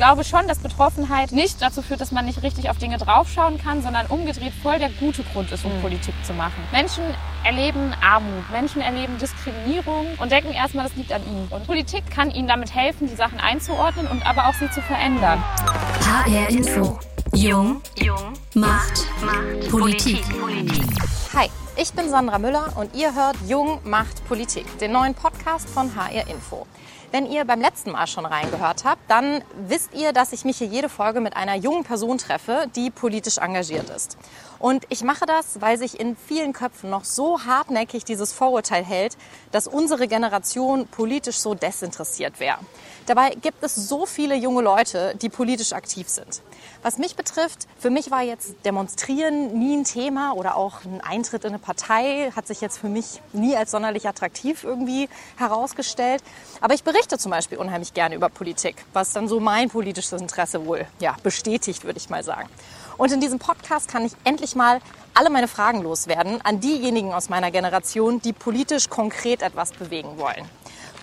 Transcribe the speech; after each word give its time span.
glaube 0.00 0.24
schon, 0.24 0.48
dass 0.48 0.60
Betroffenheit 0.60 1.30
nicht 1.30 1.60
dazu 1.60 1.82
führt, 1.82 2.00
dass 2.00 2.10
man 2.10 2.24
nicht 2.24 2.42
richtig 2.42 2.70
auf 2.70 2.78
Dinge 2.78 2.96
draufschauen 2.96 3.58
kann, 3.58 3.82
sondern 3.82 4.06
umgedreht 4.06 4.54
voll 4.62 4.78
der 4.78 4.88
gute 4.88 5.22
Grund 5.24 5.52
ist, 5.52 5.62
um 5.62 5.76
mhm. 5.76 5.82
Politik 5.82 6.14
zu 6.24 6.32
machen. 6.32 6.54
Menschen 6.72 7.04
erleben 7.44 7.92
Armut, 8.00 8.50
Menschen 8.50 8.80
erleben 8.80 9.18
Diskriminierung 9.18 10.06
und 10.18 10.32
denken 10.32 10.52
erstmal, 10.52 10.86
das 10.86 10.96
liegt 10.96 11.12
an 11.12 11.20
ihnen. 11.26 11.48
Und 11.50 11.66
Politik 11.66 12.10
kann 12.10 12.30
ihnen 12.30 12.48
damit 12.48 12.74
helfen, 12.74 13.08
die 13.08 13.14
Sachen 13.14 13.40
einzuordnen 13.40 14.06
und 14.06 14.26
aber 14.26 14.48
auch 14.48 14.54
sie 14.54 14.70
zu 14.70 14.80
verändern. 14.80 15.42
HR 16.02 16.48
Info. 16.48 16.98
Jung, 17.34 17.82
Jung, 17.96 18.32
Macht, 18.54 19.06
Macht, 19.22 19.70
Politik. 19.70 20.22
Politik. 20.40 20.82
Hi, 21.36 21.50
ich 21.76 21.92
bin 21.92 22.08
Sandra 22.08 22.38
Müller 22.38 22.72
und 22.76 22.96
ihr 22.96 23.14
hört 23.14 23.36
Jung, 23.46 23.80
Macht, 23.84 24.26
Politik, 24.26 24.64
den 24.78 24.92
neuen 24.92 25.14
Podcast 25.14 25.68
von 25.68 25.94
HR 25.94 26.26
Info. 26.26 26.66
Wenn 27.12 27.26
ihr 27.26 27.44
beim 27.44 27.60
letzten 27.60 27.90
Mal 27.90 28.06
schon 28.06 28.24
reingehört 28.24 28.84
habt, 28.84 29.10
dann 29.10 29.42
wisst 29.66 29.94
ihr, 29.94 30.12
dass 30.12 30.32
ich 30.32 30.44
mich 30.44 30.58
hier 30.58 30.68
jede 30.68 30.88
Folge 30.88 31.20
mit 31.20 31.36
einer 31.36 31.56
jungen 31.56 31.82
Person 31.82 32.18
treffe, 32.18 32.66
die 32.76 32.90
politisch 32.90 33.38
engagiert 33.38 33.90
ist. 33.90 34.16
Und 34.60 34.84
ich 34.90 35.02
mache 35.02 35.24
das, 35.24 35.62
weil 35.62 35.78
sich 35.78 35.98
in 35.98 36.16
vielen 36.16 36.52
Köpfen 36.52 36.90
noch 36.90 37.04
so 37.04 37.44
hartnäckig 37.44 38.04
dieses 38.04 38.32
Vorurteil 38.32 38.84
hält, 38.84 39.16
dass 39.52 39.66
unsere 39.66 40.06
Generation 40.06 40.86
politisch 40.86 41.38
so 41.38 41.54
desinteressiert 41.54 42.38
wäre. 42.40 42.58
Dabei 43.06 43.30
gibt 43.30 43.64
es 43.64 43.74
so 43.74 44.04
viele 44.04 44.36
junge 44.36 44.60
Leute, 44.60 45.14
die 45.20 45.30
politisch 45.30 45.72
aktiv 45.72 46.08
sind. 46.08 46.42
Was 46.82 46.98
mich 46.98 47.16
betrifft, 47.16 47.66
für 47.78 47.88
mich 47.88 48.10
war 48.10 48.22
jetzt 48.22 48.54
Demonstrieren 48.66 49.58
nie 49.58 49.78
ein 49.78 49.84
Thema 49.84 50.32
oder 50.32 50.56
auch 50.56 50.84
ein 50.84 51.00
Eintritt 51.00 51.44
in 51.44 51.50
eine 51.50 51.58
Partei 51.58 52.30
hat 52.36 52.46
sich 52.46 52.60
jetzt 52.60 52.78
für 52.78 52.88
mich 52.88 53.22
nie 53.32 53.56
als 53.56 53.70
sonderlich 53.70 54.06
attraktiv 54.06 54.62
irgendwie 54.62 55.08
herausgestellt. 55.36 56.22
Aber 56.60 56.74
ich 56.74 56.84
berichte 56.84 57.16
zum 57.16 57.30
Beispiel 57.30 57.56
unheimlich 57.56 57.94
gerne 57.94 58.14
über 58.14 58.28
Politik, 58.28 58.76
was 58.92 59.12
dann 59.12 59.26
so 59.26 59.40
mein 59.40 59.70
politisches 59.70 60.20
Interesse 60.20 60.66
wohl 60.66 60.86
ja, 61.00 61.16
bestätigt, 61.22 61.84
würde 61.84 61.98
ich 61.98 62.10
mal 62.10 62.22
sagen. 62.22 62.50
Und 63.00 63.12
in 63.12 63.20
diesem 63.22 63.38
Podcast 63.38 63.88
kann 63.88 64.04
ich 64.04 64.12
endlich 64.24 64.54
mal 64.54 64.78
alle 65.14 65.30
meine 65.30 65.48
Fragen 65.48 65.82
loswerden 65.82 66.38
an 66.42 66.60
diejenigen 66.60 67.14
aus 67.14 67.30
meiner 67.30 67.50
Generation, 67.50 68.20
die 68.20 68.34
politisch 68.34 68.90
konkret 68.90 69.40
etwas 69.40 69.72
bewegen 69.72 70.18
wollen. 70.18 70.46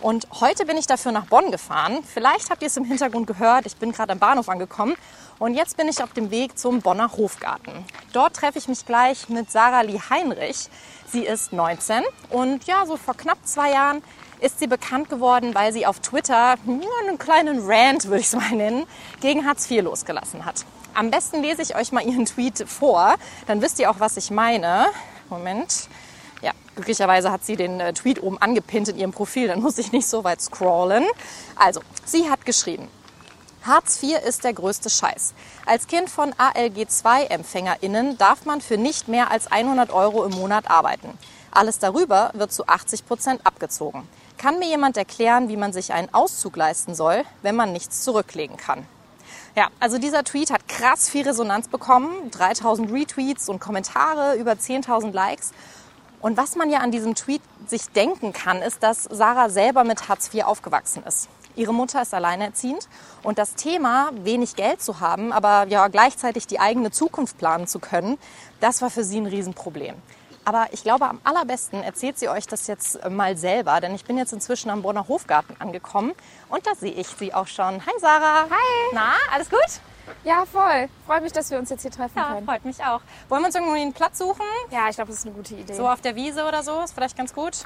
Und 0.02 0.28
heute 0.40 0.68
bin 0.68 0.78
ich 0.78 0.86
dafür 0.86 1.12
nach 1.12 1.26
Bonn 1.26 1.50
gefahren. 1.50 2.04
Vielleicht 2.04 2.52
habt 2.52 2.62
ihr 2.62 2.68
es 2.68 2.78
im 2.78 2.86
Hintergrund 2.86 3.26
gehört. 3.26 3.66
Ich 3.66 3.78
bin 3.78 3.94
gerade 3.94 4.12
am 4.12 4.20
Bahnhof 4.20 4.48
angekommen. 4.48 4.94
Und 5.40 5.56
jetzt 5.56 5.76
bin 5.76 5.88
ich 5.88 6.04
auf 6.04 6.14
dem 6.14 6.30
Weg 6.30 6.60
zum 6.60 6.84
Bonner 6.84 7.12
Hofgarten. 7.18 7.84
Dort 8.14 8.36
treffe 8.36 8.60
ich 8.60 8.68
mich 8.68 8.86
gleich 8.86 9.28
mit 9.28 9.50
Sarah 9.50 9.82
Lee 9.82 10.00
Heinrich. 10.12 10.70
Sie 11.12 11.26
ist 11.26 11.52
19 11.52 12.04
und 12.30 12.66
ja, 12.66 12.86
so 12.86 12.98
vor 12.98 13.16
knapp 13.16 13.40
zwei 13.44 13.72
Jahren 13.72 14.04
ist 14.40 14.60
sie 14.60 14.68
bekannt 14.68 15.10
geworden, 15.10 15.56
weil 15.56 15.74
sie 15.74 15.88
auf 15.88 16.00
Twitter 16.00 16.58
ja, 16.68 17.08
einen 17.08 17.18
kleinen 17.18 17.66
Rant, 17.66 18.06
würde 18.06 18.20
ich 18.20 18.28
es 18.28 18.36
mal 18.36 18.52
nennen, 18.52 18.86
gegen 19.20 19.48
Hartz 19.48 19.72
IV 19.72 19.82
losgelassen 19.82 20.46
hat. 20.46 20.64
Am 20.98 21.12
besten 21.12 21.44
lese 21.44 21.62
ich 21.62 21.76
euch 21.76 21.92
mal 21.92 22.04
ihren 22.04 22.26
Tweet 22.26 22.68
vor, 22.68 23.18
dann 23.46 23.62
wisst 23.62 23.78
ihr 23.78 23.92
auch, 23.92 24.00
was 24.00 24.18
ich 24.18 24.32
meine. 24.32 24.88
Moment. 25.30 25.90
Ja, 26.42 26.54
glücklicherweise 26.74 27.32
hat 27.32 27.46
sie 27.46 27.56
den 27.56 27.80
äh, 27.80 27.94
Tweet 27.94 28.24
oben 28.24 28.42
angepinnt 28.42 28.88
in 28.88 28.98
ihrem 28.98 29.12
Profil, 29.12 29.48
dann 29.48 29.62
muss 29.62 29.78
ich 29.78 29.92
nicht 29.92 30.08
so 30.08 30.24
weit 30.24 30.42
scrollen. 30.42 31.06
Also, 31.56 31.82
sie 32.04 32.32
hat 32.32 32.48
geschrieben, 32.48 32.88
Hartz 33.62 34.02
IV 34.02 34.18
ist 34.26 34.44
der 34.44 34.54
größte 34.54 34.90
Scheiß. 34.90 35.36
Als 35.68 35.86
Kind 35.86 36.10
von 36.10 36.34
ALG-2-EmpfängerInnen 36.34 38.18
darf 38.18 38.46
man 38.46 38.60
für 38.60 38.80
nicht 38.80 39.08
mehr 39.08 39.30
als 39.30 39.52
100 39.52 39.92
Euro 39.92 40.26
im 40.26 40.32
Monat 40.32 40.68
arbeiten. 40.68 41.16
Alles 41.52 41.78
darüber 41.78 42.32
wird 42.34 42.52
zu 42.52 42.66
80 42.66 43.06
Prozent 43.06 43.46
abgezogen. 43.46 44.10
Kann 44.40 44.58
mir 44.58 44.68
jemand 44.68 44.98
erklären, 44.98 45.48
wie 45.48 45.58
man 45.58 45.74
sich 45.74 45.94
einen 45.94 46.12
Auszug 46.12 46.56
leisten 46.56 46.96
soll, 46.96 47.24
wenn 47.44 47.56
man 47.56 47.72
nichts 47.72 48.02
zurücklegen 48.02 48.58
kann? 48.58 48.88
Ja, 49.58 49.70
also 49.80 49.98
dieser 49.98 50.24
Tweet 50.24 50.52
hat 50.52 50.68
krass 50.68 51.10
viel 51.10 51.28
Resonanz 51.28 51.68
bekommen. 51.68 52.30
3000 52.30 52.92
Retweets 52.92 53.50
und 53.50 53.60
Kommentare, 53.60 54.38
über 54.38 54.52
10.000 54.52 55.12
Likes. 55.14 55.52
Und 56.22 56.38
was 56.38 56.56
man 56.56 56.70
ja 56.70 56.78
an 56.78 56.92
diesem 56.92 57.16
Tweet 57.16 57.42
sich 57.66 57.88
denken 57.90 58.34
kann, 58.34 58.62
ist, 58.62 58.84
dass 58.84 59.06
Sarah 59.06 59.50
selber 59.50 59.84
mit 59.84 60.10
Hartz 60.10 60.32
IV 60.32 60.44
aufgewachsen 60.44 61.02
ist. 61.08 61.28
Ihre 61.56 61.74
Mutter 61.74 62.04
ist 62.04 62.14
alleinerziehend 62.14 62.88
und 63.24 63.40
das 63.40 63.56
Thema, 63.56 64.12
wenig 64.14 64.56
Geld 64.56 64.80
zu 64.80 65.00
haben, 65.00 65.34
aber 65.34 65.66
ja 65.70 65.88
gleichzeitig 65.88 66.46
die 66.46 66.60
eigene 66.60 66.92
Zukunft 66.92 67.40
planen 67.40 67.66
zu 67.66 67.80
können, 67.80 68.20
das 68.60 68.84
war 68.84 68.92
für 68.92 69.04
sie 69.04 69.18
ein 69.18 69.26
Riesenproblem. 69.26 69.96
Aber 70.48 70.68
ich 70.72 70.82
glaube, 70.82 71.10
am 71.10 71.20
allerbesten 71.26 71.84
erzählt 71.84 72.18
sie 72.18 72.30
euch 72.30 72.48
das 72.48 72.68
jetzt 72.68 73.04
mal 73.10 73.36
selber, 73.36 73.82
denn 73.82 73.94
ich 73.94 74.06
bin 74.06 74.18
jetzt 74.18 74.32
inzwischen 74.32 74.70
am 74.70 74.82
Bonner 74.82 75.10
Hofgarten 75.10 75.58
angekommen 75.60 76.14
und 76.48 76.66
da 76.66 76.74
sehe 76.74 76.94
ich 76.94 77.08
sie 77.08 77.34
auch 77.34 77.48
schon. 77.48 77.86
Hi 77.86 77.94
Sarah. 78.00 78.44
Hi. 78.44 78.92
Na, 78.94 79.12
alles 79.34 79.50
gut? 79.50 79.60
Ja, 80.24 80.46
voll. 80.46 80.88
Freut 81.06 81.24
mich, 81.24 81.34
dass 81.34 81.52
wir 81.52 81.60
uns 81.60 81.70
jetzt 81.70 81.82
hier 81.82 81.92
treffen 81.92 82.18
ja, 82.18 82.30
können. 82.30 82.46
freut 82.46 82.64
mich 82.64 82.82
auch. 82.82 83.02
Wollen 83.28 83.42
wir 83.42 83.48
uns 83.48 83.56
irgendwo 83.56 83.74
einen 83.74 83.92
Platz 83.92 84.20
suchen? 84.20 84.46
Ja, 84.72 84.88
ich 84.88 84.96
glaube, 84.96 85.12
das 85.12 85.20
ist 85.20 85.26
eine 85.26 85.36
gute 85.36 85.54
Idee. 85.54 85.74
So 85.74 85.90
auf 85.90 86.00
der 86.00 86.16
Wiese 86.16 86.46
oder 86.46 86.64
so, 86.64 86.80
ist 86.82 86.94
vielleicht 86.94 87.18
ganz 87.18 87.34
gut. 87.34 87.66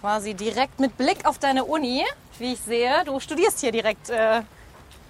Quasi 0.00 0.34
direkt 0.34 0.80
mit 0.80 0.96
Blick 0.96 1.24
auf 1.26 1.38
deine 1.38 1.64
Uni, 1.64 2.04
wie 2.40 2.54
ich 2.54 2.60
sehe. 2.60 3.04
Du 3.04 3.20
studierst 3.20 3.60
hier 3.60 3.70
direkt 3.70 4.10
äh, 4.10 4.42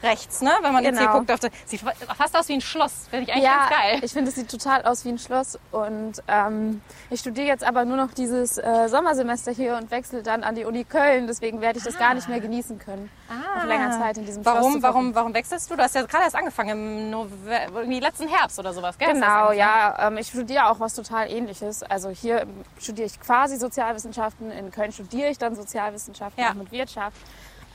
rechts, 0.03 0.41
ne? 0.43 0.51
Wenn 0.63 0.73
man 0.73 0.83
genau. 0.83 0.89
jetzt 0.89 0.99
hier 0.99 1.07
genau. 1.07 1.19
guckt. 1.19 1.31
Auf 1.31 1.41
der, 1.41 1.51
sieht 1.67 1.81
fast 1.81 2.37
aus 2.37 2.49
wie 2.49 2.55
ein 2.55 2.61
Schloss. 2.61 3.09
Finde 3.11 3.25
ich 3.25 3.33
eigentlich 3.33 3.45
ja, 3.45 3.69
ganz 3.69 3.71
geil. 3.71 4.01
Ich 4.03 4.13
finde, 4.13 4.31
es 4.31 4.35
sieht 4.35 4.51
total 4.51 4.83
aus 4.83 5.05
wie 5.05 5.11
ein 5.11 5.19
Schloss. 5.19 5.59
Und 5.71 6.23
ähm, 6.29 6.81
ich 7.11 7.21
studiere 7.21 7.47
jetzt 7.47 7.65
aber 7.65 7.85
nur 7.85 7.97
noch 7.97 8.13
dieses 8.13 8.59
äh, 8.59 8.89
Sommersemester 8.89 9.53
hier 9.53 9.77
und 9.77 9.91
wechsle 9.91 10.23
dann 10.23 10.43
an 10.43 10.55
die 10.55 10.65
Uni 10.65 10.85
Köln. 10.85 11.27
Deswegen 11.27 11.61
werde 11.61 11.79
ich 11.79 11.85
das 11.85 11.97
ah. 11.97 11.99
gar 11.99 12.15
nicht 12.15 12.29
mehr 12.29 12.41
genießen 12.41 12.79
können. 12.79 13.11
Ah. 13.29 13.59
Auf 13.59 13.65
länger 13.67 13.91
Zeit 13.93 14.19
in 14.19 14.27
diesem 14.27 14.45
warum, 14.45 14.73
Schloss. 14.73 14.83
Warum, 14.83 15.15
warum 15.15 15.35
wechselst 15.35 15.71
du? 15.71 15.77
Du 15.77 15.83
hast 15.83 15.95
ja 15.95 16.03
gerade 16.03 16.25
erst 16.25 16.37
angefangen 16.37 16.71
im 16.71 17.11
November, 17.11 17.81
irgendwie 17.81 18.01
letzten 18.01 18.29
Herbst 18.29 18.59
oder 18.59 18.73
sowas, 18.73 18.99
gell? 18.99 19.13
Genau, 19.13 19.53
ja. 19.53 20.09
Ähm, 20.09 20.19
ich 20.19 20.29
studiere 20.29 20.71
auch 20.71 20.81
was 20.81 20.95
total 20.95 21.31
ähnliches. 21.31 21.83
Also 21.83 22.11
hier 22.11 22.47
studiere 22.79 23.07
ich 23.07 23.21
quasi 23.21 23.57
Sozialwissenschaften. 23.57 24.51
In 24.51 24.71
Köln 24.71 24.93
studiere 24.93 25.29
ich 25.29 25.39
dann 25.39 25.55
Sozialwissenschaften 25.55 26.43
ja. 26.43 26.55
mit 26.55 26.73
Wirtschaft. 26.73 27.17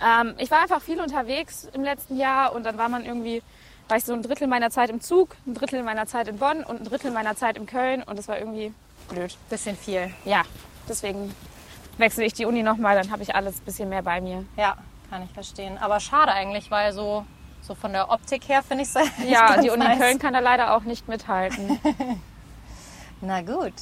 Ähm, 0.04 0.36
ich 0.38 0.52
war 0.52 0.62
einfach 0.62 0.82
viel 0.82 1.00
unterwegs 1.00 1.68
im 1.74 1.84
letzten 1.84 2.18
Jahr 2.18 2.54
und 2.54 2.64
dann 2.66 2.78
war 2.78 2.90
man 2.90 3.06
irgendwie, 3.06 3.42
war 3.88 3.98
ich 3.98 4.04
so 4.04 4.14
ein 4.14 4.22
Drittel 4.22 4.48
meiner 4.48 4.70
Zeit 4.70 4.90
im 4.90 5.02
Zug, 5.02 5.36
ein 5.48 5.54
Drittel 5.54 5.84
meiner 5.84 6.06
Zeit 6.06 6.28
in 6.28 6.38
Bonn 6.38 6.64
und 6.64 6.82
ein 6.82 6.86
Drittel 6.86 7.12
meiner 7.12 7.36
Zeit 7.36 7.58
in 7.58 7.66
Köln 7.66 8.04
und 8.04 8.18
das 8.18 8.28
war 8.28 8.38
irgendwie 8.38 8.74
blöd. 9.10 9.38
Bisschen 9.50 9.76
viel. 9.76 10.12
Ja, 10.26 10.44
deswegen 10.90 11.34
wechsle 11.98 12.26
ich 12.26 12.34
die 12.34 12.46
Uni 12.46 12.64
nochmal, 12.64 12.96
dann 12.96 13.12
habe 13.12 13.24
ich 13.24 13.36
alles 13.36 13.60
ein 13.60 13.66
bisschen 13.66 13.90
mehr 13.90 14.02
bei 14.02 14.20
mir. 14.22 14.44
Ja, 14.58 14.78
kann 15.10 15.24
ich 15.24 15.32
verstehen. 15.32 15.78
Aber 15.78 16.00
schade 16.00 16.32
eigentlich, 16.32 16.72
weil 16.72 16.92
so, 16.92 17.26
so 17.62 17.76
von 17.76 17.94
der 17.94 18.10
Optik 18.12 18.48
her 18.50 18.64
finde 18.64 18.84
ich 18.84 18.90
es 18.94 19.10
Ja, 19.30 19.62
die 19.62 19.70
Uni 19.70 19.84
nice. 19.84 20.00
Köln 20.00 20.20
kann 20.20 20.34
da 20.34 20.40
leider 20.40 20.76
auch 20.76 20.84
nicht 20.84 21.08
mithalten. 21.08 21.80
Na 23.26 23.42
gut. 23.42 23.74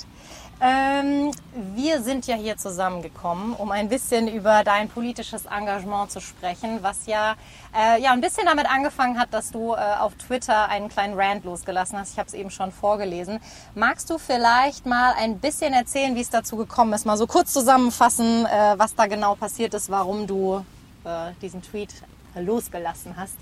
Ähm, 0.61 1.31
wir 1.75 2.01
sind 2.01 2.25
ja 2.27 2.35
hier 2.35 2.55
zusammengekommen, 2.55 3.53
um 3.55 3.71
ein 3.71 3.89
bisschen 3.89 4.29
über 4.29 4.63
dein 4.63 4.87
politisches 4.87 5.45
Engagement 5.45 6.11
zu 6.11 6.21
sprechen, 6.21 6.79
was 6.81 7.05
ja, 7.07 7.35
äh, 7.75 8.01
ja 8.01 8.13
ein 8.13 8.21
bisschen 8.21 8.45
damit 8.45 8.71
angefangen 8.71 9.19
hat, 9.19 9.33
dass 9.33 9.51
du 9.51 9.73
äh, 9.73 9.77
auf 9.99 10.15
Twitter 10.15 10.69
einen 10.69 10.87
kleinen 10.87 11.19
Rant 11.19 11.43
losgelassen 11.43 11.99
hast. 11.99 12.13
Ich 12.13 12.19
habe 12.19 12.27
es 12.27 12.33
eben 12.33 12.51
schon 12.51 12.71
vorgelesen. 12.71 13.41
Magst 13.75 14.09
du 14.09 14.17
vielleicht 14.17 14.85
mal 14.85 15.13
ein 15.17 15.39
bisschen 15.39 15.73
erzählen, 15.73 16.15
wie 16.15 16.21
es 16.21 16.29
dazu 16.29 16.55
gekommen 16.55 16.93
ist? 16.93 17.05
Mal 17.05 17.17
so 17.17 17.27
kurz 17.27 17.51
zusammenfassen, 17.51 18.45
äh, 18.45 18.75
was 18.77 18.95
da 18.95 19.07
genau 19.07 19.35
passiert 19.35 19.73
ist, 19.73 19.89
warum 19.89 20.25
du 20.25 20.65
äh, 21.03 21.33
diesen 21.41 21.61
Tweet 21.61 21.93
losgelassen 22.35 23.17
hast. 23.17 23.35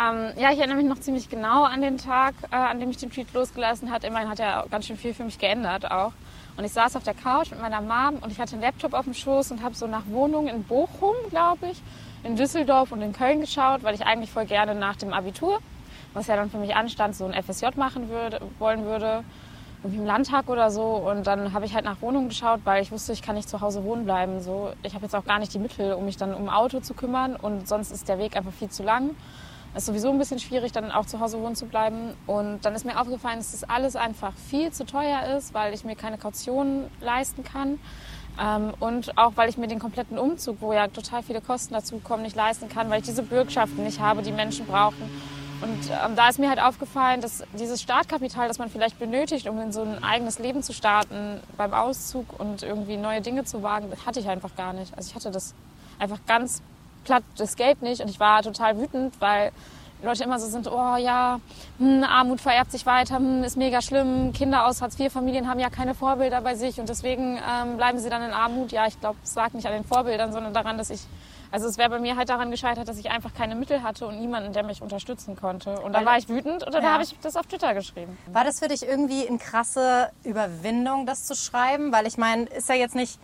Ähm, 0.00 0.32
ja, 0.36 0.50
ich 0.50 0.58
erinnere 0.58 0.76
mich 0.76 0.86
noch 0.86 1.00
ziemlich 1.00 1.28
genau 1.28 1.64
an 1.64 1.82
den 1.82 1.98
Tag, 1.98 2.34
äh, 2.50 2.56
an 2.56 2.80
dem 2.80 2.88
ich 2.88 2.96
den 2.96 3.10
Tweet 3.10 3.34
losgelassen 3.34 3.92
habe. 3.92 4.06
Immerhin 4.06 4.30
hat 4.30 4.40
er 4.40 4.64
ganz 4.70 4.86
schön 4.86 4.96
viel 4.96 5.12
für 5.12 5.24
mich 5.24 5.38
geändert 5.38 5.90
auch. 5.90 6.12
Und 6.56 6.64
ich 6.64 6.72
saß 6.72 6.96
auf 6.96 7.02
der 7.04 7.12
Couch 7.12 7.50
mit 7.50 7.60
meiner 7.60 7.82
Mom 7.82 8.18
und 8.22 8.32
ich 8.32 8.40
hatte 8.40 8.54
einen 8.54 8.62
Laptop 8.62 8.94
auf 8.94 9.04
dem 9.04 9.12
Schoß 9.12 9.50
und 9.50 9.62
habe 9.62 9.74
so 9.74 9.86
nach 9.86 10.02
Wohnungen 10.06 10.48
in 10.48 10.62
Bochum, 10.64 11.14
glaube 11.28 11.66
ich, 11.70 11.82
in 12.22 12.36
Düsseldorf 12.36 12.92
und 12.92 13.02
in 13.02 13.12
Köln 13.12 13.40
geschaut, 13.40 13.82
weil 13.82 13.94
ich 13.94 14.06
eigentlich 14.06 14.30
voll 14.30 14.46
gerne 14.46 14.74
nach 14.74 14.96
dem 14.96 15.12
Abitur, 15.12 15.58
was 16.14 16.28
ja 16.28 16.36
dann 16.36 16.50
für 16.50 16.58
mich 16.58 16.74
anstand, 16.74 17.14
so 17.14 17.26
ein 17.26 17.34
FSJ 17.34 17.66
machen 17.76 18.08
würde, 18.08 18.40
wollen 18.58 18.84
würde, 18.84 19.22
irgendwie 19.82 19.98
im 19.98 20.06
Landtag 20.06 20.48
oder 20.48 20.70
so. 20.70 20.82
Und 20.82 21.26
dann 21.26 21.52
habe 21.52 21.66
ich 21.66 21.74
halt 21.74 21.84
nach 21.84 22.00
Wohnungen 22.00 22.28
geschaut, 22.30 22.60
weil 22.64 22.82
ich 22.82 22.90
wusste, 22.90 23.12
ich 23.12 23.20
kann 23.20 23.36
nicht 23.36 23.50
zu 23.50 23.60
Hause 23.60 23.84
wohnen 23.84 24.04
bleiben. 24.06 24.40
So, 24.40 24.72
ich 24.82 24.94
habe 24.94 25.04
jetzt 25.04 25.14
auch 25.14 25.24
gar 25.24 25.38
nicht 25.38 25.52
die 25.52 25.58
Mittel, 25.58 25.92
um 25.92 26.06
mich 26.06 26.16
dann 26.16 26.34
um 26.34 26.48
Auto 26.48 26.80
zu 26.80 26.94
kümmern 26.94 27.36
und 27.36 27.68
sonst 27.68 27.90
ist 27.90 28.08
der 28.08 28.18
Weg 28.18 28.34
einfach 28.36 28.52
viel 28.52 28.70
zu 28.70 28.82
lang. 28.82 29.14
Ist 29.74 29.86
sowieso 29.86 30.10
ein 30.10 30.18
bisschen 30.18 30.40
schwierig, 30.40 30.72
dann 30.72 30.90
auch 30.90 31.06
zu 31.06 31.20
Hause 31.20 31.40
wohnen 31.40 31.54
zu 31.54 31.66
bleiben. 31.66 32.14
Und 32.26 32.64
dann 32.64 32.74
ist 32.74 32.84
mir 32.84 33.00
aufgefallen, 33.00 33.38
dass 33.38 33.52
das 33.52 33.64
alles 33.64 33.94
einfach 33.94 34.32
viel 34.50 34.72
zu 34.72 34.84
teuer 34.84 35.36
ist, 35.36 35.54
weil 35.54 35.72
ich 35.74 35.84
mir 35.84 35.94
keine 35.94 36.18
Kaution 36.18 36.90
leisten 37.00 37.44
kann. 37.44 37.78
Ähm, 38.40 38.72
und 38.80 39.16
auch, 39.16 39.32
weil 39.36 39.48
ich 39.48 39.58
mir 39.58 39.68
den 39.68 39.78
kompletten 39.78 40.18
Umzug, 40.18 40.56
wo 40.60 40.72
ja 40.72 40.88
total 40.88 41.22
viele 41.22 41.40
Kosten 41.40 41.74
dazu 41.74 41.98
kommen, 41.98 42.22
nicht 42.22 42.36
leisten 42.36 42.68
kann, 42.68 42.90
weil 42.90 43.00
ich 43.00 43.06
diese 43.06 43.22
Bürgschaften 43.22 43.84
nicht 43.84 44.00
habe, 44.00 44.22
die 44.22 44.32
Menschen 44.32 44.66
brauchen. 44.66 45.08
Und 45.62 45.90
ähm, 45.90 46.16
da 46.16 46.28
ist 46.28 46.38
mir 46.38 46.48
halt 46.48 46.60
aufgefallen, 46.60 47.20
dass 47.20 47.44
dieses 47.58 47.82
Startkapital, 47.82 48.48
das 48.48 48.58
man 48.58 48.70
vielleicht 48.70 48.98
benötigt, 48.98 49.46
um 49.46 49.60
in 49.60 49.72
so 49.72 49.82
ein 49.82 50.02
eigenes 50.02 50.38
Leben 50.38 50.62
zu 50.62 50.72
starten, 50.72 51.40
beim 51.56 51.74
Auszug 51.74 52.40
und 52.40 52.62
irgendwie 52.62 52.96
neue 52.96 53.20
Dinge 53.20 53.44
zu 53.44 53.62
wagen, 53.62 53.92
hatte 54.06 54.20
ich 54.20 54.28
einfach 54.28 54.56
gar 54.56 54.72
nicht. 54.72 54.96
Also 54.96 55.10
ich 55.10 55.14
hatte 55.14 55.30
das 55.30 55.54
einfach 55.98 56.18
ganz 56.26 56.62
platt 57.10 57.24
das 57.38 57.56
Geld 57.56 57.82
nicht 57.82 58.00
und 58.00 58.08
ich 58.08 58.20
war 58.20 58.40
total 58.42 58.78
wütend, 58.78 59.20
weil 59.20 59.50
Leute 60.02 60.22
immer 60.22 60.38
so 60.38 60.46
sind, 60.46 60.70
oh 60.70 60.96
ja, 60.96 61.40
hm, 61.78 62.04
Armut 62.04 62.40
vererbt 62.40 62.70
sich 62.70 62.86
weiter, 62.86 63.16
hm, 63.16 63.42
ist 63.42 63.56
mega 63.56 63.82
schlimm, 63.82 64.32
Kinder 64.32 64.66
aus 64.66 64.80
Hartz-IV-Familien 64.80 65.48
haben 65.48 65.58
ja 65.58 65.70
keine 65.70 65.94
Vorbilder 65.94 66.40
bei 66.40 66.54
sich 66.54 66.78
und 66.78 66.88
deswegen 66.88 67.36
ähm, 67.36 67.76
bleiben 67.76 67.98
sie 67.98 68.08
dann 68.08 68.22
in 68.22 68.30
Armut. 68.30 68.70
Ja, 68.70 68.86
ich 68.86 68.98
glaube, 69.00 69.18
es 69.24 69.34
lag 69.34 69.52
nicht 69.54 69.66
an 69.66 69.72
den 69.72 69.84
Vorbildern, 69.84 70.32
sondern 70.32 70.54
daran, 70.54 70.78
dass 70.78 70.88
ich, 70.88 71.00
also 71.50 71.66
es 71.66 71.76
wäre 71.78 71.90
bei 71.90 71.98
mir 71.98 72.16
halt 72.16 72.28
daran 72.28 72.52
gescheitert, 72.52 72.86
dass 72.88 72.96
ich 72.96 73.10
einfach 73.10 73.34
keine 73.34 73.56
Mittel 73.56 73.82
hatte 73.82 74.06
und 74.06 74.20
niemanden, 74.20 74.52
der 74.52 74.62
mich 74.62 74.80
unterstützen 74.80 75.34
konnte. 75.34 75.80
Und 75.80 75.92
da 75.92 76.04
war 76.06 76.16
ich 76.16 76.28
wütend 76.28 76.62
und 76.64 76.72
dann 76.72 76.84
Ja. 76.84 76.92
habe 76.92 77.02
ich 77.02 77.14
das 77.20 77.34
auf 77.36 77.46
Twitter 77.46 77.74
geschrieben. 77.74 78.16
War 78.32 78.44
das 78.44 78.60
für 78.60 78.68
dich 78.68 78.86
irgendwie 78.86 79.26
eine 79.26 79.38
krasse 79.38 80.10
Überwindung, 80.22 81.04
das 81.06 81.24
zu 81.24 81.34
schreiben? 81.34 81.90
Weil 81.92 82.06
ich 82.06 82.16
meine, 82.18 82.44
ist 82.44 82.68
ja 82.68 82.76
jetzt 82.76 82.94
nicht, 82.94 83.18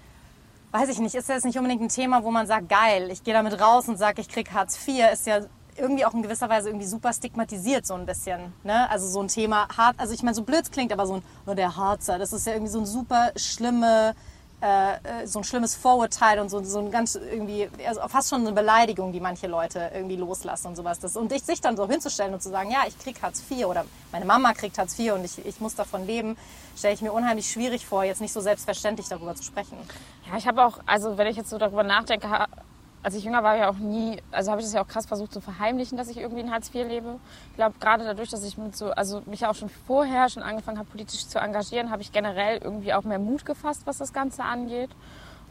weiß 0.77 0.91
ich 0.91 0.99
nicht, 0.99 1.15
ist 1.15 1.29
jetzt 1.29 1.45
nicht 1.45 1.57
unbedingt 1.57 1.83
ein 1.83 1.89
Thema, 1.89 2.23
wo 2.23 2.31
man 2.31 2.47
sagt, 2.47 2.69
geil, 2.69 3.11
ich 3.11 3.25
gehe 3.25 3.33
damit 3.33 3.61
raus 3.61 3.89
und 3.89 3.97
sage, 3.97 4.21
ich 4.21 4.29
krieg 4.29 4.53
Hartz 4.53 4.79
IV, 4.87 5.11
ist 5.13 5.27
ja 5.27 5.41
irgendwie 5.79 6.05
auch 6.05 6.15
in 6.15 6.23
gewisser 6.23 6.49
Weise 6.49 6.69
irgendwie 6.69 6.87
super 6.87 7.13
stigmatisiert 7.13 7.87
so 7.87 7.95
ein 7.95 8.07
bisschen. 8.07 8.53
Ne? 8.63 8.89
Also 8.91 9.09
so 9.09 9.21
ein 9.23 9.29
Thema 9.29 9.69
hart, 9.77 9.97
also 9.99 10.13
ich 10.13 10.23
meine, 10.23 10.35
so 10.35 10.43
blöd 10.43 10.71
klingt, 10.73 10.93
aber 10.93 11.07
so 11.07 11.15
ein, 11.15 11.23
oh, 11.47 11.55
der 11.55 11.77
Harzer, 11.77 12.19
das 12.19 12.33
ist 12.33 12.47
ja 12.47 12.53
irgendwie 12.53 12.73
so 12.73 12.81
ein 12.81 12.87
super 12.87 13.33
schlimme, 13.37 14.15
äh, 14.63 14.95
äh, 14.95 15.27
so 15.27 15.41
ein 15.41 15.45
schlimmes 15.45 15.75
Vorurteil 15.75 16.41
und 16.41 16.51
so, 16.51 16.63
so 16.63 16.79
ein 16.79 16.91
ganz 16.91 17.15
irgendwie, 17.15 17.69
also 17.87 18.01
fast 18.09 18.31
schon 18.31 18.41
eine 18.41 18.53
Beleidigung, 18.53 19.13
die 19.13 19.21
manche 19.21 19.47
Leute 19.47 19.91
irgendwie 19.95 20.17
loslassen 20.17 20.69
und 20.69 20.77
sowas. 20.77 20.99
Das, 20.99 21.17
und 21.17 21.33
ich 21.33 21.43
sich 21.43 21.61
dann 21.61 21.77
so 21.77 21.89
hinzustellen 21.89 22.35
und 22.35 22.43
zu 22.43 22.51
sagen, 22.51 22.71
ja, 22.71 22.81
ich 22.87 22.99
krieg 22.99 23.21
Hartz 23.23 23.43
IV 23.51 23.67
oder 23.67 23.85
meine 24.13 24.25
Mama 24.25 24.53
kriegt 24.53 24.79
Hartz 24.79 24.99
IV 24.99 25.13
und 25.13 25.25
ich, 25.25 25.45
ich 25.45 25.61
muss 25.61 25.75
davon 25.75 26.07
leben, 26.07 26.37
stelle 26.77 26.95
ich 26.95 27.03
mir 27.03 27.13
unheimlich 27.13 27.51
schwierig 27.51 27.87
vor, 27.87 28.05
jetzt 28.05 28.21
nicht 28.21 28.33
so 28.33 28.41
selbstverständlich 28.41 29.09
darüber 29.09 29.35
zu 29.35 29.43
sprechen. 29.43 29.77
Ja, 30.31 30.37
ich 30.37 30.47
habe 30.47 30.65
auch, 30.65 30.79
also 30.87 31.19
wenn 31.19 31.27
ich 31.27 31.37
jetzt 31.37 31.51
so 31.51 31.59
darüber 31.59 31.83
nachdenke, 31.83 32.29
als 33.03 33.15
ich 33.15 33.25
jünger 33.25 33.45
war, 33.45 33.57
ja 33.57 33.71
auch 33.71 33.77
nie, 33.77 34.21
also 34.33 34.51
habe 34.51 34.61
ich 34.61 34.67
das 34.67 34.75
ja 34.75 34.83
auch 34.83 34.89
krass 34.89 35.07
versucht 35.07 35.33
zu 35.33 35.41
verheimlichen, 35.41 35.97
dass 35.97 36.09
ich 36.09 36.17
irgendwie 36.17 36.41
in 36.41 36.51
Hartz 36.51 36.75
IV 36.75 36.89
lebe. 36.89 37.21
Ich 37.51 37.57
glaube, 37.57 37.79
gerade 37.79 38.05
dadurch, 38.05 38.31
dass 38.31 38.43
ich 38.43 38.59
mit 38.59 38.77
so, 38.77 38.91
also 38.91 39.23
mich 39.27 39.41
ja 39.41 39.51
auch 39.51 39.55
schon 39.55 39.69
vorher 39.69 40.29
schon 40.29 40.43
angefangen 40.43 40.79
habe, 40.79 40.89
politisch 40.91 41.27
zu 41.29 41.39
engagieren, 41.39 41.91
habe 41.91 42.03
ich 42.03 42.11
generell 42.11 42.59
irgendwie 42.59 42.93
auch 42.93 43.05
mehr 43.05 43.21
Mut 43.21 43.47
gefasst, 43.47 43.83
was 43.85 43.99
das 43.99 44.13
Ganze 44.13 44.43
angeht. 44.43 44.91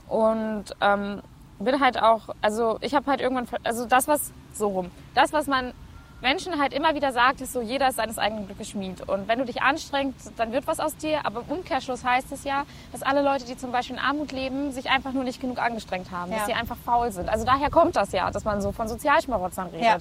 Und 0.10 0.66
ähm, 0.82 1.22
bin 1.60 1.80
halt 1.80 2.02
auch, 2.02 2.36
also 2.42 2.78
ich 2.82 2.94
habe 2.94 3.10
halt 3.10 3.22
irgendwann, 3.22 3.48
also 3.64 3.86
das, 3.86 4.10
was, 4.10 4.32
so 4.54 4.68
rum, 4.68 4.92
das, 5.14 5.32
was 5.32 5.48
man 5.48 5.74
Menschen 6.22 6.60
halt 6.60 6.74
immer 6.74 6.96
wieder 6.96 7.12
sagt, 7.12 7.42
ist 7.42 7.54
so, 7.54 7.62
jeder 7.62 7.90
ist 7.90 7.96
seines 7.96 8.18
eigenen 8.18 8.48
Glückes 8.48 8.70
Schmied. 8.70 9.08
Und 9.08 9.28
wenn 9.28 9.40
du 9.40 9.46
dich 9.46 9.62
anstrengst, 9.62 10.32
dann 10.38 10.52
wird 10.52 10.66
was 10.68 10.80
aus 10.80 10.96
dir. 10.98 11.26
Aber 11.26 11.42
im 11.42 11.58
Umkehrschluss 11.58 12.04
heißt 12.04 12.32
es 12.32 12.44
ja, 12.44 12.66
dass 12.92 13.04
alle 13.04 13.22
Leute, 13.22 13.46
die 13.46 13.58
zum 13.58 13.72
Beispiel 13.72 13.98
in 13.98 14.02
Armut 14.02 14.32
leben, 14.32 14.72
sich 14.72 14.90
einfach 14.90 15.12
nur 15.12 15.24
nicht 15.24 15.42
genug 15.42 15.60
angestrengt 15.60 16.12
haben. 16.12 16.32
Ja. 16.32 16.38
Dass 16.38 16.48
sie 16.48 16.54
einfach 16.54 16.78
faul 16.78 17.12
sind. 17.12 17.30
Also 17.30 17.46
daher 17.46 17.70
kommt 17.70 17.96
das 17.96 18.12
ja, 18.12 18.32
dass 18.32 18.44
man 18.44 18.62
so 18.62 18.72
von 18.72 18.88
Sozialschmarotzern 18.88 19.68
redet. 19.68 19.84
Ja. 19.84 19.98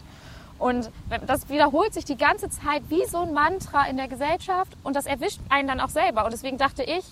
Und 0.58 0.90
das 1.26 1.48
wiederholt 1.48 1.92
sich 1.92 2.04
die 2.04 2.16
ganze 2.16 2.48
Zeit 2.48 2.82
wie 2.88 3.04
so 3.06 3.18
ein 3.18 3.32
Mantra 3.32 3.86
in 3.86 3.96
der 3.96 4.08
Gesellschaft. 4.08 4.72
Und 4.82 4.96
das 4.96 5.06
erwischt 5.06 5.40
einen 5.48 5.68
dann 5.68 5.80
auch 5.80 5.88
selber. 5.88 6.24
Und 6.24 6.32
deswegen 6.32 6.58
dachte 6.58 6.84
ich, 6.84 7.04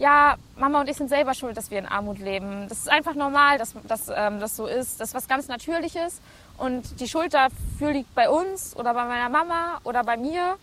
ja, 0.00 0.36
Mama 0.56 0.80
und 0.80 0.88
ich 0.88 0.96
sind 0.96 1.08
selber 1.10 1.34
schuld, 1.34 1.56
dass 1.56 1.70
wir 1.70 1.78
in 1.78 1.86
Armut 1.86 2.18
leben. 2.18 2.66
Das 2.68 2.78
ist 2.78 2.90
einfach 2.90 3.14
normal, 3.14 3.58
dass, 3.58 3.74
dass 3.84 4.08
ähm, 4.08 4.40
das 4.40 4.56
so 4.56 4.66
ist. 4.66 4.98
Das 4.98 5.10
ist 5.10 5.14
was 5.14 5.28
ganz 5.28 5.46
Natürliches. 5.46 6.20
Und 6.60 7.00
die 7.00 7.08
Schuld 7.08 7.32
dafür 7.32 7.92
liegt 7.92 8.14
bei 8.14 8.28
uns 8.28 8.76
oder 8.76 8.92
bei 8.92 9.06
meiner 9.06 9.30
Mama 9.30 9.80
oder 9.82 10.04
bei 10.04 10.18
mir. 10.18 10.58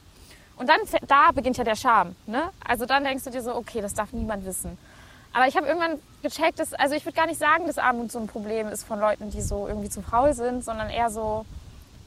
Und 0.55 0.69
dann, 0.69 0.77
da 1.07 1.31
beginnt 1.31 1.57
ja 1.57 1.63
der 1.63 1.75
Charme. 1.75 2.15
Ne? 2.27 2.51
Also 2.63 2.85
dann 2.85 3.03
denkst 3.03 3.23
du 3.23 3.31
dir 3.31 3.41
so, 3.41 3.55
okay, 3.55 3.81
das 3.81 3.95
darf 3.95 4.13
niemand 4.13 4.45
wissen. 4.45 4.77
Aber 5.33 5.47
ich 5.47 5.57
habe 5.57 5.65
irgendwann 5.65 5.99
gecheckt, 6.21 6.59
dass, 6.59 6.75
also 6.75 6.93
ich 6.93 7.03
würde 7.03 7.15
gar 7.15 7.25
nicht 7.25 7.39
sagen, 7.39 7.65
dass 7.65 7.79
Armut 7.79 8.11
so 8.11 8.19
ein 8.19 8.27
Problem 8.27 8.67
ist 8.67 8.83
von 8.83 8.99
Leuten, 8.99 9.31
die 9.31 9.41
so 9.41 9.67
irgendwie 9.67 9.89
zu 9.89 10.03
faul 10.03 10.35
sind, 10.35 10.63
sondern 10.63 10.91
eher 10.91 11.09
so, 11.09 11.47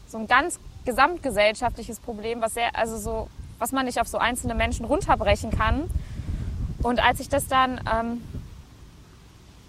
so 0.06 0.18
ein 0.18 0.28
ganz 0.28 0.60
gesamtgesellschaftliches 0.84 1.98
Problem, 1.98 2.40
was 2.40 2.54
sehr, 2.54 2.76
also 2.76 2.96
so, 2.96 3.28
was 3.58 3.72
man 3.72 3.86
nicht 3.86 4.00
auf 4.00 4.06
so 4.06 4.18
einzelne 4.18 4.54
Menschen 4.54 4.84
runterbrechen 4.84 5.50
kann. 5.50 5.90
Und 6.84 7.04
als 7.04 7.18
ich 7.18 7.28
das 7.28 7.48
dann, 7.48 7.80
ähm, 7.92 8.22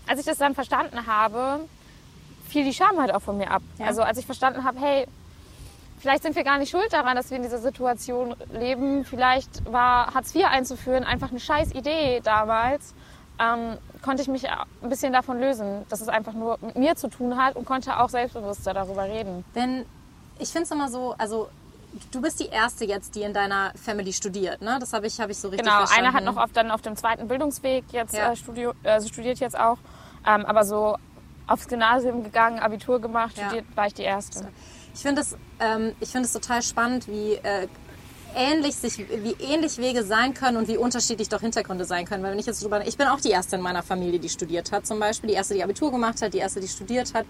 als 0.05 0.19
ich 0.19 0.27
das 0.27 0.37
dann 0.37 0.53
verstanden 0.53 1.07
habe, 1.07 1.61
fiel 2.51 2.63
die 2.63 2.73
Scham 2.73 2.99
halt 2.99 3.13
auch 3.13 3.21
von 3.21 3.37
mir 3.37 3.49
ab. 3.51 3.61
Ja. 3.79 3.87
Also 3.87 4.01
als 4.03 4.17
ich 4.17 4.25
verstanden 4.25 4.63
habe, 4.63 4.79
hey, 4.79 5.07
vielleicht 5.99 6.23
sind 6.23 6.35
wir 6.35 6.43
gar 6.43 6.57
nicht 6.57 6.69
schuld 6.69 6.91
daran, 6.91 7.15
dass 7.15 7.29
wir 7.29 7.37
in 7.37 7.43
dieser 7.43 7.59
Situation 7.59 8.35
leben. 8.51 9.05
Vielleicht 9.05 9.71
war 9.71 10.13
Hartz 10.13 10.33
IV 10.35 10.45
einzuführen 10.45 11.03
einfach 11.03 11.29
eine 11.31 11.39
scheiß 11.39 11.71
Idee 11.73 12.21
damals. 12.23 12.93
Ähm, 13.39 13.77
konnte 14.03 14.21
ich 14.21 14.27
mich 14.27 14.47
ein 14.49 14.89
bisschen 14.89 15.13
davon 15.13 15.39
lösen, 15.39 15.85
dass 15.89 16.01
es 16.01 16.09
einfach 16.09 16.33
nur 16.33 16.57
mit 16.61 16.75
mir 16.75 16.95
zu 16.95 17.07
tun 17.07 17.37
hat 17.37 17.55
und 17.55 17.65
konnte 17.65 17.99
auch 17.99 18.09
selbstbewusster 18.09 18.73
darüber 18.73 19.03
reden. 19.05 19.43
Denn 19.55 19.85
ich 20.37 20.49
finde 20.49 20.63
es 20.65 20.71
immer 20.71 20.89
so, 20.89 21.15
also 21.17 21.49
du 22.11 22.21
bist 22.21 22.39
die 22.39 22.47
Erste 22.47 22.85
jetzt, 22.85 23.15
die 23.15 23.21
in 23.23 23.33
deiner 23.33 23.71
Family 23.75 24.13
studiert, 24.13 24.61
ne? 24.61 24.77
Das 24.79 24.93
habe 24.93 25.07
ich, 25.07 25.19
hab 25.19 25.29
ich 25.29 25.37
so 25.39 25.49
richtig 25.49 25.65
Genau, 25.65 25.77
verstanden. 25.79 26.05
einer 26.07 26.15
hat 26.17 26.23
noch 26.23 26.37
auf, 26.37 26.51
dann 26.53 26.69
auf 26.71 26.81
dem 26.81 26.95
zweiten 26.95 27.27
Bildungsweg 27.27 27.83
jetzt 27.91 28.13
Ja. 28.13 28.31
äh, 28.31 28.35
studio, 28.35 28.73
also 28.83 29.07
studiert 29.07 29.39
jetzt 29.39 29.57
auch, 29.59 29.77
ähm, 30.27 30.45
aber 30.45 30.63
so 30.63 30.95
aufs 31.51 31.67
Gymnasium 31.67 32.23
gegangen, 32.23 32.59
Abitur 32.59 32.99
gemacht, 33.01 33.37
Ja. 33.37 33.45
studiert 33.45 33.65
war 33.75 33.87
ich 33.87 33.93
die 33.93 34.03
Erste. 34.03 34.47
Ich 34.93 35.01
finde 35.01 35.21
es, 35.21 35.35
ähm, 35.59 35.93
ich 35.99 36.13
es 36.15 36.33
total 36.33 36.61
spannend, 36.61 37.07
wie 37.07 37.33
äh, 37.33 37.67
ähnlich 38.35 38.75
sich, 38.75 38.97
wie 38.97 39.35
ähnlich 39.39 39.77
Wege 39.77 40.03
sein 40.03 40.33
können 40.33 40.57
und 40.57 40.67
wie 40.67 40.77
unterschiedlich 40.77 41.29
doch 41.29 41.41
Hintergründe 41.41 41.85
sein 41.85 42.05
können. 42.05 42.23
Weil 42.23 42.31
wenn 42.31 42.39
ich 42.39 42.45
jetzt 42.45 42.63
drüber, 42.63 42.85
ich 42.85 42.97
bin 42.97 43.07
auch 43.07 43.19
die 43.19 43.29
erste 43.31 43.57
in 43.57 43.61
meiner 43.61 43.83
Familie, 43.83 44.19
die 44.19 44.29
studiert 44.29 44.71
hat, 44.71 44.85
zum 44.85 44.99
Beispiel 44.99 45.29
die 45.29 45.35
erste, 45.35 45.53
die 45.53 45.63
Abitur 45.63 45.91
gemacht 45.91 46.21
hat, 46.21 46.33
die 46.33 46.39
erste, 46.39 46.59
die 46.59 46.67
studiert 46.67 47.13
hat. 47.13 47.25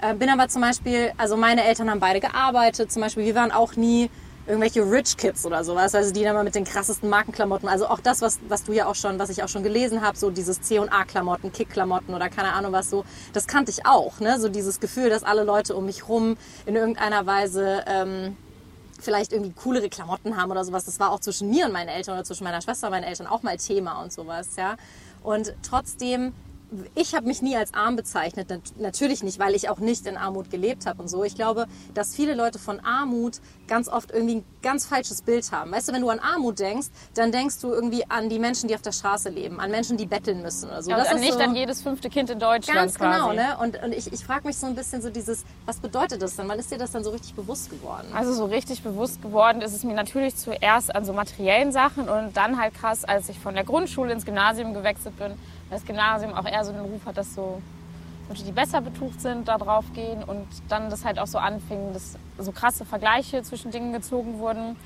Äh, 0.00 0.14
bin 0.14 0.28
aber 0.28 0.48
zum 0.48 0.62
Beispiel, 0.62 1.12
also 1.16 1.36
meine 1.36 1.64
Eltern 1.64 1.90
haben 1.90 2.00
beide 2.00 2.20
gearbeitet. 2.20 2.92
Zum 2.92 3.02
Beispiel, 3.02 3.24
wir 3.24 3.34
waren 3.34 3.50
auch 3.50 3.76
nie 3.76 4.10
irgendwelche 4.46 4.82
Rich 4.82 5.16
Kids 5.16 5.44
oder 5.44 5.64
sowas, 5.64 5.94
also 5.94 6.12
die 6.12 6.22
dann 6.22 6.34
mal 6.34 6.44
mit 6.44 6.54
den 6.54 6.64
krassesten 6.64 7.08
Markenklamotten, 7.08 7.68
also 7.68 7.86
auch 7.88 8.00
das, 8.00 8.22
was, 8.22 8.38
was 8.48 8.64
du 8.64 8.72
ja 8.72 8.86
auch 8.86 8.94
schon, 8.94 9.18
was 9.18 9.30
ich 9.30 9.42
auch 9.42 9.48
schon 9.48 9.62
gelesen 9.62 10.02
habe, 10.02 10.16
so 10.16 10.30
dieses 10.30 10.62
C&A-Klamotten, 10.62 11.52
Kick-Klamotten 11.52 12.14
oder 12.14 12.28
keine 12.28 12.52
Ahnung 12.52 12.72
was 12.72 12.90
so, 12.90 13.04
das 13.32 13.46
kannte 13.46 13.70
ich 13.70 13.86
auch, 13.86 14.20
ne, 14.20 14.38
so 14.38 14.48
dieses 14.48 14.80
Gefühl, 14.80 15.10
dass 15.10 15.24
alle 15.24 15.42
Leute 15.42 15.74
um 15.74 15.86
mich 15.86 16.08
rum 16.08 16.36
in 16.64 16.76
irgendeiner 16.76 17.26
Weise 17.26 17.84
ähm, 17.86 18.36
vielleicht 19.00 19.32
irgendwie 19.32 19.52
coolere 19.52 19.88
Klamotten 19.88 20.36
haben 20.36 20.50
oder 20.50 20.64
sowas. 20.64 20.84
Das 20.84 20.98
war 21.00 21.10
auch 21.10 21.20
zwischen 21.20 21.50
mir 21.50 21.66
und 21.66 21.72
meinen 21.72 21.88
Eltern 21.88 22.14
oder 22.14 22.24
zwischen 22.24 22.44
meiner 22.44 22.62
Schwester 22.62 22.86
und 22.86 22.92
meinen 22.92 23.04
Eltern 23.04 23.26
auch 23.26 23.42
mal 23.42 23.56
Thema 23.56 24.02
und 24.02 24.12
sowas, 24.12 24.56
ja. 24.56 24.76
Und 25.22 25.54
trotzdem, 25.62 26.34
ich 26.96 27.14
habe 27.14 27.26
mich 27.26 27.42
nie 27.42 27.56
als 27.56 27.72
arm 27.74 27.94
bezeichnet, 27.94 28.50
nat 28.50 28.60
natürlich 28.78 29.22
nicht, 29.22 29.38
weil 29.38 29.54
ich 29.54 29.68
auch 29.68 29.78
nicht 29.78 30.04
in 30.06 30.16
Armut 30.16 30.50
gelebt 30.50 30.84
habe 30.86 31.00
und 31.00 31.08
so. 31.08 31.22
Ich 31.22 31.36
glaube, 31.36 31.66
dass 31.94 32.14
viele 32.14 32.34
Leute 32.34 32.58
von 32.58 32.80
Armut 32.80 33.40
ganz 33.68 33.88
oft 33.88 34.10
irgendwie 34.10 34.36
ein 34.36 34.44
ganz 34.62 34.84
falsches 34.86 35.22
Bild 35.22 35.50
haben. 35.52 35.70
Weißt 35.70 35.88
du, 35.88 35.92
wenn 35.92 36.02
du 36.02 36.08
an 36.08 36.18
Armut 36.18 36.58
denkst, 36.58 36.88
dann 37.14 37.30
denkst 37.30 37.60
du 37.60 37.68
irgendwie 37.72 38.08
an 38.10 38.28
die 38.28 38.40
Menschen, 38.40 38.66
die 38.68 38.74
auf 38.74 38.82
der 38.82 38.90
Straße 38.92 39.28
leben, 39.28 39.60
an 39.60 39.70
Menschen, 39.70 39.96
die 39.96 40.06
betteln 40.06 40.42
müssen 40.42 40.68
oder 40.68 40.82
so. 40.82 40.90
Ja, 40.90 40.96
Das 40.96 41.12
ist 41.12 41.20
nicht 41.20 41.34
so- 41.34 41.38
an 41.38 41.54
jedes 41.54 41.82
fünfte 41.82 42.10
Kind 42.10 42.30
in 42.30 42.38
Deutschland 42.40 42.78
Ganz 42.78 42.94
quasi. 42.96 43.20
genau, 43.20 43.32
ne? 43.32 43.56
Und, 43.58 43.80
und 43.82 43.92
ich, 43.92 44.12
ich 44.12 44.24
frage 44.24 44.46
mich 44.46 44.56
so 44.56 44.66
ein 44.66 44.74
bisschen 44.74 45.00
so 45.02 45.10
dieses, 45.10 45.44
was 45.66 45.78
bedeutet 45.78 46.20
das 46.20 46.34
denn? 46.36 46.48
Wann 46.48 46.58
ist 46.58 46.70
dir 46.72 46.78
das 46.78 46.90
dann 46.90 47.04
so 47.04 47.10
richtig 47.10 47.34
bewusst 47.34 47.70
geworden? 47.70 48.08
Also 48.12 48.32
so 48.32 48.44
richtig 48.46 48.82
bewusst 48.82 49.22
geworden 49.22 49.60
ist 49.62 49.72
es 49.72 49.84
mir 49.84 49.94
natürlich 49.94 50.34
zuerst 50.36 50.94
an 50.94 51.04
so 51.04 51.12
materiellen 51.12 51.70
Sachen 51.70 52.08
und 52.08 52.36
dann 52.36 52.60
halt 52.60 52.74
krass, 52.74 53.04
als 53.04 53.28
ich 53.28 53.38
von 53.38 53.54
der 53.54 53.62
Grundschule 53.64 54.12
ins 54.12 54.24
Gymnasium 54.24 54.74
gewechselt 54.74 55.16
bin, 55.16 55.32
das 55.70 55.84
Gymnasium 55.84 56.32
auch 56.34 56.46
eher 56.46 56.64
so 56.64 56.72
den 56.72 56.82
Ruf 56.82 57.04
hat, 57.06 57.16
dass 57.16 57.34
so 57.34 57.60
Leute, 58.28 58.44
die 58.44 58.52
besser 58.52 58.80
betucht 58.80 59.20
sind, 59.20 59.46
da 59.46 59.56
drauf 59.56 59.84
gehen 59.94 60.24
und 60.24 60.46
dann 60.68 60.90
das 60.90 61.04
halt 61.04 61.18
auch 61.18 61.26
so 61.26 61.38
anfing, 61.38 61.92
dass 61.92 62.18
so 62.38 62.52
krasse 62.52 62.84
Vergleiche 62.84 63.42
zwischen 63.42 63.70
Dingen 63.70 63.92
gezogen 63.92 64.38
wurden 64.38 64.76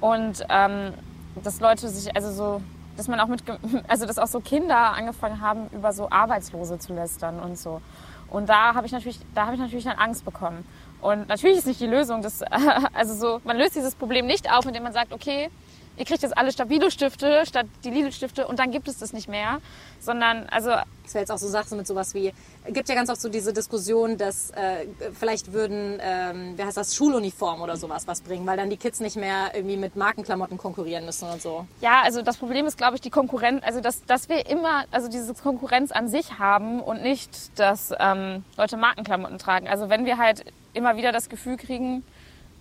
und 0.00 0.44
ähm, 0.48 0.94
dass 1.42 1.60
Leute 1.60 1.88
sich, 1.88 2.14
also 2.14 2.30
so, 2.30 2.62
dass 2.96 3.08
man 3.08 3.18
auch 3.20 3.26
mit, 3.26 3.42
also 3.88 4.06
dass 4.06 4.18
auch 4.18 4.28
so 4.28 4.40
Kinder 4.40 4.92
angefangen 4.92 5.40
haben, 5.40 5.68
über 5.72 5.92
so 5.92 6.08
Arbeitslose 6.10 6.78
zu 6.78 6.94
lästern 6.94 7.40
und 7.40 7.58
so. 7.58 7.80
Und 8.28 8.48
da 8.48 8.74
habe 8.74 8.86
ich 8.86 8.92
natürlich, 8.92 9.20
da 9.34 9.46
habe 9.46 9.54
ich 9.54 9.60
natürlich 9.60 9.84
dann 9.84 9.98
Angst 9.98 10.24
bekommen. 10.24 10.66
Und 11.00 11.28
natürlich 11.28 11.58
ist 11.58 11.66
nicht 11.66 11.80
die 11.80 11.86
Lösung, 11.86 12.22
das, 12.22 12.42
also 12.94 13.14
so, 13.14 13.40
man 13.44 13.56
löst 13.56 13.76
dieses 13.76 13.94
Problem 13.94 14.26
nicht 14.26 14.50
auf, 14.52 14.64
indem 14.66 14.84
man 14.84 14.92
sagt, 14.92 15.12
okay, 15.12 15.50
ihr 15.96 16.04
kriegt 16.04 16.22
jetzt 16.22 16.36
alle 16.36 16.52
Stabilo-Stifte 16.52 17.44
statt 17.46 17.66
die 17.84 17.90
Lidl-Stifte 17.90 18.46
und 18.46 18.58
dann 18.58 18.70
gibt 18.70 18.88
es 18.88 18.98
das 18.98 19.12
nicht 19.12 19.28
mehr, 19.28 19.60
sondern, 20.00 20.46
also 20.50 20.70
Das 21.04 21.14
wäre 21.14 21.22
jetzt 21.22 21.30
auch 21.30 21.38
so 21.38 21.48
Sachen 21.48 21.78
mit 21.78 21.86
sowas 21.86 22.14
wie, 22.14 22.32
gibt 22.68 22.88
ja 22.88 22.94
ganz 22.94 23.10
oft 23.10 23.20
so 23.20 23.28
diese 23.28 23.52
Diskussion, 23.52 24.18
dass 24.18 24.50
äh, 24.50 24.86
vielleicht 25.12 25.52
würden, 25.52 25.98
ähm, 26.00 26.58
wie 26.58 26.62
heißt 26.64 26.76
das, 26.76 26.94
Schuluniform 26.94 27.62
oder 27.62 27.76
sowas 27.76 28.06
was 28.06 28.20
bringen, 28.20 28.44
weil 28.46 28.56
dann 28.56 28.70
die 28.70 28.76
Kids 28.76 29.00
nicht 29.00 29.16
mehr 29.16 29.52
irgendwie 29.54 29.76
mit 29.76 29.96
Markenklamotten 29.96 30.58
konkurrieren 30.58 31.04
müssen 31.04 31.28
und 31.28 31.40
so. 31.40 31.66
Ja, 31.80 32.02
also 32.02 32.22
das 32.22 32.36
Problem 32.36 32.66
ist, 32.66 32.76
glaube 32.76 32.96
ich, 32.96 33.00
die 33.00 33.10
Konkurrenz, 33.10 33.62
also 33.64 33.80
dass, 33.80 34.04
dass 34.04 34.28
wir 34.28 34.48
immer, 34.48 34.84
also 34.90 35.08
diese 35.08 35.32
Konkurrenz 35.34 35.92
an 35.92 36.08
sich 36.08 36.38
haben 36.38 36.80
und 36.80 37.02
nicht, 37.02 37.58
dass 37.58 37.92
ähm, 37.98 38.44
Leute 38.56 38.76
Markenklamotten 38.76 39.38
tragen. 39.38 39.68
Also 39.68 39.88
wenn 39.88 40.04
wir 40.04 40.18
halt 40.18 40.44
immer 40.74 40.96
wieder 40.96 41.12
das 41.12 41.28
Gefühl 41.28 41.56
kriegen, 41.56 42.02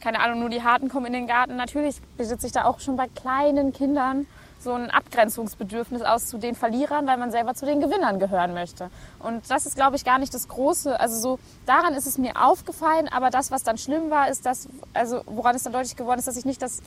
keine 0.06 0.20
Ahnung, 0.20 0.42
nur 0.42 0.50
die 0.50 0.62
Harten 0.62 0.88
kommen 0.88 1.08
in 1.08 1.14
den 1.14 1.26
Garten, 1.26 1.56
natürlich 1.56 2.00
besitze 2.16 2.46
ich 2.46 2.54
da 2.54 2.66
auch 2.66 2.80
schon 2.80 2.96
bei 2.96 3.08
kleinen 3.08 3.74
Kindern 3.74 4.28
so 4.60 4.72
ein 4.74 4.92
Abgrenzungsbedürfnis 4.92 6.04
aus 6.04 6.28
zu 6.28 6.38
den 6.38 6.54
Verlierern, 6.54 7.08
weil 7.08 7.18
man 7.18 7.32
selber 7.32 7.56
zu 7.56 7.66
den 7.66 7.82
Gewinnern 7.82 8.20
gehören 8.20 8.54
möchte. 8.54 8.92
Und 9.18 9.50
das 9.50 9.66
ist, 9.66 9.76
glaube 9.76 9.96
ich, 9.96 10.06
gar 10.06 10.20
nicht 10.20 10.32
das 10.32 10.48
Große. 10.48 11.00
Also 11.00 11.18
so 11.18 11.40
daran 11.66 11.96
ist 11.96 12.06
es 12.06 12.20
mir 12.20 12.34
aufgefallen, 12.40 13.08
aber 13.12 13.32
das, 13.32 13.50
was 13.50 13.64
dann 13.64 13.80
schlimm 13.80 14.12
war, 14.12 14.30
ist 14.30 14.46
das, 14.46 14.70
also 14.94 15.22
woran 15.26 15.56
es 15.56 15.64
dann 15.64 15.74
deutlich 15.74 15.96
geworden 15.96 16.20
ist, 16.20 16.28
dass 16.28 16.38
ich 16.38 16.46
nicht 16.46 16.62
das 16.62 16.84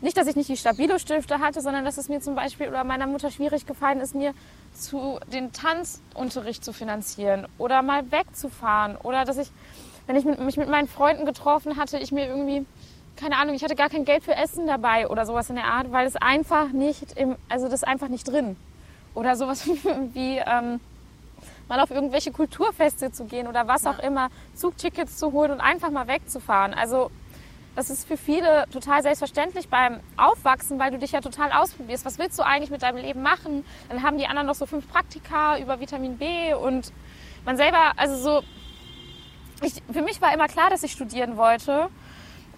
nicht, 0.00 0.16
dass 0.16 0.26
ich 0.26 0.36
nicht 0.36 0.48
die 0.48 0.56
Stabilo-Stifte 0.56 1.40
hatte, 1.40 1.62
sondern 1.62 1.84
dass 1.84 1.98
es 1.98 2.08
mir 2.08 2.20
zum 2.20 2.34
Beispiel 2.34 2.68
oder 2.68 2.84
meiner 2.84 3.06
Mutter 3.06 3.30
schwierig 3.30 3.66
gefallen 3.66 4.00
ist, 4.00 4.14
mir 4.14 4.34
zu 4.74 5.18
den 5.32 5.52
Tanzunterricht 5.52 6.64
zu 6.64 6.72
finanzieren 6.72 7.46
oder 7.58 7.82
mal 7.82 8.10
wegzufahren 8.12 8.96
oder 8.96 9.24
dass 9.24 9.38
ich, 9.38 9.50
wenn 10.06 10.16
ich 10.16 10.24
mit, 10.24 10.40
mich 10.40 10.56
mit 10.56 10.68
meinen 10.68 10.88
Freunden 10.88 11.26
getroffen 11.26 11.76
hatte, 11.76 11.98
ich 11.98 12.12
mir 12.12 12.26
irgendwie 12.26 12.64
keine 13.16 13.38
Ahnung, 13.38 13.54
ich 13.54 13.64
hatte 13.64 13.74
gar 13.74 13.88
kein 13.88 14.04
Geld 14.04 14.24
für 14.24 14.34
Essen 14.34 14.66
dabei 14.66 15.08
oder 15.08 15.26
sowas 15.26 15.48
in 15.48 15.56
der 15.56 15.64
Art, 15.64 15.90
weil 15.90 16.06
es 16.06 16.16
einfach 16.16 16.68
nicht 16.68 17.12
im, 17.16 17.36
also 17.48 17.66
das 17.66 17.82
ist 17.82 17.88
einfach 17.88 18.08
nicht 18.08 18.28
drin. 18.28 18.56
Oder 19.14 19.36
sowas 19.36 19.66
wie 20.12 20.38
ähm, 20.38 20.80
mal 21.68 21.80
auf 21.80 21.90
irgendwelche 21.90 22.30
Kulturfeste 22.30 23.10
zu 23.12 23.24
gehen 23.24 23.46
oder 23.46 23.66
was 23.66 23.86
auch 23.86 23.98
immer, 23.98 24.28
Zugtickets 24.54 25.16
zu 25.16 25.32
holen 25.32 25.50
und 25.50 25.60
einfach 25.60 25.90
mal 25.90 26.06
wegzufahren. 26.06 26.74
Also 26.74 27.10
das 27.74 27.90
ist 27.90 28.06
für 28.06 28.16
viele 28.16 28.64
total 28.70 29.02
selbstverständlich 29.02 29.68
beim 29.68 30.00
Aufwachsen, 30.16 30.78
weil 30.78 30.90
du 30.90 30.98
dich 30.98 31.12
ja 31.12 31.20
total 31.20 31.52
ausprobierst. 31.52 32.04
Was 32.04 32.18
willst 32.18 32.38
du 32.38 32.42
eigentlich 32.44 32.70
mit 32.70 32.82
deinem 32.82 32.98
Leben 32.98 33.22
machen? 33.22 33.64
Dann 33.88 34.02
haben 34.02 34.16
die 34.16 34.26
anderen 34.26 34.46
noch 34.46 34.54
so 34.54 34.66
fünf 34.66 34.88
Praktika 34.88 35.58
über 35.58 35.80
Vitamin 35.80 36.16
B 36.16 36.54
und 36.54 36.92
man 37.44 37.56
selber, 37.56 37.92
also 37.96 38.16
so, 38.16 38.42
ich, 39.62 39.82
für 39.90 40.02
mich 40.02 40.20
war 40.20 40.32
immer 40.34 40.48
klar, 40.48 40.70
dass 40.70 40.82
ich 40.82 40.92
studieren 40.92 41.36
wollte 41.36 41.88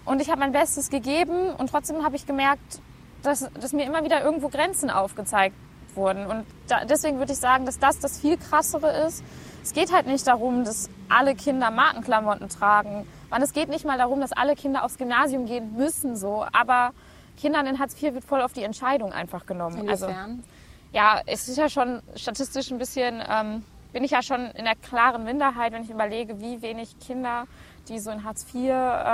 und 0.05 0.21
ich 0.21 0.29
habe 0.29 0.39
mein 0.39 0.51
Bestes 0.51 0.89
gegeben 0.89 1.53
und 1.57 1.69
trotzdem 1.69 2.03
habe 2.03 2.15
ich 2.15 2.25
gemerkt, 2.25 2.81
dass, 3.23 3.49
dass 3.59 3.73
mir 3.73 3.85
immer 3.85 4.03
wieder 4.03 4.23
irgendwo 4.23 4.49
Grenzen 4.49 4.89
aufgezeigt 4.89 5.55
wurden. 5.95 6.25
Und 6.25 6.45
da, 6.67 6.85
deswegen 6.85 7.19
würde 7.19 7.33
ich 7.33 7.39
sagen, 7.39 7.65
dass 7.65 7.79
das 7.79 7.99
das 7.99 8.19
viel 8.19 8.37
krassere 8.37 9.05
ist. 9.07 9.23
Es 9.63 9.73
geht 9.73 9.93
halt 9.93 10.07
nicht 10.07 10.25
darum, 10.25 10.63
dass 10.63 10.89
alle 11.09 11.35
Kinder 11.35 11.69
Markenklamotten 11.69 12.49
tragen 12.49 13.05
und 13.29 13.41
es 13.41 13.53
geht 13.53 13.69
nicht 13.69 13.85
mal 13.85 13.97
darum, 13.97 14.21
dass 14.21 14.31
alle 14.31 14.55
Kinder 14.55 14.83
aufs 14.83 14.97
Gymnasium 14.97 15.45
gehen 15.45 15.75
müssen, 15.75 16.15
so. 16.15 16.45
Aber 16.51 16.91
Kindern 17.37 17.67
in 17.67 17.79
Hartz 17.79 18.01
IV 18.01 18.13
wird 18.13 18.25
voll 18.25 18.41
auf 18.41 18.53
die 18.53 18.63
Entscheidung 18.63 19.13
einfach 19.13 19.45
genommen. 19.45 19.87
Also, 19.87 20.05
Inwiefern? 20.07 20.29
Also, 20.29 20.43
ja, 20.91 21.21
es 21.25 21.47
ist 21.47 21.57
ja 21.57 21.69
schon 21.69 22.01
statistisch 22.15 22.71
ein 22.71 22.79
bisschen, 22.79 23.21
ähm, 23.29 23.63
bin 23.91 24.03
ich 24.03 24.11
ja 24.11 24.21
schon 24.21 24.51
in 24.51 24.65
der 24.65 24.75
klaren 24.75 25.23
Minderheit, 25.23 25.73
wenn 25.73 25.83
ich 25.83 25.89
überlege, 25.89 26.39
wie 26.39 26.61
wenig 26.61 26.99
Kinder, 26.99 27.45
die 27.87 27.99
so 27.99 28.11
in 28.11 28.23
Hartz 28.23 28.45
IV 28.53 28.69
äh, 28.69 28.73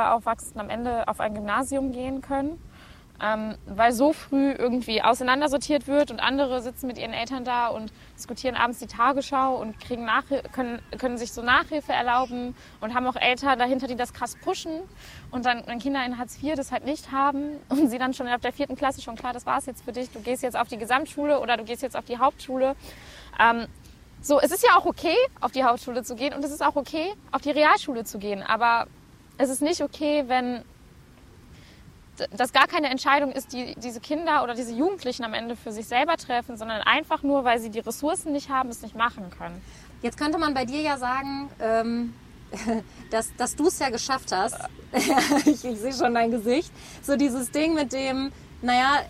aufwachsen, 0.09 0.59
am 0.59 0.69
Ende 0.69 1.07
auf 1.07 1.19
ein 1.19 1.33
Gymnasium 1.33 1.91
gehen 1.91 2.21
können 2.21 2.59
ähm, 3.21 3.55
weil 3.65 3.91
so 3.93 4.13
früh 4.13 4.51
irgendwie 4.51 5.01
auseinandersortiert 5.01 5.87
wird 5.87 6.11
und 6.11 6.19
andere 6.19 6.61
sitzen 6.61 6.87
mit 6.87 6.97
ihren 6.97 7.13
Eltern 7.13 7.45
da 7.45 7.67
und 7.67 7.93
diskutieren 8.17 8.55
abends 8.55 8.79
die 8.79 8.87
Tagesschau 8.87 9.55
und 9.55 9.79
kriegen 9.79 10.07
können, 10.51 10.81
können 10.97 11.17
sich 11.17 11.31
so 11.31 11.41
Nachhilfe 11.41 11.93
erlauben 11.93 12.55
und 12.81 12.93
haben 12.93 13.07
auch 13.07 13.15
Eltern 13.15 13.57
dahinter, 13.57 13.87
die 13.87 13.95
das 13.95 14.13
krass 14.13 14.35
pushen 14.43 14.81
und 15.31 15.45
dann, 15.45 15.63
wenn 15.65 15.79
Kinder 15.79 16.05
in 16.05 16.17
Hartz 16.17 16.41
IV 16.41 16.55
das 16.55 16.71
halt 16.71 16.85
nicht 16.85 17.11
haben 17.11 17.57
und 17.69 17.89
sie 17.89 17.97
dann 17.97 18.13
schon 18.13 18.27
ab 18.27 18.41
der 18.41 18.53
vierten 18.53 18.75
Klasse 18.75 19.01
schon 19.01 19.15
klar, 19.15 19.33
das 19.33 19.45
war's 19.45 19.65
jetzt 19.65 19.83
für 19.83 19.91
dich, 19.91 20.09
du 20.11 20.19
gehst 20.19 20.43
jetzt 20.43 20.57
auf 20.57 20.67
die 20.67 20.77
Gesamtschule 20.77 21.39
oder 21.39 21.57
du 21.57 21.63
gehst 21.63 21.81
jetzt 21.81 21.95
auf 21.95 22.05
die 22.05 22.17
Hauptschule. 22.17 22.75
Ähm, 23.39 23.67
so, 24.25 24.39
es 24.39 24.51
ist 24.51 24.63
ja 24.63 24.75
auch 24.75 24.85
okay, 24.85 25.15
auf 25.39 25.51
die 25.51 25.63
Hauptschule 25.63 26.01
zu 26.01 26.15
gehen 26.15 26.33
und 26.33 26.43
es 26.43 26.51
ist 26.51 26.65
auch 26.65 26.75
okay, 26.75 27.13
auf 27.31 27.43
die 27.43 27.51
Realschule 27.51 28.05
zu 28.05 28.17
gehen, 28.17 28.41
aber 28.41 28.87
es 29.37 29.51
ist 29.51 29.61
nicht 29.61 29.81
okay, 29.81 30.23
wenn 30.25 30.63
das 32.31 32.51
gar 32.51 32.65
keine 32.65 32.89
Entscheidung 32.89 33.31
ist, 33.31 33.53
die 33.53 33.75
diese 33.75 33.99
Kinder 33.99 34.43
oder 34.43 34.55
diese 34.55 34.73
Jugendlichen 34.73 35.25
am 35.25 35.35
Ende 35.35 35.55
für 35.55 35.71
sich 35.71 35.85
selber 35.85 36.17
treffen, 36.17 36.57
sondern 36.57 36.81
einfach 36.81 37.21
nur, 37.21 37.43
weil 37.43 37.59
sie 37.59 37.69
die 37.69 37.81
Ressourcen 37.81 38.31
nicht 38.31 38.49
haben, 38.49 38.69
es 38.69 38.81
nicht 38.81 38.95
machen 38.95 39.29
können. 39.37 39.61
Jetzt 40.01 40.17
könnte 40.17 40.39
man 40.39 40.55
bei 40.55 40.65
dir 40.65 40.81
ja 40.81 40.97
sagen, 40.97 41.49
ähm, 41.59 42.15
dass, 43.11 43.35
dass 43.35 43.55
du 43.55 43.67
es 43.67 43.77
ja 43.77 43.89
geschafft 43.89 44.31
hast. 44.31 44.57
ich, 45.45 45.63
ich 45.65 45.79
sehe 45.79 45.93
schon 45.93 46.15
dein 46.15 46.31
Gesicht. 46.31 46.71
So 47.03 47.15
dieses 47.15 47.51
Ding 47.51 47.75
mit 47.75 47.93
dem, 47.93 48.31
naja, 48.63 49.03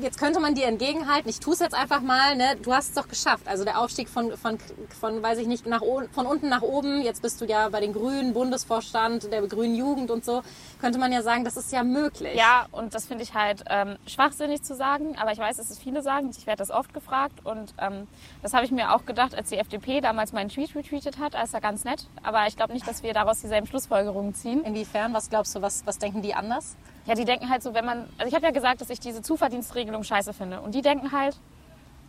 jetzt 0.00 0.18
könnte 0.18 0.40
man 0.40 0.54
dir 0.54 0.66
entgegenhalten, 0.66 1.28
ich 1.28 1.40
tue 1.40 1.54
es 1.54 1.60
jetzt 1.60 1.74
einfach 1.74 2.00
mal, 2.00 2.36
ne? 2.36 2.56
du 2.62 2.72
hast 2.72 2.88
es 2.88 2.94
doch 2.94 3.08
geschafft. 3.08 3.46
Also 3.46 3.64
der 3.64 3.80
Aufstieg 3.80 4.08
von, 4.08 4.36
von, 4.36 4.58
von 5.00 5.22
weiß 5.22 5.38
ich 5.38 5.46
nicht, 5.46 5.66
nach, 5.66 5.82
von 6.12 6.26
unten 6.26 6.48
nach 6.48 6.62
oben, 6.62 7.02
jetzt 7.02 7.22
bist 7.22 7.40
du 7.40 7.44
ja 7.44 7.68
bei 7.68 7.80
den 7.80 7.92
Grünen, 7.92 8.32
Bundesvorstand 8.32 9.32
der 9.32 9.42
Grünen 9.42 9.74
Jugend 9.74 10.10
und 10.10 10.24
so, 10.24 10.42
könnte 10.80 10.98
man 10.98 11.12
ja 11.12 11.22
sagen, 11.22 11.44
das 11.44 11.56
ist 11.56 11.72
ja 11.72 11.82
möglich. 11.82 12.34
Ja, 12.36 12.66
und 12.72 12.94
das 12.94 13.06
finde 13.06 13.24
ich 13.24 13.34
halt 13.34 13.64
ähm, 13.68 13.96
schwachsinnig 14.06 14.62
zu 14.62 14.74
sagen, 14.74 15.16
aber 15.18 15.32
ich 15.32 15.38
weiß, 15.38 15.56
dass 15.56 15.70
es 15.70 15.78
viele 15.78 16.02
sagen, 16.02 16.30
ich 16.36 16.46
werde 16.46 16.58
das 16.58 16.70
oft 16.70 16.92
gefragt 16.94 17.44
und 17.44 17.74
ähm, 17.78 18.06
das 18.42 18.54
habe 18.54 18.64
ich 18.64 18.70
mir 18.70 18.94
auch 18.94 19.06
gedacht, 19.06 19.34
als 19.34 19.48
die 19.48 19.56
FDP 19.56 20.00
damals 20.00 20.32
meinen 20.32 20.48
Tweet 20.48 20.74
retweetet 20.74 21.18
hat, 21.18 21.34
ist 21.42 21.54
ja 21.54 21.60
ganz 21.60 21.84
nett, 21.84 22.06
aber 22.22 22.46
ich 22.46 22.56
glaube 22.56 22.72
nicht, 22.72 22.86
dass 22.86 23.02
wir 23.02 23.12
daraus 23.14 23.40
dieselben 23.40 23.66
Schlussfolgerungen 23.66 24.34
ziehen. 24.34 24.64
Inwiefern? 24.64 25.14
Was 25.14 25.30
glaubst 25.30 25.54
du, 25.54 25.62
was, 25.62 25.86
was 25.86 25.98
denken 25.98 26.22
die 26.22 26.34
anders? 26.34 26.76
Ja, 27.06 27.14
die 27.14 27.24
denken 27.24 27.48
halt 27.48 27.62
so, 27.62 27.74
wenn 27.74 27.84
man, 27.84 28.08
also 28.18 28.28
ich 28.28 28.34
habe 28.34 28.44
ja 28.44 28.50
gesagt, 28.50 28.80
dass 28.80 28.90
ich 28.90 29.00
diese 29.00 29.22
Zuverdienstregelung 29.22 30.02
scheiße 30.02 30.32
finde. 30.32 30.60
Und 30.60 30.74
die 30.74 30.82
denken 30.82 31.12
halt, 31.12 31.38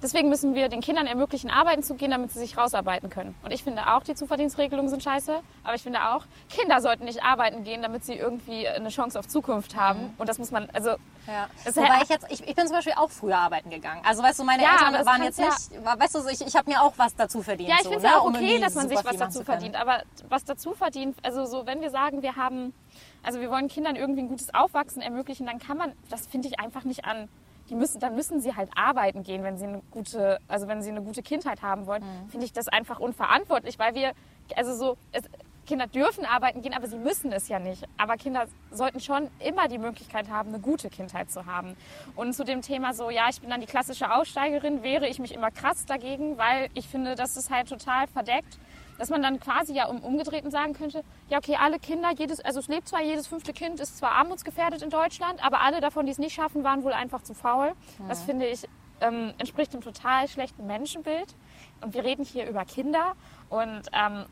deswegen 0.01 0.29
müssen 0.29 0.55
wir 0.55 0.69
den 0.69 0.81
Kindern 0.81 1.07
ermöglichen, 1.07 1.49
arbeiten 1.49 1.83
zu 1.83 1.95
gehen, 1.95 2.11
damit 2.11 2.31
sie 2.31 2.39
sich 2.39 2.57
rausarbeiten 2.57 3.09
können. 3.09 3.35
Und 3.43 3.51
ich 3.51 3.63
finde 3.63 3.93
auch, 3.93 4.03
die 4.03 4.15
Zuverdienstregelungen 4.15 4.89
sind 4.89 5.03
scheiße. 5.03 5.39
Aber 5.63 5.75
ich 5.75 5.83
finde 5.83 6.09
auch, 6.09 6.25
Kinder 6.49 6.81
sollten 6.81 7.05
nicht 7.05 7.23
arbeiten 7.23 7.63
gehen, 7.63 7.81
damit 7.81 8.05
sie 8.05 8.13
irgendwie 8.13 8.67
eine 8.67 8.89
Chance 8.89 9.19
auf 9.19 9.27
Zukunft 9.27 9.75
haben. 9.75 10.01
Mhm. 10.01 10.13
Und 10.17 10.29
das 10.29 10.39
muss 10.39 10.51
man, 10.51 10.69
also. 10.73 10.95
Ja. 11.27 11.47
Wobei 11.65 12.01
ich 12.03 12.09
jetzt, 12.09 12.25
ich, 12.29 12.47
ich 12.47 12.55
bin 12.55 12.67
zum 12.67 12.75
Beispiel 12.75 12.93
auch 12.95 13.09
früher 13.09 13.37
arbeiten 13.37 13.69
gegangen. 13.69 14.01
Also 14.05 14.23
weißt 14.23 14.39
du, 14.39 14.43
meine 14.45 14.63
ja, 14.63 14.71
Eltern 14.71 15.05
waren 15.05 15.23
jetzt 15.23 15.39
ja. 15.39 15.47
nicht, 15.47 15.99
weißt 15.99 16.15
du, 16.15 16.27
ich, 16.29 16.41
ich 16.41 16.55
habe 16.55 16.69
mir 16.71 16.81
auch 16.81 16.93
was 16.95 17.15
dazu 17.15 17.41
verdient. 17.41 17.69
Ja, 17.69 17.75
ich 17.75 17.81
finde 17.81 17.97
es 17.97 18.03
so, 18.03 18.07
ne? 18.07 18.15
auch 18.15 18.25
okay, 18.25 18.55
um 18.55 18.61
dass 18.61 18.75
man 18.75 18.87
sich 18.87 19.03
was 19.03 19.17
dazu 19.17 19.43
verdient. 19.43 19.75
Aber 19.75 20.03
was 20.29 20.45
dazu 20.45 20.73
verdient, 20.73 21.17
also 21.23 21.45
so, 21.45 21.65
wenn 21.65 21.81
wir 21.81 21.89
sagen, 21.89 22.21
wir 22.21 22.37
haben 22.37 22.73
also 23.27 23.41
wir 23.41 23.51
wollen 23.51 23.67
Kindern 23.67 23.97
irgendwie 23.97 24.21
ein 24.21 24.29
gutes 24.29 24.53
Aufwachsen 24.53 25.01
ermöglichen, 25.01 25.45
dann 25.45 25.59
kann 25.59 25.77
man, 25.77 25.91
das 26.09 26.25
finde 26.27 26.47
ich 26.47 26.61
einfach 26.61 26.85
nicht 26.85 27.03
an. 27.03 27.27
Die 27.69 27.75
müssen, 27.75 27.99
dann 27.99 28.15
müssen 28.15 28.39
sie 28.39 28.55
halt 28.55 28.69
arbeiten 28.73 29.23
gehen, 29.23 29.43
wenn 29.43 29.57
sie 29.57 29.65
eine 29.65 29.81
gute, 29.91 30.39
also 30.47 30.69
wenn 30.69 30.81
sie 30.81 30.91
eine 30.91 31.01
gute 31.01 31.21
Kindheit 31.21 31.61
haben 31.61 31.87
wollen. 31.87 32.01
Mhm. 32.03 32.29
Finde 32.29 32.45
ich 32.45 32.53
das 32.53 32.69
einfach 32.69 33.01
unverantwortlich, 33.01 33.77
weil 33.79 33.95
wir, 33.95 34.13
also 34.55 34.73
so, 34.73 34.97
es, 35.11 35.23
Kinder 35.65 35.87
dürfen 35.87 36.23
arbeiten 36.23 36.61
gehen, 36.61 36.73
aber 36.73 36.87
sie 36.87 36.97
müssen 36.97 37.33
es 37.33 37.49
ja 37.49 37.59
nicht. 37.59 37.83
Aber 37.97 38.15
Kinder 38.15 38.45
sollten 38.71 39.01
schon 39.01 39.29
immer 39.45 39.67
die 39.67 39.79
Möglichkeit 39.79 40.29
haben, 40.29 40.47
eine 40.47 40.61
gute 40.61 40.89
Kindheit 40.89 41.29
zu 41.29 41.45
haben. 41.45 41.75
Und 42.15 42.31
zu 42.31 42.45
dem 42.45 42.61
Thema 42.61 42.93
so, 42.93 43.09
ja, 43.09 43.27
ich 43.29 43.41
bin 43.41 43.49
dann 43.49 43.59
die 43.59 43.67
klassische 43.67 44.15
Aussteigerin, 44.15 44.83
wehre 44.83 45.09
ich 45.09 45.19
mich 45.19 45.33
immer 45.33 45.51
krass 45.51 45.85
dagegen, 45.85 46.37
weil 46.37 46.69
ich 46.75 46.87
finde, 46.87 47.15
das 47.15 47.35
ist 47.35 47.51
halt 47.51 47.67
total 47.67 48.07
verdeckt 48.07 48.57
dass 48.97 49.09
man 49.09 49.21
dann 49.21 49.39
quasi 49.39 49.73
ja 49.73 49.87
um, 49.87 49.99
umgedreht 49.99 50.49
sagen 50.51 50.73
könnte, 50.73 51.03
ja 51.29 51.37
okay, 51.37 51.57
alle 51.59 51.79
Kinder, 51.79 52.11
jedes, 52.17 52.39
also 52.39 52.59
es 52.59 52.67
lebt 52.67 52.87
zwar 52.87 53.01
jedes 53.01 53.27
fünfte 53.27 53.53
Kind, 53.53 53.79
ist 53.79 53.97
zwar 53.97 54.11
armutsgefährdet 54.11 54.81
in 54.81 54.89
Deutschland, 54.89 55.43
aber 55.45 55.61
alle 55.61 55.81
davon, 55.81 56.05
die 56.05 56.11
es 56.11 56.17
nicht 56.17 56.33
schaffen, 56.33 56.63
waren 56.63 56.83
wohl 56.83 56.93
einfach 56.93 57.21
zu 57.21 57.33
faul. 57.33 57.73
Mhm. 57.99 58.09
Das 58.09 58.23
finde 58.23 58.47
ich 58.47 58.67
ähm, 59.01 59.33
entspricht 59.37 59.73
einem 59.73 59.83
total 59.83 60.27
schlechten 60.27 60.65
Menschenbild. 60.65 61.35
Und 61.81 61.93
wir 61.93 62.03
reden 62.03 62.25
hier 62.25 62.47
über 62.47 62.65
Kinder 62.65 63.13
und 63.49 63.83
ähm, 63.93 64.25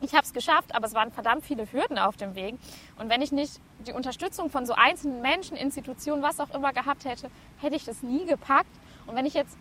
ich 0.00 0.12
habe 0.12 0.24
es 0.24 0.32
geschafft, 0.32 0.74
aber 0.74 0.86
es 0.86 0.94
waren 0.94 1.10
verdammt 1.10 1.44
viele 1.44 1.70
Hürden 1.72 1.98
auf 1.98 2.16
dem 2.16 2.34
Weg. 2.34 2.56
Und 2.98 3.08
wenn 3.08 3.22
ich 3.22 3.32
nicht 3.32 3.60
die 3.86 3.92
Unterstützung 3.92 4.50
von 4.50 4.66
so 4.66 4.74
einzelnen 4.74 5.22
Menschen, 5.22 5.56
Institutionen, 5.56 6.22
was 6.22 6.38
auch 6.38 6.50
immer 6.50 6.72
gehabt 6.72 7.06
hätte, 7.06 7.30
hätte 7.58 7.76
ich 7.76 7.84
das 7.84 8.02
nie 8.02 8.26
gepackt. 8.26 8.70
Und 9.06 9.16
wenn 9.16 9.24
ich 9.24 9.34
jetzt, 9.34 9.56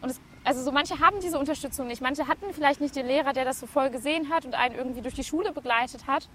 und 0.00 0.10
es 0.10 0.20
also 0.44 0.62
so 0.62 0.72
manche 0.72 0.98
haben 0.98 1.20
diese 1.20 1.38
Unterstützung 1.38 1.86
nicht. 1.86 2.02
Manche 2.02 2.26
hatten 2.26 2.52
vielleicht 2.52 2.80
nicht 2.80 2.96
den 2.96 3.06
Lehrer, 3.06 3.32
der 3.32 3.44
das 3.44 3.60
so 3.60 3.66
voll 3.66 3.90
gesehen 3.90 4.28
hat 4.30 4.44
und 4.44 4.54
einen 4.54 4.74
irgendwie 4.74 5.02
durch 5.02 5.14
die 5.14 5.24
Schule 5.24 5.52
begleitet 5.52 6.06
hat. 6.06 6.28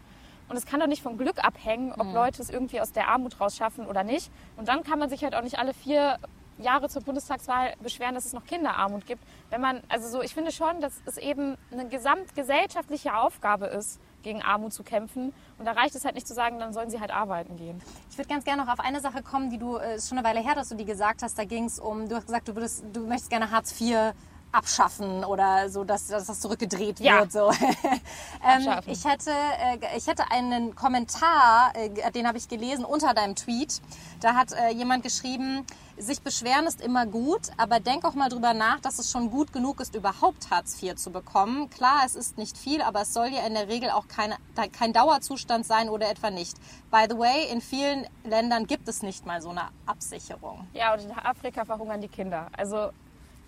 Und 0.50 0.56
es 0.56 0.66
kann 0.66 0.80
doch 0.80 0.88
nicht 0.88 1.04
vom 1.04 1.18
Glück 1.18 1.44
abhängen, 1.44 1.94
ob 1.98 2.08
mhm. 2.08 2.14
Leute 2.14 2.42
es 2.42 2.50
irgendwie 2.50 2.80
aus 2.80 2.94
der 2.94 3.10
Armut 3.10 3.40
rausschaffen 3.40 3.86
oder 3.86 4.04
nicht. 4.04 4.32
Und 4.56 4.70
dann 4.70 4.84
kann 4.84 4.98
man 4.98 5.10
sich 5.10 5.24
halt 5.24 5.36
auch 5.36 5.44
nicht 5.44 5.60
alle 5.60 5.74
vier 5.74 6.18
Jahre 6.58 6.90
zur 6.90 7.04
Bundestagswahl 7.04 7.74
beschweren, 7.82 8.16
dass 8.16 8.26
es 8.26 8.34
noch 8.34 8.46
Kinderarmut 8.46 9.06
gibt. 9.06 9.24
Wenn 9.50 9.62
man, 9.62 9.84
also 9.90 10.08
so, 10.08 10.22
ich 10.22 10.34
finde 10.34 10.52
schon, 10.52 10.80
dass 10.82 11.02
es 11.06 11.18
eben 11.18 11.58
eine 11.72 11.88
gesamtgesellschaftliche 11.88 13.16
Aufgabe 13.16 13.68
ist, 13.68 14.00
gegen 14.24 14.42
Armut 14.42 14.74
zu 14.74 14.84
kämpfen. 14.84 15.34
Und 15.58 15.66
da 15.66 15.72
reicht 15.72 15.96
es 15.96 16.06
halt 16.06 16.16
nicht 16.16 16.28
zu 16.28 16.34
sagen, 16.34 16.60
dann 16.60 16.74
sollen 16.74 16.90
sie 16.90 17.00
halt 17.00 17.12
arbeiten 17.12 17.56
gehen. 17.56 17.82
Ich 18.10 18.18
würde 18.18 18.30
ganz 18.30 18.44
gerne 18.44 18.64
noch 18.64 18.72
auf 18.72 18.80
eine 18.80 19.00
Sache 19.00 19.24
kommen, 19.24 19.50
die 19.50 19.58
du, 19.58 19.78
äh, 19.78 19.96
ist 19.96 20.10
schon 20.10 20.18
eine 20.18 20.28
Weile 20.28 20.40
her, 20.42 20.56
dass 20.56 20.70
du 20.70 20.76
die 20.76 20.86
gesagt 20.86 21.24
hast. 21.24 21.38
Da 21.38 21.46
ging 21.46 21.66
es 21.66 21.80
um, 21.80 22.08
du 22.08 22.16
hast 22.16 22.26
gesagt, 22.26 22.48
du, 22.48 22.56
würdest, 22.56 22.84
du 22.94 23.08
möchtest 23.08 23.30
gerne 23.30 23.52
Hartz 23.52 23.80
IV 23.80 24.14
abschaffen 24.52 25.24
oder 25.24 25.70
so, 25.70 25.84
dass, 25.84 26.08
dass 26.08 26.26
das 26.26 26.40
zurückgedreht 26.40 27.00
Ja. 27.00 27.20
wird. 27.20 27.32
So. 27.32 27.52
ähm, 27.52 28.80
ich, 28.86 29.06
hätte, 29.06 29.32
äh, 29.32 29.98
ich 29.98 30.08
hätte 30.08 30.32
einen 30.32 30.76
Kommentar, 30.76 31.74
äh, 31.76 32.12
den 32.12 32.28
habe 32.28 32.38
ich 32.38 32.48
gelesen 32.48 32.86
unter 32.86 33.14
deinem 33.14 33.36
Tweet. 33.36 33.82
Da 34.22 34.34
hat 34.36 34.52
äh, 34.54 34.70
jemand 34.72 35.04
geschrieben, 35.04 35.66
sich 35.98 36.22
beschweren 36.22 36.68
ist 36.68 36.82
immer 36.82 37.06
gut, 37.08 37.50
aber 37.58 37.80
denk 37.80 38.06
auch 38.06 38.14
mal 38.14 38.30
drüber 38.30 38.54
nach, 38.54 38.80
dass 38.80 39.00
es 39.00 39.10
schon 39.12 39.32
gut 39.32 39.52
genug 39.52 39.80
ist, 39.80 39.96
überhaupt 39.96 40.52
Hartz 40.52 40.82
IV 40.82 40.96
zu 40.96 41.12
bekommen. 41.12 41.70
Klar, 41.72 42.04
es 42.06 42.16
ist 42.16 42.38
nicht 42.38 42.58
viel, 42.58 42.82
aber 42.82 43.02
es 43.02 43.14
soll 43.14 43.28
ja 43.28 43.46
in 43.48 43.56
der 43.56 43.68
Regel 43.68 43.90
auch 43.90 44.08
keine, 44.08 44.36
kein 44.78 44.94
Dauerzustand 44.94 45.66
sein 45.66 45.90
oder 45.90 46.10
etwa 46.10 46.30
nicht. 46.30 46.56
By 46.92 47.06
the 47.10 47.18
way, 47.18 47.50
in 47.52 47.62
vielen 47.62 48.06
Ländern 48.24 48.68
gibt 48.68 48.88
es 48.88 49.02
nicht 49.02 49.26
mal 49.26 49.42
so 49.42 49.50
eine 49.50 49.70
Absicherung. 49.88 50.68
Ja, 50.74 50.94
und 50.94 51.02
in 51.02 51.12
Afrika 51.12 51.66
verhungern 51.66 52.00
die 52.02 52.08
Kinder. 52.08 52.48
Also 52.56 52.92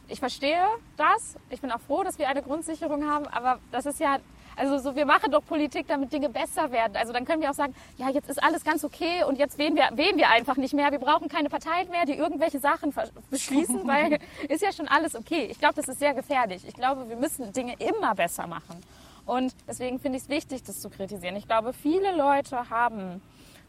ich 0.09 0.19
verstehe 0.19 0.63
das. 0.97 1.35
Ich 1.49 1.61
bin 1.61 1.71
auch 1.71 1.79
froh, 1.79 2.03
dass 2.03 2.17
wir 2.17 2.27
eine 2.27 2.41
Grundsicherung 2.41 3.09
haben, 3.09 3.27
aber 3.27 3.59
das 3.71 3.85
ist 3.85 3.99
ja, 3.99 4.17
also 4.55 4.77
so, 4.77 4.95
wir 4.95 5.05
machen 5.05 5.31
doch 5.31 5.45
Politik, 5.45 5.87
damit 5.87 6.11
Dinge 6.11 6.29
besser 6.29 6.71
werden. 6.71 6.95
Also 6.95 7.13
dann 7.13 7.25
können 7.25 7.41
wir 7.41 7.49
auch 7.49 7.55
sagen, 7.55 7.73
ja, 7.97 8.09
jetzt 8.09 8.29
ist 8.29 8.41
alles 8.43 8.63
ganz 8.63 8.83
okay 8.83 9.23
und 9.23 9.37
jetzt 9.37 9.57
wählen 9.57 9.75
wir, 9.75 9.89
wählen 9.93 10.17
wir 10.17 10.29
einfach 10.29 10.57
nicht 10.57 10.73
mehr. 10.73 10.91
Wir 10.91 10.99
brauchen 10.99 11.29
keine 11.29 11.49
Parteien 11.49 11.89
mehr, 11.89 12.05
die 12.05 12.13
irgendwelche 12.13 12.59
Sachen 12.59 12.93
beschließen, 13.29 13.87
weil 13.87 14.19
ist 14.49 14.61
ja 14.61 14.73
schon 14.73 14.87
alles 14.87 15.15
okay. 15.15 15.47
Ich 15.49 15.59
glaube, 15.59 15.75
das 15.75 15.87
ist 15.87 15.99
sehr 15.99 16.13
gefährlich. 16.13 16.67
Ich 16.67 16.73
glaube, 16.73 17.07
wir 17.07 17.15
müssen 17.15 17.53
Dinge 17.53 17.75
immer 17.79 18.15
besser 18.15 18.47
machen. 18.47 18.81
Und 19.25 19.53
deswegen 19.67 19.99
finde 19.99 20.17
ich 20.17 20.23
es 20.23 20.29
wichtig, 20.29 20.63
das 20.63 20.81
zu 20.81 20.89
kritisieren. 20.89 21.35
Ich 21.35 21.47
glaube, 21.47 21.71
viele 21.71 22.15
Leute 22.15 22.69
haben, 22.69 23.21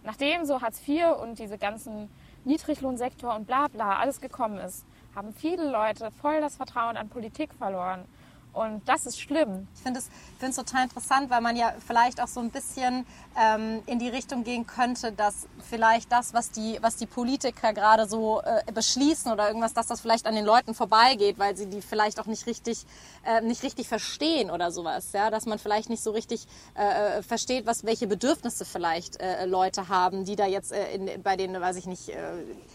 nachdem 0.03 0.47
so 0.47 0.63
Hartz 0.63 0.81
IV 0.89 1.05
und 1.23 1.39
diese 1.39 1.59
ganzen 1.59 2.11
Niedriglohnsektor 2.45 3.35
und 3.37 3.47
bla 3.47 3.69
bla 3.69 3.99
alles 3.99 4.21
gekommen 4.21 4.59
ist, 4.59 4.87
haben 5.15 5.33
viele 5.33 5.71
Leute 5.71 6.11
voll 6.11 6.41
das 6.41 6.57
Vertrauen 6.57 6.97
an 6.97 7.09
Politik 7.09 7.53
verloren. 7.55 8.05
Und 8.53 8.83
das 8.89 9.07
ist 9.07 9.21
schlimm. 9.21 9.69
Ich 9.75 9.83
finde 9.83 10.01
es 10.01 10.57
total 10.57 10.85
interessant, 10.85 11.31
weil 11.31 11.41
man 11.41 11.57
ja 11.57 11.73
vielleicht 11.87 12.21
auch 12.21 12.27
so 12.27 12.41
ein 12.41 12.51
bisschen 12.51 13.07
ähm, 13.39 13.83
in 13.87 13.99
die 13.99 14.09
Richtung 14.09 14.43
gehen 14.43 14.67
könnte, 14.67 15.13
dass 15.13 15.47
vielleicht 15.69 16.11
das, 16.11 16.35
was 16.35 16.51
die, 16.51 16.79
was 16.81 16.97
die 16.97 17.07
Politiker 17.07 17.73
gerade 17.73 18.09
so 18.09 18.43
äh, 18.43 18.71
beschließen 18.73 19.31
oder 19.31 19.47
irgendwas, 19.47 19.73
dass 19.73 19.87
das 19.87 20.01
vielleicht 20.01 20.27
an 20.27 20.35
den 20.35 20.45
Leuten 20.45 20.75
vorbeigeht, 20.75 21.39
weil 21.39 21.57
sie 21.57 21.67
die 21.67 21.81
vielleicht 21.81 22.19
auch 22.19 22.27
nicht 22.27 22.47
richtig, 22.47 22.85
äh, 23.25 23.41
nicht 23.41 23.63
richtig 23.63 23.89
verstehen 23.89 24.51
oder 24.51 24.73
sowas. 24.73 25.13
Ja? 25.13 25.31
Dass 25.31 25.47
man 25.47 25.59
vielleicht 25.59 25.89
nicht 25.89 26.03
so 26.03 26.11
richtig 26.11 26.47
äh, 26.75 27.23
versteht, 27.23 27.67
was, 27.67 27.85
welche 27.85 28.07
Bedürfnisse 28.07 28.65
vielleicht 28.65 29.21
äh, 29.21 29.47
Leute 29.47 29.89
haben, 29.89 30.25
die 30.25 30.37
da 30.37 30.47
jetzt 30.47 30.73
äh, 30.73 30.95
in, 30.95 31.23
bei 31.23 31.37
den, 31.37 31.59
weiß 31.59 31.77
ich 31.77 31.87
nicht, 31.87 32.09
äh, 32.09 32.15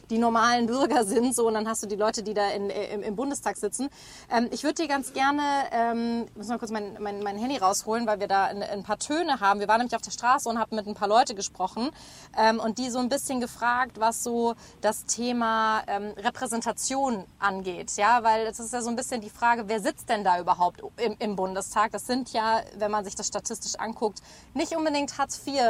die 0.10 0.18
normalen 0.18 0.68
Bürger 0.68 1.04
sind. 1.04 1.36
So, 1.36 1.48
und 1.48 1.56
dann 1.56 1.68
hast 1.68 1.84
du 1.84 1.88
die 1.88 1.96
Leute, 1.96 2.24
die 2.24 2.34
da 2.34 2.50
in, 2.52 2.70
im, 2.70 3.04
im 3.04 3.16
Bundestag 3.16 3.58
sitzen. 3.58 3.90
Ähm, 4.32 4.48
ich 4.52 4.64
würde 4.64 4.84
dir 4.84 4.88
ganz 4.88 5.14
gerne, 5.14 5.42
ähm, 5.72 6.26
muss 6.36 6.48
mal 6.48 6.58
kurz 6.58 6.72
mein, 6.72 6.98
mein, 7.00 7.22
mein 7.22 7.38
Handy 7.38 7.58
rausholen, 7.58 8.08
weil 8.08 8.20
wir 8.20 8.28
da 8.28 8.46
ein, 8.46 8.64
ein 8.64 8.84
paar 8.84 9.00
Töne 9.00 9.40
haben. 9.40 9.60
Wir 9.60 9.68
waren 9.68 9.80
nämlich 9.80 9.96
auf 9.96 10.02
der 10.02 10.12
Straße 10.12 10.50
und 10.50 10.60
haben 10.60 10.76
mit 10.76 10.88
ein 10.88 10.94
paar 10.94 11.08
Leute 11.08 11.36
gesprochen 11.36 11.92
ähm, 12.38 12.60
und 12.60 12.78
die 12.78 12.90
so 12.90 13.00
ein 13.00 13.10
bisschen 13.10 13.40
gefragt, 13.40 14.00
was 14.00 14.24
so 14.24 14.56
das 14.82 15.06
Thema 15.06 15.84
ähm, 15.88 16.14
Repräsentation 16.18 17.26
angeht. 17.40 17.96
Ja, 17.98 18.24
weil 18.24 18.48
es 18.48 18.60
ist 18.60 18.74
ja 18.74 18.82
so 18.82 18.90
ein 18.90 18.96
bisschen 18.96 19.22
die 19.22 19.30
Frage, 19.30 19.68
wer 19.68 19.80
sitzt 19.80 20.10
denn 20.10 20.24
da 20.24 20.40
überhaupt 20.40 20.82
im, 20.98 21.16
im 21.20 21.36
Bundestag? 21.36 21.92
Das 21.92 22.08
sind 22.08 22.34
ja, 22.34 22.62
wenn 22.78 22.92
man 22.92 23.06
sich 23.06 23.16
das 23.16 23.28
statistisch 23.28 23.76
anguckt, 23.76 24.22
nicht 24.54 24.76
unbedingt 24.76 25.18
Hartz 25.18 25.42
IV, 25.46 25.62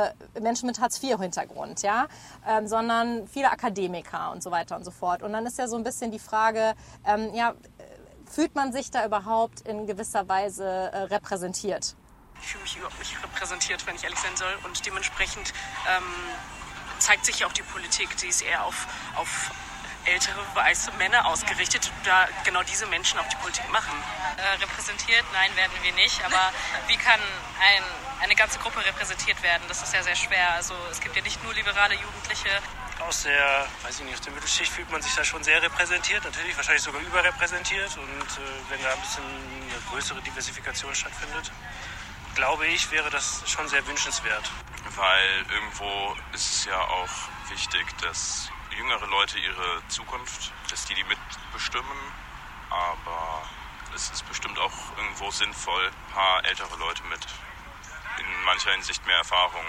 Menschen 0.42 0.68
mit 0.68 0.80
Hartz 0.80 1.02
IV-Hintergrund, 1.02 1.82
ja, 1.82 2.08
ähm, 2.48 2.68
sondern 2.68 3.28
viele 3.28 3.52
Akademiker 3.52 4.32
und 4.32 4.44
so 4.44 4.52
weiter 4.52 4.76
und 4.76 4.86
so 4.86 4.92
fort. 4.92 5.24
Und 5.24 5.34
dann 5.34 5.46
ist 5.46 5.58
ja 5.58 5.68
so 5.68 5.76
ein 5.76 5.84
bisschen 5.84 6.12
die 6.12 6.20
Frage, 6.20 6.74
ähm, 7.06 7.34
ja, 7.34 7.54
fühlt 8.30 8.56
man 8.56 8.74
sich 8.74 8.92
da 8.92 9.06
überhaupt 9.06 9.62
in 9.62 9.88
gewisser 9.88 10.28
Weise 10.28 10.66
äh, 10.66 10.98
repräsentiert? 11.04 11.96
Ich 12.42 12.48
fühle 12.48 12.64
mich 12.64 12.78
überhaupt 12.78 13.00
nicht 13.00 13.24
repräsentiert, 13.24 13.86
wenn 13.88 13.96
ich 13.96 14.04
ehrlich 14.04 14.20
sein 14.20 14.36
soll. 14.36 14.54
Und 14.64 14.86
dementsprechend 14.86 15.54
ähm, 15.88 16.04
zeigt 17.00 17.26
sich 17.26 17.40
ja 17.40 17.48
auch 17.48 17.54
die 17.54 17.64
Politik, 17.64 18.16
die 18.18 18.28
ist 18.28 18.42
eher 18.42 18.66
auf, 18.66 18.88
auf 19.16 19.52
ältere 20.06 20.40
weiße 20.54 20.92
Männer 20.94 21.26
ausgerichtet, 21.26 21.92
da 22.04 22.28
genau 22.44 22.62
diese 22.64 22.86
Menschen 22.88 23.20
auch 23.20 23.28
die 23.28 23.38
Politik 23.38 23.70
machen. 23.72 23.94
äh, 24.38 24.62
repräsentiert. 24.62 25.26
Nein, 25.34 25.56
werden 25.56 25.74
wir 25.82 25.94
nicht. 25.94 26.24
Aber 26.26 26.52
wie 26.88 26.98
kann 26.98 27.20
ein, 27.62 27.84
eine 28.22 28.36
ganze 28.36 28.60
Gruppe 28.60 28.84
repräsentiert 28.86 29.42
werden? 29.44 29.64
Das 29.68 29.82
ist 29.82 29.94
ja 29.94 30.04
sehr 30.04 30.16
schwer. 30.16 30.52
Also 30.54 30.74
es 30.92 31.00
gibt 31.00 31.16
ja 31.16 31.22
nicht 31.22 31.44
nur 31.44 31.54
liberale 31.54 31.96
Jugendliche. 31.96 32.50
Aus 33.00 33.24
der, 33.24 33.68
weiß 33.84 34.00
ich 34.00 34.06
nicht, 34.06 34.16
aus 34.16 34.22
der 34.22 34.34
Mittelschicht 34.34 34.72
fühlt 34.72 34.90
man 34.90 35.02
sich 35.02 35.14
da 35.16 35.24
schon 35.24 35.44
sehr 35.44 35.62
repräsentiert, 35.62 36.24
natürlich 36.24 36.56
wahrscheinlich 36.56 36.84
sogar 36.84 37.02
überrepräsentiert. 37.02 37.98
Und 37.98 38.08
äh, 38.08 38.70
wenn 38.70 38.82
da 38.82 38.94
ein 38.94 39.02
bisschen 39.02 39.24
eine 39.24 39.82
größere 39.92 40.22
Diversifikation 40.22 40.96
stattfindet, 40.96 41.52
glaube 42.36 42.68
ich, 42.68 42.92
wäre 42.92 43.10
das 43.10 43.44
schon 43.50 43.68
sehr 43.68 43.86
wünschenswert. 43.88 44.50
weil 44.96 45.46
irgendwo 45.52 46.16
ist 46.34 46.54
es 46.54 46.66
ja 46.66 46.80
auch 46.80 47.10
wichtig, 47.50 47.86
dass 48.02 48.50
jüngere 48.78 49.08
Leute 49.08 49.40
ihre 49.40 49.88
Zukunft, 49.88 50.52
dass 50.70 50.86
die 50.86 50.96
die 50.96 51.04
mitbestimmen, 51.04 51.98
aber 52.70 53.44
es 53.94 54.10
ist 54.10 54.28
bestimmt 54.28 54.60
auch 54.60 54.98
irgendwo 54.98 55.32
sinnvoll, 55.32 55.88
ein 55.88 56.14
paar 56.14 56.46
ältere 56.46 56.76
Leute 56.78 57.04
mit 57.04 57.26
in 58.20 58.44
mancher 58.44 58.72
Hinsicht 58.72 59.06
mehr 59.06 59.18
Erfahrung 59.18 59.66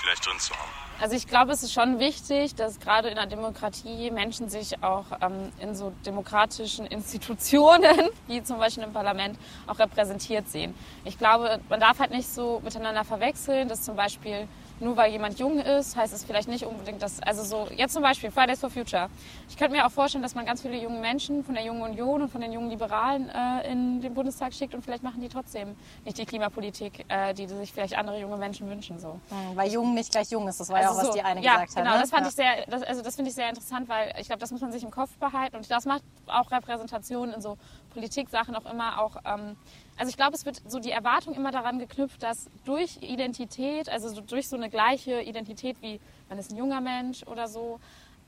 vielleicht 0.00 0.26
drin 0.26 0.38
zu 0.38 0.54
haben. 0.54 0.87
Also 1.00 1.14
ich 1.14 1.28
glaube, 1.28 1.52
es 1.52 1.62
ist 1.62 1.72
schon 1.72 2.00
wichtig, 2.00 2.56
dass 2.56 2.80
gerade 2.80 3.08
in 3.08 3.14
der 3.14 3.26
Demokratie 3.26 4.10
Menschen 4.10 4.48
sich 4.48 4.82
auch 4.82 5.04
ähm, 5.20 5.52
in 5.60 5.76
so 5.76 5.92
demokratischen 6.04 6.86
Institutionen, 6.98 8.10
wie 8.26 8.42
zum 8.42 8.58
Beispiel 8.58 8.82
im 8.82 8.92
Parlament, 8.92 9.38
auch 9.68 9.78
repräsentiert 9.78 10.48
sehen. 10.48 10.74
Ich 11.04 11.16
glaube, 11.16 11.60
man 11.68 11.78
darf 11.78 12.00
halt 12.00 12.10
nicht 12.10 12.28
so 12.28 12.60
miteinander 12.64 13.04
verwechseln, 13.04 13.68
dass 13.68 13.82
zum 13.82 13.94
Beispiel 13.94 14.48
nur 14.80 14.96
weil 14.96 15.10
jemand 15.10 15.38
jung 15.38 15.58
ist, 15.58 15.96
heißt 15.96 16.12
es 16.12 16.24
vielleicht 16.24 16.48
nicht 16.48 16.64
unbedingt, 16.64 17.02
dass, 17.02 17.20
also 17.20 17.42
so, 17.42 17.68
jetzt 17.74 17.92
zum 17.92 18.02
Beispiel 18.02 18.30
Fridays 18.30 18.60
for 18.60 18.70
Future. 18.70 19.08
Ich 19.48 19.56
könnte 19.56 19.76
mir 19.76 19.86
auch 19.86 19.90
vorstellen, 19.90 20.22
dass 20.22 20.34
man 20.34 20.46
ganz 20.46 20.62
viele 20.62 20.76
junge 20.80 20.98
Menschen 21.00 21.44
von 21.44 21.54
der 21.54 21.64
Jungen 21.64 21.82
Union 21.82 22.22
und 22.22 22.28
von 22.30 22.40
den 22.40 22.52
jungen 22.52 22.70
Liberalen 22.70 23.28
äh, 23.28 23.70
in 23.70 24.00
den 24.00 24.14
Bundestag 24.14 24.52
schickt 24.54 24.74
und 24.74 24.82
vielleicht 24.82 25.02
machen 25.02 25.20
die 25.20 25.28
trotzdem 25.28 25.76
nicht 26.04 26.18
die 26.18 26.26
Klimapolitik, 26.26 27.04
äh, 27.08 27.34
die 27.34 27.46
sich 27.46 27.72
vielleicht 27.72 27.96
andere 27.96 28.20
junge 28.20 28.36
Menschen 28.36 28.68
wünschen, 28.68 28.98
so. 28.98 29.20
Weil 29.54 29.70
jung 29.70 29.94
nicht 29.94 30.10
gleich 30.10 30.30
jung 30.30 30.46
ist, 30.48 30.60
das 30.60 30.68
war 30.68 30.80
ja 30.80 30.90
auch, 30.90 30.92
was 30.92 30.98
Also 30.98 31.12
so, 31.12 31.18
die 31.18 31.24
eine 31.24 31.40
ja, 31.42 31.54
gesagt 31.54 31.76
hat. 31.76 31.84
genau, 31.84 31.94
ne? 31.94 32.00
das 32.00 32.10
fand 32.10 32.22
ja. 32.22 32.28
ich 32.28 32.34
sehr, 32.34 32.66
das, 32.66 32.82
also 32.82 33.02
das 33.02 33.16
finde 33.16 33.30
ich 33.30 33.34
sehr 33.34 33.48
interessant, 33.48 33.88
weil 33.88 34.14
ich 34.18 34.26
glaube, 34.26 34.40
das 34.40 34.50
muss 34.50 34.60
man 34.60 34.72
sich 34.72 34.82
im 34.82 34.90
Kopf 34.90 35.16
behalten 35.18 35.56
und 35.56 35.70
das 35.70 35.84
macht 35.84 36.02
auch 36.26 36.50
Repräsentation 36.50 37.32
in 37.32 37.40
so 37.40 37.56
Politiksachen 37.90 38.54
auch 38.54 38.70
immer 38.70 39.00
auch, 39.00 39.16
ähm, 39.24 39.56
also 39.98 40.10
ich 40.10 40.16
glaube, 40.16 40.34
es 40.34 40.44
wird 40.46 40.60
so 40.70 40.78
die 40.78 40.90
Erwartung 40.92 41.34
immer 41.34 41.50
daran 41.50 41.78
geknüpft, 41.78 42.22
dass 42.22 42.48
durch 42.64 42.98
Identität, 43.02 43.88
also 43.88 44.08
so 44.08 44.20
durch 44.20 44.48
so 44.48 44.56
eine 44.56 44.70
gleiche 44.70 45.20
Identität 45.22 45.76
wie 45.82 46.00
man 46.28 46.38
ist 46.38 46.50
ein 46.52 46.56
junger 46.56 46.80
Mensch 46.80 47.22
oder 47.26 47.48
so, 47.48 47.80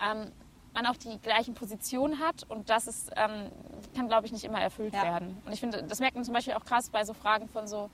ähm, 0.02 0.32
man 0.74 0.86
auch 0.86 0.96
die 0.96 1.18
gleichen 1.18 1.54
Positionen 1.54 2.18
hat 2.20 2.44
und 2.48 2.70
das 2.70 2.86
ist, 2.86 3.10
ähm, 3.16 3.50
kann, 3.94 4.08
glaube 4.08 4.26
ich, 4.26 4.32
nicht 4.32 4.44
immer 4.44 4.60
erfüllt 4.60 4.94
Ja. 4.94 5.02
werden. 5.02 5.42
Und 5.44 5.52
ich 5.52 5.60
finde, 5.60 5.82
das 5.82 5.98
merkt 6.00 6.14
man 6.14 6.24
zum 6.24 6.34
Beispiel 6.34 6.54
auch 6.54 6.64
krass 6.64 6.90
bei 6.90 7.04
so 7.04 7.12
Fragen 7.12 7.48
von 7.48 7.66
so 7.66 7.90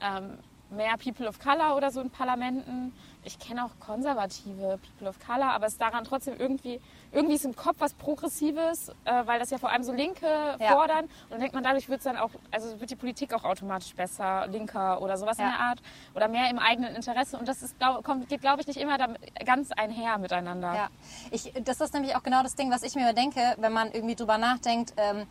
ähm, 0.00 0.38
mehr 0.74 0.96
People 1.02 1.28
of 1.28 1.38
Color 1.38 1.76
oder 1.76 1.90
so 1.90 2.00
in 2.00 2.10
Parlamenten. 2.10 2.92
Ich 3.26 3.38
kenne 3.38 3.64
auch 3.64 3.70
konservative 3.80 4.78
People 4.78 5.08
of 5.08 5.18
Color, 5.24 5.52
aber 5.52 5.66
es 5.66 5.72
ist 5.74 5.80
daran 5.80 6.04
trotzdem 6.04 6.34
irgendwie, 6.38 6.78
irgendwie 7.10 7.36
ist 7.36 7.44
im 7.46 7.56
Kopf 7.56 7.76
was 7.78 7.94
Progressives, 7.94 8.90
äh, 9.06 9.22
weil 9.26 9.38
das 9.38 9.50
ja 9.50 9.58
vor 9.58 9.70
allem 9.70 9.82
so 9.82 9.92
Linke 9.92 10.26
Ja. 10.58 10.72
fordern. 10.72 11.04
Und 11.04 11.30
dann 11.30 11.40
denkt 11.40 11.54
man, 11.54 11.62
dadurch 11.64 11.88
wird 11.88 11.98
es 11.98 12.04
dann 12.04 12.16
auch, 12.18 12.30
also 12.50 12.78
wird 12.80 12.90
die 12.90 12.96
Politik 12.96 13.32
auch 13.32 13.44
automatisch 13.44 13.94
besser, 13.94 14.46
linker 14.48 15.00
oder 15.00 15.16
sowas 15.16 15.38
in 15.38 15.44
Ja. 15.44 15.50
der 15.52 15.60
Art. 15.60 15.78
Oder 16.14 16.28
mehr 16.28 16.50
im 16.50 16.58
eigenen 16.58 16.94
Interesse. 16.94 17.38
Und 17.38 17.48
das 17.48 17.62
ist, 17.62 17.78
glaub, 17.78 18.04
kommt, 18.04 18.28
geht, 18.28 18.42
glaube 18.42 18.60
ich, 18.60 18.66
nicht 18.66 18.78
immer 18.78 18.98
damit, 18.98 19.20
ganz 19.46 19.72
einher 19.72 20.18
miteinander. 20.18 20.74
Ja, 20.74 20.88
ich, 21.30 21.52
das 21.64 21.80
ist 21.80 21.94
nämlich 21.94 22.14
auch 22.16 22.22
genau 22.22 22.42
das 22.42 22.54
Ding, 22.56 22.70
was 22.70 22.82
ich 22.82 22.94
mir 22.94 23.12
denke, 23.14 23.40
wenn 23.58 23.72
man 23.72 23.90
irgendwie 23.92 24.14
drüber 24.16 24.36
nachdenkt, 24.36 24.92
ähm, 24.98 25.26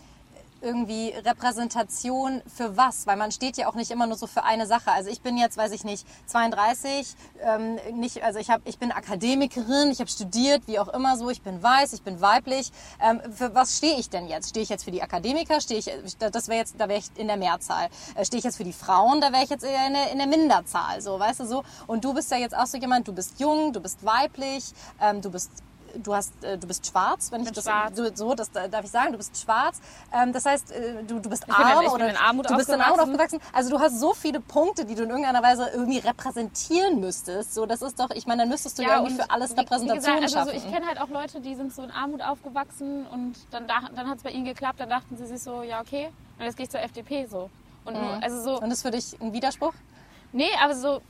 irgendwie 0.64 1.10
Repräsentation 1.10 2.42
für 2.48 2.78
was? 2.78 3.06
Weil 3.06 3.18
man 3.18 3.32
steht 3.32 3.58
ja 3.58 3.68
auch 3.68 3.76
nicht 3.76 3.92
immer 3.92 4.08
nur 4.08 4.18
so 4.18 4.28
für 4.28 4.44
eine 4.44 4.66
Sache. 4.66 4.92
Also 4.92 5.10
ich 5.10 5.22
bin 5.22 5.38
jetzt, 5.38 5.58
weiß 5.58 5.72
ich 5.74 5.84
nicht, 5.84 6.08
32, 6.28 7.16
ähm, 7.42 7.76
nicht, 7.94 8.24
also 8.24 8.40
ich, 8.40 8.50
hab, 8.50 8.62
ich 8.66 8.80
bin 8.80 8.92
Akademikerin, 8.92 9.92
ich 9.92 10.00
habe 10.00 10.10
studiert, 10.10 10.64
wie 10.68 10.80
auch 10.80 10.88
immer 10.88 11.18
so, 11.18 11.30
ich 11.30 11.42
bin 11.42 11.62
weiß, 11.62 11.94
ich 11.94 12.02
bin 12.02 12.22
weiblich. 12.22 12.72
Ähm, 13.02 13.22
für 13.32 13.54
was 13.54 13.78
stehe 13.78 14.00
ich 14.00 14.10
denn 14.10 14.28
jetzt? 14.28 14.50
Stehe 14.50 14.64
ich 14.64 14.70
jetzt 14.70 14.86
für 14.86 14.92
die 14.92 15.04
Akademiker? 15.04 15.60
Stehe 15.60 15.80
ich, 15.80 15.92
das 16.18 16.48
wäre 16.48 16.60
jetzt, 16.60 16.76
da 16.80 16.88
wäre 16.88 17.00
ich 17.00 17.08
in 17.18 17.28
der 17.28 17.38
Mehrzahl. 17.38 17.90
Äh, 18.16 18.26
stehe 18.26 18.40
ich 18.40 18.46
jetzt 18.46 18.58
für 18.58 18.64
die 18.64 18.74
Frauen? 18.74 19.22
Da 19.22 19.32
wäre 19.32 19.44
ich 19.44 19.50
jetzt 19.50 19.64
eher 19.64 19.88
in 19.88 19.94
der, 19.94 20.12
in 20.12 20.18
der 20.18 20.28
Minderzahl, 20.28 21.02
so, 21.02 21.20
weißt 21.20 21.42
du 21.42 21.46
so. 21.46 21.64
Und 21.88 22.06
du 22.06 22.14
bist 22.14 22.32
ja 22.32 22.38
jetzt 22.38 22.56
auch 22.56 22.68
so 22.68 22.78
jemand, 22.78 23.08
du 23.08 23.14
bist 23.14 23.40
jung, 23.40 23.74
du 23.74 23.82
bist 23.82 24.06
weiblich, 24.06 24.72
ähm, 25.02 25.22
du 25.22 25.30
bist 25.30 25.52
du 25.98 26.14
hast, 26.16 26.32
äh, 26.44 26.58
du 26.58 26.68
bist 26.68 26.86
schwarz, 26.88 27.32
wenn 27.32 27.42
ich 27.42 27.46
bin 27.48 27.54
das 27.56 27.64
schwarz. 27.64 27.96
so, 27.96 28.10
so 28.14 28.34
das 28.36 28.52
darf 28.52 28.84
ich 28.84 28.92
sagen, 28.92 29.12
du 29.12 29.18
bist 29.18 29.38
schwarz. 29.40 29.80
Ähm, 30.12 30.34
das 30.34 30.46
heißt, 30.46 30.72
äh, 30.72 31.04
du, 31.04 31.20
du 31.20 31.30
bist 31.30 31.46
arm 31.50 31.82
ich 31.84 31.90
oder 31.92 32.10
in 32.10 32.18
Armut 32.18 32.50
du 32.50 32.56
bist 32.56 32.70
in 32.70 32.82
Armut 32.82 33.00
aufgewachsen. 33.00 33.40
Also 33.52 33.70
du 33.70 33.80
hast 33.80 34.00
so 34.00 34.14
viele 34.14 34.40
Punkte, 34.40 34.86
die 34.86 34.96
du 34.96 35.04
in 35.04 35.10
irgendeiner 35.10 35.44
Weise 35.44 35.70
irgendwie 35.74 36.00
repräsentieren 36.00 37.00
müsstest. 37.00 37.54
So, 37.54 37.66
das 37.66 37.82
ist 37.82 38.00
doch, 38.00 38.10
ich 38.12 38.26
meine, 38.28 38.44
dann 38.44 38.50
müsstest 38.50 38.78
du 38.80 38.84
ja, 38.84 38.96
irgendwie 38.96 39.14
und 39.14 39.22
für 39.22 39.30
alles 39.32 39.52
wie- 39.52 39.56
wie 39.56 39.60
Repräsentation 39.62 40.16
gesagt, 40.22 40.24
also 40.24 40.40
so, 40.52 40.58
schaffen. 40.58 40.68
ich 40.70 40.74
kenne 40.74 40.88
halt 40.88 41.00
auch 41.02 41.10
Leute, 41.10 41.42
die 41.42 41.56
sind 41.56 41.74
so 41.74 41.84
in 41.84 41.92
Armut 41.92 42.22
aufgewachsen 42.22 43.06
und 43.08 43.36
dann, 43.52 43.68
dann 43.68 44.10
hat 44.10 44.18
es 44.18 44.24
bei 44.24 44.32
ihnen 44.32 44.46
geklappt, 44.46 44.80
dann 44.80 44.90
dachten 44.90 45.18
sie 45.18 45.26
sich 45.26 45.42
so, 45.42 45.62
ja 45.64 45.82
okay, 45.82 46.10
Und 46.40 46.46
jetzt 46.46 46.58
gehe 46.58 46.66
ich 46.66 46.70
zur 46.72 46.82
FDP 46.82 47.26
so. 47.26 47.50
Und 47.86 47.94
nur, 47.96 48.24
also 48.24 48.42
so, 48.42 48.60
Und 48.62 48.72
ist 48.72 48.82
für 48.82 48.92
dich 48.92 49.16
ein 49.22 49.34
Widerspruch? 49.34 49.74
nee, 50.32 50.50
aber 50.64 50.74
so, 50.76 51.02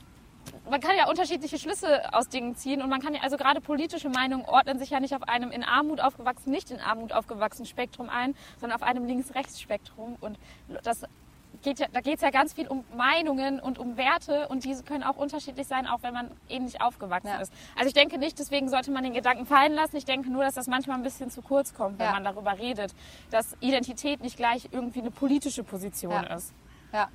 man 0.70 0.80
kann 0.80 0.96
ja 0.96 1.08
unterschiedliche 1.08 1.58
Schlüsse 1.58 2.12
aus 2.12 2.28
Dingen 2.28 2.56
ziehen 2.56 2.82
und 2.82 2.88
man 2.88 3.00
kann 3.00 3.14
ja, 3.14 3.20
also 3.22 3.36
gerade 3.36 3.60
politische 3.60 4.08
Meinungen 4.08 4.44
ordnen 4.46 4.78
sich 4.78 4.90
ja 4.90 5.00
nicht 5.00 5.14
auf 5.14 5.22
einem 5.24 5.50
in 5.50 5.62
Armut 5.62 6.00
aufgewachsen, 6.00 6.50
nicht 6.50 6.70
in 6.70 6.80
Armut 6.80 7.12
aufgewachsenen 7.12 7.66
Spektrum 7.66 8.08
ein, 8.08 8.34
sondern 8.60 8.80
auf 8.80 8.86
einem 8.86 9.04
Links-Rechts-Spektrum. 9.06 10.16
Und 10.20 10.38
das 10.82 11.02
geht 11.62 11.78
ja, 11.78 11.86
da 11.92 12.00
geht 12.00 12.16
es 12.16 12.20
ja 12.22 12.30
ganz 12.30 12.52
viel 12.52 12.66
um 12.66 12.84
Meinungen 12.96 13.60
und 13.60 13.78
um 13.78 13.96
Werte 13.96 14.48
und 14.48 14.64
diese 14.64 14.82
können 14.82 15.04
auch 15.04 15.16
unterschiedlich 15.16 15.66
sein, 15.66 15.86
auch 15.86 16.02
wenn 16.02 16.12
man 16.12 16.30
ähnlich 16.48 16.80
aufgewachsen 16.80 17.28
Ja. 17.28 17.40
ist. 17.40 17.52
Also 17.76 17.88
ich 17.88 17.94
denke 17.94 18.18
nicht, 18.18 18.38
deswegen 18.38 18.68
sollte 18.68 18.90
man 18.90 19.04
den 19.04 19.12
Gedanken 19.14 19.46
fallen 19.46 19.72
lassen. 19.72 19.96
Ich 19.96 20.04
denke 20.04 20.30
nur, 20.30 20.42
dass 20.44 20.54
das 20.54 20.66
manchmal 20.66 20.96
ein 20.96 21.02
bisschen 21.02 21.30
zu 21.30 21.42
kurz 21.42 21.72
kommt, 21.72 21.98
wenn 21.98 22.06
Ja. 22.06 22.12
man 22.12 22.24
darüber 22.24 22.58
redet, 22.58 22.92
dass 23.30 23.56
Identität 23.60 24.20
nicht 24.20 24.36
gleich 24.36 24.68
irgendwie 24.72 25.00
eine 25.00 25.10
politische 25.10 25.62
Position 25.62 26.24
ist. 26.24 26.52
Ja. 26.94 27.08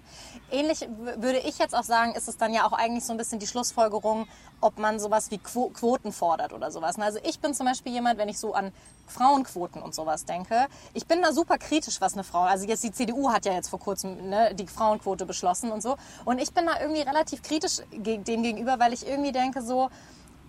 Ähnlich 0.52 0.86
würde 1.16 1.38
ich 1.40 1.58
jetzt 1.58 1.74
auch 1.74 1.86
sagen, 1.86 2.14
ist 2.14 2.28
es 2.28 2.36
dann 2.36 2.54
ja 2.54 2.68
auch 2.68 2.74
eigentlich 2.74 3.06
so 3.06 3.14
ein 3.14 3.18
bisschen 3.18 3.40
die 3.40 3.48
Schlussfolgerung, 3.48 4.28
ob 4.60 4.78
man 4.78 5.00
sowas 5.00 5.32
wie 5.32 5.38
Quo 5.38 5.70
Quoten 5.70 6.12
fordert 6.12 6.52
oder 6.52 6.70
sowas. 6.70 7.00
Also 7.00 7.20
ich 7.24 7.40
bin 7.40 7.54
zum 7.54 7.66
Beispiel 7.66 7.94
jemand, 7.94 8.20
wenn 8.20 8.28
ich 8.28 8.38
so 8.38 8.54
an 8.54 8.74
Frauenquoten 9.08 9.82
und 9.82 9.96
sowas 9.96 10.26
denke, 10.26 10.68
ich 10.94 11.08
bin 11.08 11.22
da 11.22 11.32
super 11.32 11.58
kritisch, 11.58 12.02
was 12.02 12.12
eine 12.14 12.26
Frau, 12.26 12.42
also 12.42 12.68
jetzt 12.68 12.84
die 12.84 12.92
CDU 12.92 13.32
hat 13.32 13.46
ja 13.46 13.54
jetzt 13.54 13.70
vor 13.70 13.80
kurzem 13.80 14.30
ne, 14.30 14.54
die 14.54 14.68
Frauenquote 14.68 15.26
beschlossen 15.26 15.72
und 15.72 15.82
so. 15.82 15.96
Und 16.26 16.42
ich 16.42 16.54
bin 16.54 16.66
da 16.66 16.82
irgendwie 16.82 17.02
relativ 17.02 17.42
kritisch 17.42 17.78
dem 17.94 18.26
gegenüber, 18.26 18.80
weil 18.80 18.92
ich 18.92 19.08
irgendwie 19.08 19.32
denke 19.32 19.62
so, 19.62 19.90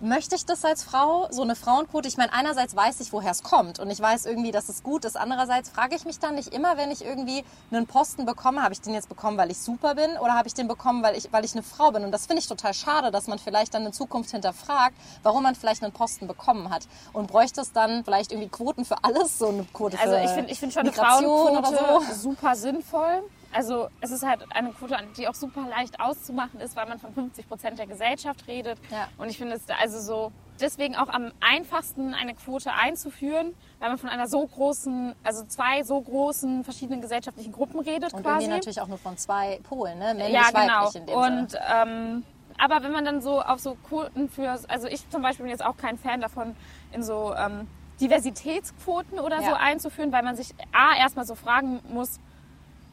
möchte 0.00 0.34
ich 0.34 0.46
das 0.46 0.64
als 0.64 0.82
Frau, 0.82 1.28
so 1.30 1.42
eine 1.42 1.54
Frauenquote? 1.54 2.08
Ich 2.08 2.16
meine, 2.16 2.32
einerseits 2.32 2.74
weiß 2.74 3.00
ich, 3.00 3.12
woher 3.12 3.30
es 3.30 3.42
kommt 3.42 3.78
und 3.78 3.90
ich 3.90 4.00
weiß 4.00 4.26
irgendwie, 4.26 4.50
dass 4.50 4.68
es 4.68 4.82
gut 4.82 5.04
ist. 5.04 5.16
Andererseits 5.16 5.68
frage 5.70 5.94
ich 5.96 6.04
mich 6.04 6.18
dann 6.18 6.34
nicht 6.34 6.54
immer, 6.54 6.76
wenn 6.76 6.90
ich 6.90 7.04
irgendwie 7.04 7.44
einen 7.70 7.86
Posten 7.86 8.26
bekomme, 8.26 8.62
habe 8.62 8.72
ich 8.72 8.80
den 8.80 8.94
jetzt 8.94 9.08
bekommen, 9.08 9.36
weil 9.36 9.50
ich 9.50 9.58
super 9.58 9.94
bin 9.94 10.10
oder 10.18 10.34
habe 10.34 10.48
ich 10.48 10.54
den 10.54 10.68
bekommen, 10.68 11.02
weil 11.02 11.16
ich, 11.16 11.32
weil 11.32 11.44
ich 11.44 11.52
eine 11.52 11.62
Frau 11.62 11.90
bin? 11.90 12.04
Und 12.04 12.12
das 12.12 12.26
finde 12.26 12.40
ich 12.40 12.48
total 12.48 12.74
schade, 12.74 13.10
dass 13.10 13.26
man 13.26 13.38
vielleicht 13.38 13.74
dann 13.74 13.86
in 13.86 13.92
Zukunft 13.92 14.30
hinterfragt, 14.30 14.96
warum 15.22 15.42
man 15.42 15.54
vielleicht 15.54 15.82
einen 15.82 15.92
Posten 15.92 16.26
bekommen 16.26 16.70
hat. 16.70 16.86
Und 17.12 17.28
bräuchte 17.28 17.60
es 17.60 17.72
dann 17.72 18.04
vielleicht 18.04 18.32
irgendwie 18.32 18.48
Quoten 18.48 18.84
für 18.84 19.02
alles, 19.04 19.38
so 19.38 19.48
eine 19.48 19.64
Quote 19.64 19.98
Also 19.98 20.14
für 20.14 20.24
ich 20.24 20.30
finde 20.30 20.52
ich 20.52 20.58
find 20.58 20.72
schon 20.72 20.80
eine 20.80 20.90
Migration 20.90 21.24
Frauenquote 21.24 21.78
oder 21.78 22.14
so? 22.14 22.14
super 22.14 22.56
sinnvoll. 22.56 23.22
Also 23.52 23.88
es 24.00 24.10
ist 24.12 24.24
halt 24.24 24.44
eine 24.54 24.72
Quote, 24.72 24.96
die 25.16 25.26
auch 25.28 25.34
super 25.34 25.66
leicht 25.68 26.00
auszumachen 26.00 26.60
ist, 26.60 26.76
weil 26.76 26.86
man 26.88 26.98
von 26.98 27.12
50 27.12 27.48
Prozent 27.48 27.78
der 27.78 27.86
Gesellschaft 27.86 28.46
redet. 28.46 28.78
Ja. 28.90 29.08
Und 29.18 29.28
ich 29.28 29.38
finde 29.38 29.56
es 29.56 29.62
also 29.80 29.98
so 30.00 30.32
deswegen 30.60 30.94
auch 30.94 31.08
am 31.08 31.32
einfachsten 31.40 32.14
eine 32.14 32.34
Quote 32.34 32.72
einzuführen, 32.72 33.54
weil 33.80 33.88
man 33.88 33.98
von 33.98 34.08
einer 34.08 34.28
so 34.28 34.46
großen, 34.46 35.14
also 35.24 35.44
zwei 35.46 35.82
so 35.82 36.00
großen 36.00 36.62
verschiedenen 36.64 37.00
gesellschaftlichen 37.00 37.50
Gruppen 37.52 37.80
redet 37.80 38.12
Und 38.14 38.22
quasi. 38.22 38.44
irgendwie 38.44 38.48
natürlich 38.56 38.80
auch 38.80 38.86
nur 38.88 38.98
von 38.98 39.16
zwei 39.16 39.58
Polen, 39.64 39.98
ne? 39.98 40.14
Männlich, 40.14 40.32
Ja, 40.32 40.50
genau. 40.50 40.80
weiblich 40.86 40.94
in 40.96 41.06
dem. 41.06 41.16
Und 41.16 41.58
ähm, 41.74 42.24
aber 42.58 42.82
wenn 42.82 42.92
man 42.92 43.04
dann 43.06 43.22
so 43.22 43.40
auf 43.40 43.58
so 43.58 43.74
Quoten 43.88 44.28
für, 44.28 44.50
also 44.68 44.86
ich 44.86 45.08
zum 45.08 45.22
Beispiel 45.22 45.44
bin 45.44 45.50
jetzt 45.50 45.64
auch 45.64 45.76
kein 45.76 45.96
Fan 45.96 46.20
davon, 46.20 46.54
in 46.92 47.02
so 47.02 47.34
ähm, 47.34 47.66
Diversitätsquoten 48.00 49.18
oder 49.18 49.38
so 49.38 49.50
Ja. 49.50 49.54
einzuführen, 49.56 50.12
weil 50.12 50.22
man 50.22 50.36
sich 50.36 50.54
a 50.72 50.96
erstmal 50.98 51.24
so 51.26 51.34
fragen 51.34 51.80
muss, 51.88 52.18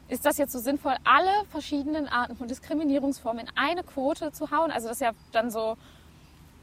ist 0.08 0.24
das 0.26 0.38
jetzt 0.38 0.52
so 0.52 0.58
sinnvoll, 0.58 0.94
alle 1.04 1.30
verschiedenen 1.50 2.08
Arten 2.08 2.36
von 2.36 2.48
Diskriminierungsformen 2.48 3.46
in 3.46 3.52
eine 3.56 3.82
Quote 3.82 4.32
zu 4.32 4.50
hauen? 4.50 4.70
Also 4.70 4.88
das 4.88 4.96
ist 4.98 5.02
ja 5.02 5.12
dann 5.32 5.50
so, 5.50 5.76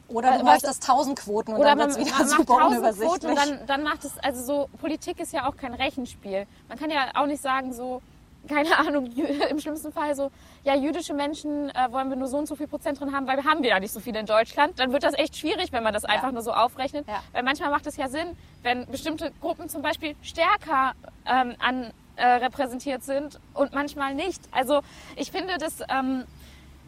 Oder 0.08 0.32
du 0.40 0.46
was- 0.46 0.62
bräuchtest 0.62 0.84
tausend 0.86 1.20
Quoten 1.20 1.52
und 1.54 1.60
oder 1.60 1.70
dann 1.76 1.80
wird 1.80 1.92
es 1.92 1.98
wieder 2.00 2.18
man 2.18 2.28
super 2.28 2.44
tausend 2.60 2.78
unübersichtlich. 2.80 3.10
Quoten 3.22 3.28
und 3.28 3.36
dann, 3.38 3.68
dann 3.68 3.84
macht 3.84 4.04
es, 4.06 4.18
also 4.20 4.44
so, 4.44 4.70
Politik 4.80 5.20
ist 5.20 5.34
ja 5.34 5.48
auch 5.48 5.56
kein 5.58 5.74
Rechenspiel. 5.74 6.48
Man 6.70 6.78
kann 6.78 6.90
ja 6.90 7.08
auch 7.16 7.26
nicht 7.28 7.42
sagen 7.42 7.74
so, 7.74 8.02
keine 8.48 8.70
Ahnung, 8.78 9.08
im 9.50 9.60
schlimmsten 9.60 9.92
Fall 9.92 10.16
so, 10.16 10.30
ja, 10.64 10.76
jüdische 10.76 11.14
Menschen 11.16 11.70
äh, 11.70 11.92
wollen 11.92 12.10
wir 12.10 12.16
nur 12.16 12.28
so 12.28 12.38
und 12.38 12.48
so 12.48 12.56
viel 12.56 12.68
Prozent 12.68 13.00
drin 13.00 13.12
haben, 13.16 13.26
weil 13.28 13.38
wir 13.38 13.44
haben 13.44 13.64
wir 13.64 13.70
ja 13.70 13.80
nicht 13.80 13.92
so 13.92 14.00
viele 14.00 14.20
in 14.20 14.26
Deutschland. 14.28 14.80
Dann 14.80 14.92
wird 14.92 15.02
das 15.04 15.14
echt 15.16 15.36
schwierig, 15.36 15.72
wenn 15.72 15.84
man 15.84 15.94
das 15.94 16.06
einfach 16.06 16.32
nur 16.32 16.44
so 16.44 16.52
aufrechnet. 16.54 17.08
Ja. 17.08 17.22
Weil 17.32 17.42
manchmal 17.44 17.72
macht 17.72 17.88
es 17.88 17.98
ja 17.98 18.08
Sinn, 18.08 18.38
wenn 18.62 18.86
bestimmte 18.88 19.32
Gruppen 19.42 19.68
zum 19.70 19.82
Beispiel 19.82 20.16
stärker 20.22 20.94
ähm, 21.26 21.56
an, 21.60 21.92
äh, 22.16 22.26
repräsentiert 22.26 23.04
sind 23.04 23.40
und 23.54 23.74
manchmal 23.74 24.14
nicht. 24.16 24.42
Also 24.52 24.82
ich 25.16 25.32
finde, 25.32 25.58
das 25.58 25.80
ähm, 25.90 26.24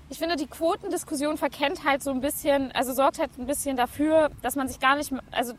ich 0.10 0.20
finde, 0.20 0.38
die 0.38 0.48
Quotendiskussion 0.48 1.38
verkennt 1.38 1.84
halt 1.84 2.02
so 2.02 2.12
ein 2.12 2.22
bisschen, 2.22 2.72
also 2.72 2.94
sorgt 2.94 3.20
halt 3.20 3.38
ein 3.38 3.46
bisschen 3.46 3.76
dafür, 3.76 4.30
dass 4.42 4.56
man 4.56 4.68
sich 4.68 4.80
gar 4.80 4.96
nicht, 4.96 5.12
also 5.32 5.54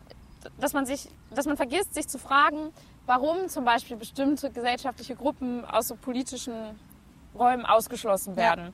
dass 0.59 0.73
man 0.73 0.87
sich, 0.87 1.09
dass 1.35 1.45
man 1.45 1.57
vergisst, 1.57 1.93
sich 1.95 2.09
zu 2.09 2.19
fragen, 2.19 2.73
warum 3.05 3.49
zum 3.49 3.65
Beispiel 3.65 3.97
bestimmte 3.97 4.51
gesellschaftliche 4.51 5.17
Gruppen 5.17 5.65
aus 5.67 5.89
so 5.89 5.97
politischen 5.97 6.55
Räumen 7.39 7.67
ausgeschlossen 7.67 8.31
Ja. 8.37 8.37
werden. 8.43 8.73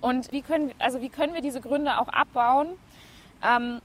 Und 0.00 0.32
wie 0.32 0.40
können, 0.40 0.72
also 0.78 1.02
wie 1.02 1.10
können 1.10 1.34
wir 1.34 1.42
diese 1.42 1.60
Gründe 1.60 1.98
auch 1.98 2.08
abbauen, 2.08 2.68
ähm, 3.46 3.80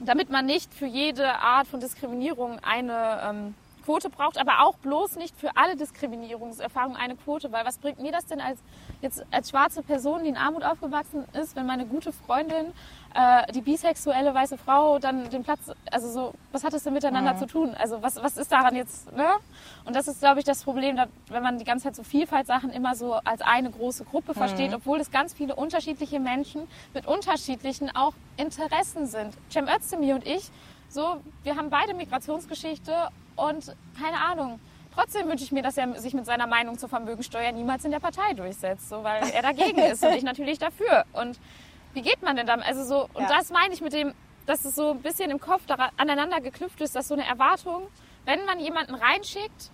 damit 0.00 0.30
man 0.30 0.46
nicht 0.46 0.74
für 0.74 0.86
jede 0.86 1.36
Art 1.36 1.68
von 1.68 1.78
Diskriminierung 1.78 2.58
eine 2.60 3.20
ähm, 3.22 3.54
Quote 3.80 4.10
braucht, 4.10 4.38
aber 4.38 4.62
auch 4.64 4.76
bloß 4.78 5.16
nicht 5.16 5.36
für 5.36 5.56
alle 5.56 5.76
Diskriminierungserfahrungen 5.76 6.96
eine 6.96 7.16
Quote, 7.16 7.52
weil 7.52 7.64
was 7.64 7.78
bringt 7.78 8.00
mir 8.00 8.12
das 8.12 8.26
denn 8.26 8.40
als 8.40 8.58
jetzt 9.00 9.24
als 9.30 9.50
schwarze 9.50 9.82
Person, 9.82 10.22
die 10.22 10.28
in 10.28 10.36
Armut 10.36 10.64
aufgewachsen 10.64 11.24
ist, 11.32 11.56
wenn 11.56 11.66
meine 11.66 11.86
gute 11.86 12.12
Freundin, 12.12 12.72
äh, 13.14 13.50
die 13.52 13.60
bisexuelle 13.60 14.34
weiße 14.34 14.58
Frau, 14.58 14.98
dann 14.98 15.28
den 15.30 15.42
Platz, 15.42 15.72
also 15.90 16.10
so, 16.10 16.34
was 16.52 16.64
hat 16.64 16.72
das 16.72 16.84
denn 16.84 16.92
miteinander 16.92 17.36
zu 17.36 17.46
tun? 17.46 17.74
Also 17.74 18.02
was 18.02 18.22
was 18.22 18.36
ist 18.36 18.52
daran 18.52 18.76
jetzt, 18.76 19.12
ne? 19.12 19.26
Und 19.84 19.96
das 19.96 20.08
ist, 20.08 20.20
glaube 20.20 20.40
ich, 20.40 20.44
das 20.44 20.62
Problem, 20.64 20.96
da, 20.96 21.06
wenn 21.28 21.42
man 21.42 21.58
die 21.58 21.64
ganze 21.64 21.84
Zeit 21.84 21.96
so 21.96 22.02
Vielfaltsachen 22.02 22.70
immer 22.70 22.94
so 22.94 23.14
als 23.14 23.40
eine 23.40 23.70
große 23.70 24.04
Gruppe 24.04 24.34
versteht, 24.34 24.74
obwohl 24.74 25.00
es 25.00 25.10
ganz 25.10 25.32
viele 25.32 25.56
unterschiedliche 25.56 26.20
Menschen 26.20 26.68
mit 26.94 27.06
unterschiedlichen 27.06 27.94
auch 27.94 28.14
Interessen 28.36 29.06
sind. 29.06 29.34
Cem 29.50 29.68
Özdemir 29.68 30.14
und 30.14 30.26
ich, 30.26 30.50
so, 30.90 31.22
wir 31.44 31.56
haben 31.56 31.70
beide 31.70 31.94
Migrationsgeschichte 31.94 33.08
und 33.36 33.74
keine 33.98 34.18
Ahnung. 34.18 34.60
Trotzdem 34.92 35.28
wünsche 35.28 35.44
ich 35.44 35.52
mir, 35.52 35.62
dass 35.62 35.76
er 35.76 35.98
sich 36.00 36.14
mit 36.14 36.26
seiner 36.26 36.48
Meinung 36.48 36.76
zur 36.76 36.88
Vermögensteuer 36.88 37.52
niemals 37.52 37.84
in 37.84 37.92
der 37.92 38.00
Partei 38.00 38.34
durchsetzt, 38.34 38.88
so, 38.88 39.04
weil 39.04 39.22
er 39.30 39.42
dagegen 39.42 39.78
ist 39.78 40.04
und 40.04 40.14
ich 40.14 40.24
natürlich 40.24 40.58
dafür. 40.58 41.04
Und 41.12 41.38
wie 41.94 42.02
geht 42.02 42.22
man 42.22 42.34
denn 42.36 42.46
dann? 42.46 42.60
Also 42.60 42.84
so, 42.84 43.08
und 43.14 43.22
Ja. 43.22 43.28
das 43.28 43.50
meine 43.50 43.72
ich 43.72 43.80
mit 43.80 43.92
dem, 43.92 44.12
dass 44.46 44.64
es 44.64 44.74
so 44.74 44.90
ein 44.90 45.00
bisschen 45.00 45.30
im 45.30 45.38
Kopf 45.38 45.64
daran, 45.66 45.90
aneinander 45.96 46.40
geknüpft 46.40 46.80
ist, 46.80 46.96
dass 46.96 47.06
so 47.06 47.14
eine 47.14 47.24
Erwartung, 47.24 47.86
wenn 48.24 48.44
man 48.46 48.58
jemanden 48.58 48.96
reinschickt, 48.96 49.70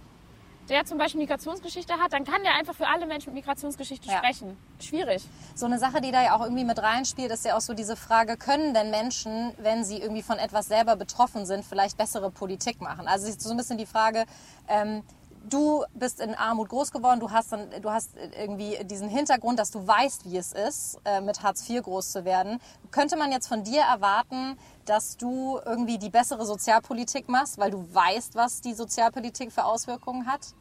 der 0.68 0.85
zum 0.85 0.98
Beispiel 0.98 1.20
Migrationsgeschichte 1.20 1.94
hat, 1.94 2.12
dann 2.12 2.24
kann 2.24 2.42
der 2.42 2.55
einfach 2.55 2.74
für 2.74 2.87
alle 2.87 3.07
Menschen 3.07 3.33
mit 3.33 3.44
Migrationsgeschichte 3.44 4.09
Ja. 4.09 4.18
sprechen. 4.18 4.57
Schwierig. 4.81 5.24
So 5.55 5.66
eine 5.66 5.79
Sache, 5.79 6.00
die 6.00 6.11
da 6.11 6.22
ja 6.22 6.37
auch 6.37 6.42
irgendwie 6.42 6.64
mit 6.64 6.79
reinspielt, 6.83 7.31
ist 7.31 7.44
ja 7.44 7.57
auch 7.57 7.61
so 7.61 7.74
diese 7.74 7.96
Frage, 7.96 8.37
können 8.37 8.74
denn 8.74 8.90
Menschen, 8.90 9.52
wenn 9.59 9.85
sie 9.85 9.98
irgendwie 9.98 10.22
von 10.22 10.38
etwas 10.38 10.66
selber 10.66 10.96
betroffen 10.96 11.46
sind, 11.46 11.64
vielleicht 11.64 11.96
bessere 11.96 12.31
Politik 12.31 12.81
machen? 12.81 13.07
Also 13.09 13.31
so 13.38 13.50
ein 13.50 13.57
bisschen 13.57 13.79
die 13.79 13.87
Frage, 13.87 14.24
ähm, 14.68 15.02
du 15.49 15.85
bist 15.95 16.21
in 16.21 16.35
Armut 16.35 16.69
groß 16.69 16.91
geworden, 16.91 17.21
du 17.21 17.31
hast, 17.31 17.53
dann, 17.53 17.71
du 17.81 17.91
hast 17.91 18.11
irgendwie 18.39 18.79
diesen 18.85 19.09
Hintergrund, 19.09 19.59
dass 19.59 19.71
du 19.71 19.87
weißt, 19.87 20.25
wie 20.31 20.37
es 20.37 20.53
ist, 20.53 20.99
äh, 21.05 21.21
mit 21.21 21.43
Hartz 21.43 21.69
IV 21.69 21.83
groß 21.83 22.13
zu 22.13 22.25
werden. 22.25 22.61
Könnte 22.91 23.17
man 23.17 23.33
jetzt 23.33 23.47
von 23.49 23.63
dir 23.65 23.83
erwarten, 23.83 24.59
dass 24.85 25.17
du 25.17 25.59
irgendwie 25.65 25.99
die 25.99 26.11
bessere 26.11 26.45
Sozialpolitik 26.47 27.29
machst, 27.29 27.59
weil 27.59 27.71
du 27.71 27.87
weißt, 27.95 28.35
was 28.35 28.61
die 28.61 28.75
Sozialpolitik 28.75 29.53
für 29.53 29.65
Auswirkungen 29.65 30.27
hat? 30.27 30.55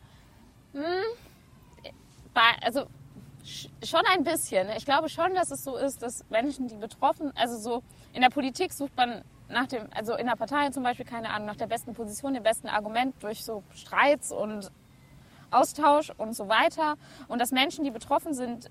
Bei, 2.33 2.41
also 2.61 2.85
sch- 3.45 3.69
schon 3.85 4.01
ein 4.13 4.23
bisschen. 4.23 4.67
Ich 4.77 4.85
glaube 4.85 5.09
schon, 5.09 5.33
dass 5.35 5.51
es 5.51 5.63
so 5.63 5.77
ist, 5.77 6.01
dass 6.01 6.25
Menschen, 6.29 6.67
die 6.67 6.75
betroffen, 6.75 7.31
also 7.35 7.57
so 7.57 7.83
in 8.13 8.21
der 8.21 8.29
Politik 8.29 8.73
sucht 8.73 8.95
man 8.97 9.23
nach 9.55 9.67
dem, 9.67 9.87
also 9.95 10.15
in 10.15 10.27
der 10.27 10.35
Partei 10.35 10.69
zum 10.69 10.83
Beispiel, 10.83 11.05
keine 11.05 11.29
Ahnung, 11.29 11.47
nach 11.47 11.55
der 11.55 11.67
besten 11.67 11.93
Position, 11.93 12.33
dem 12.33 12.43
besten 12.43 12.67
Argument 12.67 13.15
durch 13.23 13.43
so 13.43 13.63
Streits 13.73 14.31
und 14.31 14.69
Austausch 15.49 16.11
und 16.17 16.33
so 16.33 16.49
weiter. 16.49 16.95
Und 17.29 17.39
dass 17.39 17.51
Menschen, 17.51 17.85
die 17.85 17.91
betroffen 17.91 18.33
sind, 18.33 18.69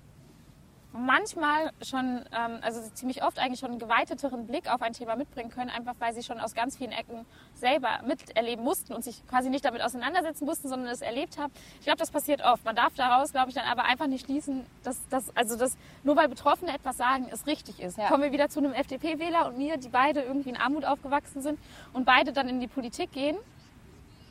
manchmal 0.95 1.71
schon, 1.81 2.25
ähm, 2.31 2.59
also 2.61 2.81
ziemlich 2.93 3.23
oft 3.23 3.39
eigentlich 3.39 3.59
schon 3.59 3.71
einen 3.71 3.79
geweiteteren 3.79 4.47
Blick 4.47 4.71
auf 4.71 4.81
ein 4.81 4.93
Thema 4.93 5.15
mitbringen 5.15 5.49
können, 5.49 5.69
einfach 5.69 5.95
weil 5.99 6.13
sie 6.13 6.23
schon 6.23 6.39
aus 6.39 6.53
ganz 6.53 6.77
vielen 6.77 6.91
Ecken 6.91 7.25
selber 7.53 7.99
miterleben 8.05 8.63
mussten 8.63 8.93
und 8.93 9.03
sich 9.03 9.25
quasi 9.27 9.49
nicht 9.49 9.65
damit 9.65 9.81
auseinandersetzen 9.81 10.45
mussten, 10.45 10.69
sondern 10.69 10.89
es 10.89 11.01
erlebt 11.01 11.37
haben. 11.37 11.51
Ich 11.79 11.85
glaube, 11.85 11.99
das 11.99 12.11
passiert 12.11 12.41
oft. 12.43 12.63
Man 12.65 12.75
darf 12.75 12.93
daraus, 12.95 13.31
glaube 13.31 13.49
ich, 13.49 13.55
dann 13.55 13.65
aber 13.65 13.85
einfach 13.85 14.07
nicht 14.07 14.25
schließen, 14.25 14.65
dass 14.83 14.99
das, 15.09 15.35
also 15.35 15.57
dass 15.57 15.77
nur 16.03 16.15
weil 16.15 16.29
Betroffene 16.29 16.73
etwas 16.73 16.97
sagen, 16.97 17.27
es 17.31 17.45
richtig 17.47 17.79
ist. 17.79 17.97
Ja. 17.97 18.07
Kommen 18.07 18.23
wir 18.23 18.31
wieder 18.31 18.49
zu 18.49 18.59
einem 18.59 18.73
FDP-Wähler 18.73 19.47
und 19.47 19.57
mir, 19.57 19.77
die 19.77 19.89
beide 19.89 20.21
irgendwie 20.21 20.49
in 20.49 20.57
Armut 20.57 20.85
aufgewachsen 20.85 21.41
sind 21.41 21.59
und 21.93 22.05
beide 22.05 22.33
dann 22.33 22.47
in 22.47 22.59
die 22.59 22.67
Politik 22.67 23.11
gehen. 23.11 23.37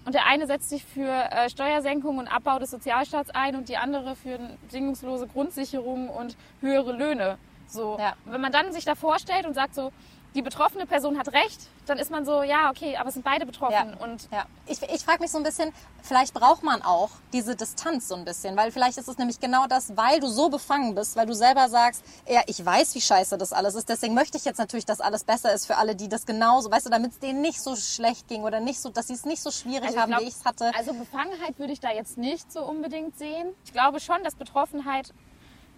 Und 0.05 0.15
der 0.15 0.27
eine 0.27 0.47
setzt 0.47 0.69
sich 0.69 0.85
für 0.85 1.09
äh, 1.09 1.49
Steuersenkung 1.49 2.19
und 2.19 2.29
Abbau 2.29 2.59
des 2.59 2.71
Sozialstaats 2.71 3.31
ein 3.31 3.57
und 3.57 3.69
die 3.69 3.77
andere 3.77 4.17
für 4.17 4.39
bedingungslose 4.69 5.27
Grundsicherung 5.27 6.09
und 6.09 6.37
höhere 6.61 6.93
Löhne. 6.93 7.39
So. 7.67 7.97
Ja. 7.99 8.15
Wenn 8.27 8.41
man 8.41 8.53
dann 8.53 8.73
sich 8.73 8.85
da 8.85 8.95
vorstellt 8.95 9.47
und 9.47 9.55
sagt 9.55 9.75
so, 9.75 9.93
die 10.35 10.43
betroffene 10.43 10.87
Person 10.87 11.19
hat 11.19 11.33
recht, 11.33 11.61
dann 11.87 11.99
ist 11.99 12.11
man 12.11 12.25
so, 12.25 12.43
ja, 12.43 12.71
okay, 12.71 12.97
aber 12.97 13.09
es 13.09 13.15
sind 13.15 13.25
beide 13.25 13.47
betroffen. 13.47 13.95
Und 13.95 14.29
ja. 14.33 14.47
Ich, 14.67 14.83
ich 14.83 15.05
frage 15.05 15.21
mich 15.21 15.31
so 15.31 15.39
ein 15.39 15.45
bisschen, 15.45 15.73
vielleicht 16.03 16.35
braucht 16.35 16.63
man 16.63 16.83
auch 16.83 17.11
diese 17.33 17.55
Distanz 17.55 18.09
so 18.09 18.17
ein 18.17 18.25
bisschen, 18.25 18.57
weil 18.57 18.73
vielleicht 18.73 18.99
ist 18.99 19.07
es 19.07 19.19
nämlich 19.19 19.39
genau 19.39 19.67
das, 19.67 19.97
weil 19.97 20.21
du 20.21 20.27
so 20.27 20.49
befangen 20.49 20.95
bist, 20.95 21.15
weil 21.17 21.27
du 21.27 21.35
selber 21.35 21.69
sagst, 21.69 22.05
ja, 22.27 22.43
ich 22.47 22.65
weiß, 22.65 22.95
wie 22.95 23.01
scheiße 23.01 23.39
das 23.39 23.53
alles 23.53 23.75
ist, 23.75 23.89
deswegen 23.89 24.15
möchte 24.15 24.37
ich 24.37 24.45
jetzt 24.45 24.59
natürlich, 24.59 24.87
dass 24.87 25.01
alles 25.01 25.25
besser 25.25 25.53
ist 25.53 25.67
für 25.67 25.77
alle, 25.77 25.95
die 25.95 26.09
das 26.09 26.27
genauso, 26.27 26.71
weißt 26.71 26.87
du, 26.87 26.91
damit 26.91 27.13
es 27.13 27.19
denen 27.21 27.41
nicht 27.41 27.61
so 27.61 27.77
schlecht 27.77 28.27
ging 28.27 28.43
oder 28.43 28.61
nicht 28.61 28.81
so, 28.81 28.89
dass 28.89 29.09
sie 29.09 29.15
es 29.15 29.25
nicht 29.25 29.43
so 29.43 29.51
schwierig 29.51 29.89
Also 29.89 30.01
haben, 30.01 30.11
glaub, 30.11 30.23
wie 30.23 30.29
ich 30.29 30.35
es 30.35 30.45
hatte. 30.45 30.73
Also 30.77 30.95
Befangenheit 30.95 31.59
würde 31.59 31.73
ich 31.73 31.81
da 31.81 31.93
jetzt 31.93 32.19
nicht 32.19 32.51
so 32.51 32.65
unbedingt 32.65 33.17
sehen. 33.19 33.49
Ich 33.65 33.73
glaube 33.73 34.01
schon, 34.01 34.23
dass 34.25 34.35
Betroffenheit 34.35 35.13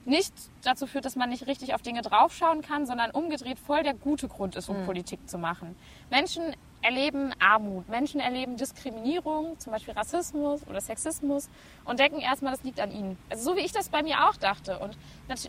nicht 0.06 0.32
dazu 0.62 0.86
führt, 0.86 1.04
dass 1.04 1.16
man 1.16 1.28
nicht 1.28 1.46
richtig 1.46 1.74
auf 1.74 1.82
Dinge 1.82 2.02
draufschauen 2.02 2.62
kann, 2.62 2.86
sondern 2.86 3.10
umgedreht 3.10 3.58
voll 3.58 3.82
der 3.82 3.94
gute 3.94 4.28
Grund 4.28 4.56
ist, 4.56 4.68
um 4.68 4.84
Politik 4.84 5.28
zu 5.28 5.38
machen. 5.38 5.76
Menschen 6.10 6.54
erleben 6.82 7.32
Armut, 7.40 7.88
Menschen 7.88 8.20
erleben 8.20 8.56
Diskriminierung, 8.56 9.58
zum 9.58 9.72
Beispiel 9.72 9.94
Rassismus 9.94 10.64
oder 10.68 10.80
Sexismus 10.80 11.48
und 11.84 11.98
denken 11.98 12.20
erstmal, 12.20 12.52
das 12.52 12.62
liegt 12.62 12.78
an 12.78 12.92
ihnen. 12.92 13.18
Also 13.28 13.50
so 13.50 13.56
wie 13.56 13.60
ich 13.60 13.72
das 13.72 13.88
bei 13.88 14.02
mir 14.02 14.28
auch 14.28 14.36
dachte. 14.36 14.78
Und 14.78 14.96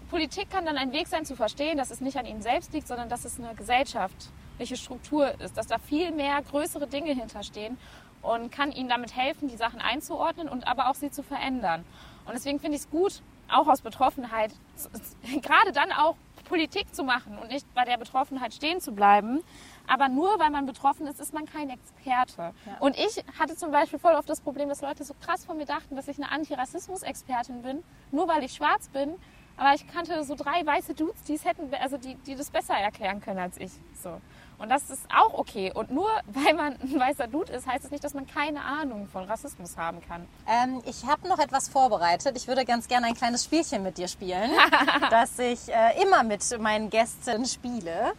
Politik 0.10 0.50
kann 0.50 0.66
dann 0.66 0.78
ein 0.78 0.92
Weg 0.94 1.08
sein 1.08 1.26
zu 1.26 1.36
verstehen, 1.36 1.78
dass 1.78 1.92
es 1.92 2.02
nicht 2.02 2.18
an 2.18 2.26
ihnen 2.26 2.42
selbst 2.42 2.74
liegt, 2.74 2.88
sondern 2.88 3.10
dass 3.10 3.26
es 3.26 3.40
eine 3.40 3.54
gesellschaftliche 3.54 4.78
Struktur 4.78 5.40
ist, 5.40 5.58
dass 5.58 5.68
da 5.68 5.78
viel 5.78 6.12
mehr 6.12 6.42
größere 6.42 6.88
Dinge 6.88 7.14
hinterstehen 7.14 7.78
und 8.24 8.52
kann 8.52 8.72
ihnen 8.72 8.90
damit 8.90 9.16
helfen, 9.16 9.48
die 9.48 9.58
Sachen 9.58 9.80
einzuordnen 9.80 10.50
und 10.50 10.68
aber 10.68 10.90
auch 10.90 10.96
sie 10.96 11.12
zu 11.12 11.22
verändern. 11.22 11.86
Und 12.26 12.34
deswegen 12.34 12.60
finde 12.60 12.78
ich 12.78 12.84
es 12.84 12.90
gut, 12.90 13.22
auch 13.52 13.68
aus 13.68 13.82
Betroffenheit, 13.82 14.52
gerade 15.42 15.72
dann 15.72 15.92
auch 15.92 16.16
Politik 16.48 16.94
zu 16.96 17.04
machen 17.04 17.38
und 17.38 17.50
nicht 17.50 17.72
bei 17.74 17.84
der 17.84 17.98
Betroffenheit 17.98 18.54
stehen 18.54 18.80
zu 18.80 18.94
bleiben. 18.94 19.44
Aber 19.86 20.10
nur 20.10 20.40
weil 20.40 20.50
man 20.50 20.66
betroffen 20.66 21.08
ist, 21.08 21.20
ist 21.20 21.34
man 21.34 21.46
kein 21.46 21.70
Experte. 21.70 22.54
Und 22.80 22.98
ich 22.98 23.24
hatte 23.40 23.56
zum 23.56 23.72
Beispiel 23.72 24.00
voll 24.00 24.14
oft 24.14 24.30
das 24.30 24.42
Problem, 24.42 24.70
dass 24.70 24.82
Leute 24.82 25.04
so 25.04 25.14
krass 25.26 25.46
von 25.46 25.58
mir 25.58 25.66
dachten, 25.66 25.96
dass 25.96 26.08
ich 26.08 26.18
eine 26.18 26.32
Antirassismus-Expertin 26.32 27.62
bin, 27.62 27.84
nur 28.12 28.28
weil 28.28 28.44
ich 28.44 28.54
schwarz 28.54 28.90
bin. 28.90 29.16
Aber 29.56 29.74
ich 29.74 29.88
kannte 29.88 30.24
so 30.24 30.36
drei 30.36 30.66
weiße 30.66 30.94
Dudes, 30.94 31.24
die 31.24 31.34
es 31.34 31.46
hätten, 31.46 31.74
also 31.74 31.98
die, 31.98 32.16
die 32.16 32.36
das 32.36 32.52
besser 32.52 32.76
erklären 32.76 33.22
können 33.22 33.40
als 33.40 33.58
ich. 33.58 33.72
So. 33.94 34.22
Und 34.60 34.70
das 34.70 34.90
ist 34.90 35.04
auch 35.16 35.34
okay. 35.36 35.72
Und 35.74 35.92
nur 35.92 36.08
weil 36.28 36.54
man 36.54 36.74
ein 36.82 37.00
weißer 37.00 37.28
Dude 37.28 37.54
ist, 37.54 37.68
heißt 37.68 37.86
es 37.86 37.92
nicht, 37.92 38.04
dass 38.04 38.14
man 38.14 38.28
keine 38.28 38.62
Ahnung 38.62 39.08
von 39.12 39.24
Rassismus 39.26 39.78
haben 39.78 40.02
kann. 40.08 40.28
Ähm, 40.48 40.82
ich 40.86 41.06
habe 41.06 41.28
noch 41.28 41.40
etwas 41.40 41.70
vorbereitet. 41.70 42.36
Ich 42.36 42.48
würde 42.48 42.66
ganz 42.66 42.88
gerne 42.88 43.08
ein 43.08 43.16
kleines 43.16 43.44
Spielchen 43.46 43.84
mit 43.84 43.98
dir 43.98 44.08
spielen, 44.08 44.52
das 45.10 45.38
ich 45.40 45.70
äh, 45.70 46.02
immer 46.02 46.24
mit 46.24 46.60
meinen 46.60 46.90
Gästen 46.90 47.46
spiele. 47.46 48.14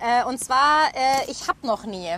Äh, 0.00 0.24
und 0.24 0.42
zwar, 0.42 0.88
äh, 0.94 1.30
ich 1.30 1.48
habe 1.48 1.66
noch 1.66 1.84
nie. 1.84 2.16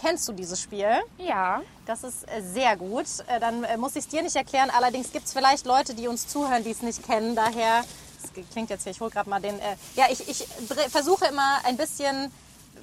Kennst 0.00 0.28
du 0.28 0.32
dieses 0.32 0.60
Spiel? 0.60 0.90
Ja. 1.16 1.62
Das 1.86 2.04
ist 2.04 2.28
äh, 2.28 2.42
sehr 2.42 2.76
gut. 2.76 3.06
Äh, 3.28 3.40
Dann 3.40 3.64
äh, 3.64 3.78
muss 3.78 3.96
ich 3.96 4.04
es 4.04 4.08
dir 4.08 4.22
nicht 4.22 4.36
erklären. 4.36 4.70
Allerdings 4.76 5.10
gibt 5.10 5.24
es 5.26 5.32
vielleicht 5.32 5.64
Leute, 5.64 5.94
die 5.94 6.06
uns 6.06 6.28
zuhören, 6.28 6.62
die 6.64 6.70
es 6.70 6.82
nicht 6.82 7.02
kennen. 7.02 7.34
Daher, 7.34 7.82
das 8.20 8.30
klingt 8.50 8.68
jetzt 8.68 8.82
hier, 8.82 8.92
ich 8.92 9.00
hole 9.00 9.10
gerade 9.10 9.30
mal 9.30 9.40
den. 9.40 9.58
Ja, 9.94 10.04
ich, 10.10 10.28
ich 10.28 10.46
versuche 10.90 11.24
immer 11.26 11.60
ein 11.64 11.78
bisschen 11.78 12.30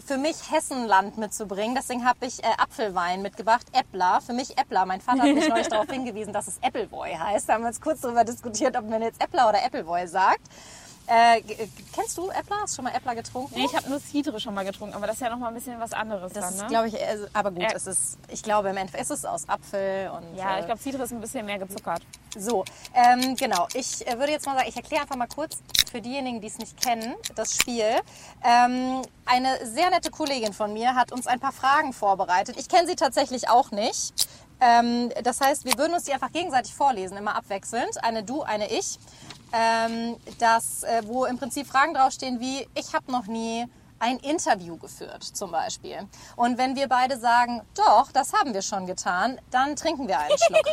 für 0.06 0.18
mich 0.18 0.52
Hessenland 0.52 1.18
mitzubringen. 1.18 1.76
Deswegen 1.76 2.06
habe 2.06 2.26
ich 2.26 2.44
äh, 2.44 2.48
Apfelwein 2.58 3.22
mitgebracht, 3.22 3.66
Äppler. 3.72 4.22
Für 4.22 4.34
mich 4.34 4.58
Äppler. 4.58 4.86
Mein 4.86 5.02
Vater 5.02 5.24
hat 5.24 5.34
mich 5.34 5.48
neulich 5.48 5.68
darauf 5.70 5.90
hingewiesen, 5.90 6.34
dass 6.34 6.48
es 6.48 6.60
Appleboy 6.62 7.14
heißt. 7.14 7.48
Da 7.48 7.54
haben 7.54 7.62
wir 7.62 7.70
uns 7.70 7.82
kurz 7.82 8.02
darüber 8.02 8.24
diskutiert, 8.24 8.76
ob 8.78 8.90
man 8.90 9.02
jetzt 9.02 9.24
Äppler 9.24 9.50
oder 9.50 9.64
Appleboy 9.64 10.08
sagt. 10.08 10.42
Äh, 11.08 11.40
äh, 11.40 11.68
kennst 11.94 12.18
du 12.18 12.30
Äppler? 12.30 12.58
Hast 12.62 12.74
du 12.74 12.76
schon 12.78 12.86
mal 12.86 12.96
Äppler 12.96 13.16
getrunken? 13.16 13.54
Nee, 13.56 13.66
ich 13.66 13.76
habe 13.76 13.90
nur 13.90 14.00
Cidre 14.00 14.40
schon 14.40 14.54
mal 14.54 14.64
getrunken, 14.64 14.96
aber 14.96 15.06
das 15.08 15.16
ist 15.18 15.22
ja 15.22 15.30
noch 15.30 15.38
mal 15.38 15.50
ein 15.50 15.54
bisschen 15.54 15.80
was 15.80 15.92
anderes 15.94 16.32
das 16.32 16.46
dann, 16.46 16.54
ist, 16.54 16.62
ne? 16.62 16.68
glaube 16.68 16.88
ich, 16.88 16.94
äh, 16.96 17.18
aber 17.34 17.52
gut, 17.52 17.64
Ja. 17.64 17.70
es 17.74 17.88
ist, 17.88 18.18
ich 18.30 18.42
glaube 18.42 18.70
im 18.70 18.78
Endeffekt, 18.78 19.04
es 19.04 19.10
ist 19.10 19.26
aus 19.26 19.48
Apfel 19.50 20.10
und 20.12 20.36
ja, 20.36 20.56
äh, 20.58 20.60
ich 20.62 20.66
glaube, 20.66 20.82
Cidre 20.82 21.04
ist 21.04 21.12
ein 21.12 21.20
bisschen 21.20 21.46
mehr 21.46 21.60
gezuckert. 21.60 22.02
So, 22.38 22.64
ähm, 22.94 23.36
genau. 23.36 23.68
Ich 23.74 24.08
äh, 24.08 24.18
würde 24.18 24.32
jetzt 24.32 24.46
mal 24.46 24.56
sagen, 24.56 24.68
ich 24.70 24.76
erkläre 24.78 25.02
einfach 25.04 25.18
mal 25.18 25.28
kurz 25.28 25.62
für 25.92 26.02
diejenigen, 26.02 26.42
die 26.42 26.48
es 26.48 26.58
nicht 26.58 26.82
kennen, 26.82 27.14
das 27.36 27.54
Spiel. 27.56 27.86
Ähm, 28.44 29.02
eine 29.26 29.66
sehr 29.66 29.90
nette 29.90 30.10
Kollegin 30.10 30.54
von 30.54 30.74
mir 30.74 30.96
hat 30.96 31.12
uns 31.12 31.28
ein 31.28 31.40
paar 31.40 31.52
Fragen 31.52 31.94
vorbereitet. 31.94 32.56
Ich 32.58 32.70
kenne 32.70 32.88
sie 32.88 32.96
tatsächlich 32.96 33.50
auch 33.50 33.72
nicht. 33.72 34.28
Ähm, 34.62 35.12
das 35.24 35.42
heißt, 35.42 35.66
wir 35.66 35.78
würden 35.78 35.94
uns 35.94 36.06
die 36.06 36.14
einfach 36.14 36.32
gegenseitig 36.32 36.74
vorlesen, 36.74 37.18
immer 37.18 37.36
abwechselnd. 37.36 38.04
Eine 38.04 38.24
du, 38.24 38.44
eine 38.44 38.72
ich. 38.72 38.98
Ähm, 39.56 40.16
das, 40.40 40.84
äh, 40.84 41.04
wo 41.06 41.26
im 41.26 41.38
Prinzip 41.38 41.68
Fragen 41.68 41.94
draufstehen 41.94 42.40
wie, 42.40 42.68
ich 42.74 42.94
habe 42.94 43.12
noch 43.12 43.28
nie 43.28 43.66
ein 44.04 44.18
Interview 44.20 44.78
geführt 44.78 45.24
zum 45.24 45.52
Beispiel. 45.52 45.98
Und 46.36 46.58
wenn 46.58 46.76
wir 46.76 46.88
beide 46.90 47.18
sagen, 47.18 47.62
doch, 47.76 48.12
das 48.12 48.34
haben 48.34 48.54
wir 48.54 48.62
schon 48.62 48.86
getan, 48.86 49.40
dann 49.50 49.76
trinken 49.76 50.08
wir 50.08 50.20
einen 50.20 50.38
Schluck. 50.38 50.66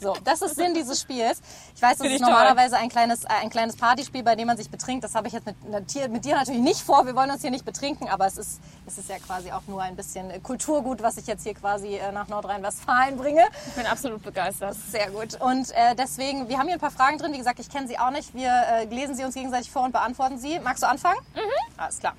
So, 0.00 0.16
das 0.24 0.42
ist 0.42 0.56
Sinn 0.56 0.74
dieses 0.74 1.00
Spiels. 1.00 1.40
Ich 1.76 1.80
weiß, 1.82 1.90
das 1.98 1.98
Finde 1.98 2.14
ist 2.16 2.22
toll. 2.22 2.30
normalerweise 2.32 2.76
ein 2.76 2.88
kleines, 2.88 3.22
äh, 3.22 3.28
ein 3.40 3.50
kleines 3.50 3.76
Partyspiel, 3.76 4.24
bei 4.24 4.34
dem 4.34 4.48
man 4.48 4.56
sich 4.56 4.68
betrinkt. 4.68 5.04
Das 5.04 5.14
habe 5.14 5.28
ich 5.28 5.32
jetzt 5.32 5.46
mit, 5.46 5.62
mit 5.62 5.94
dir- 5.94 6.08
mit 6.08 6.24
dir 6.24 6.34
natürlich 6.34 6.60
nicht 6.60 6.80
vor. 6.80 7.06
Wir 7.06 7.14
wollen 7.14 7.30
uns 7.30 7.40
hier 7.42 7.52
nicht 7.52 7.64
betrinken, 7.64 8.08
aber 8.08 8.26
es 8.26 8.36
ist, 8.36 8.60
es 8.84 8.98
ist 8.98 9.08
ja 9.08 9.18
quasi 9.20 9.52
auch 9.52 9.60
nur 9.68 9.80
ein 9.80 9.94
bisschen 9.94 10.28
äh, 10.32 10.40
Kulturgut, 10.40 11.02
was 11.04 11.18
ich 11.18 11.28
jetzt 11.28 11.44
hier 11.44 11.54
quasi 11.54 11.94
äh, 11.98 12.10
nach 12.10 12.26
Nordrhein-Westfalen 12.26 13.16
bringe. 13.16 13.44
Ich 13.68 13.74
bin 13.74 13.86
absolut 13.86 14.24
begeistert. 14.24 14.74
Sehr 14.90 15.08
gut. 15.12 15.40
Und 15.40 15.70
äh, 15.70 15.94
deswegen, 15.94 16.48
wir 16.48 16.58
haben 16.58 16.66
hier 16.66 16.78
ein 16.78 16.80
paar 16.80 16.90
Fragen 16.90 17.18
drin. 17.18 17.32
Wie 17.32 17.38
gesagt, 17.38 17.60
ich 17.60 17.70
kenne 17.70 17.86
sie 17.86 17.96
auch 17.96 18.10
nicht. 18.10 18.34
Wir 18.34 18.50
äh, 18.50 18.84
lesen 18.86 19.14
sie 19.14 19.22
uns 19.22 19.34
gegenseitig 19.36 19.70
vor 19.70 19.84
und 19.84 19.92
beantworten 19.92 20.36
sie. 20.36 20.58
Magst 20.58 20.82
du 20.82 20.88
anfangen? 20.88 21.20
Mhm. 21.36 21.78
Alles 21.80 22.00
klar. 22.00 22.14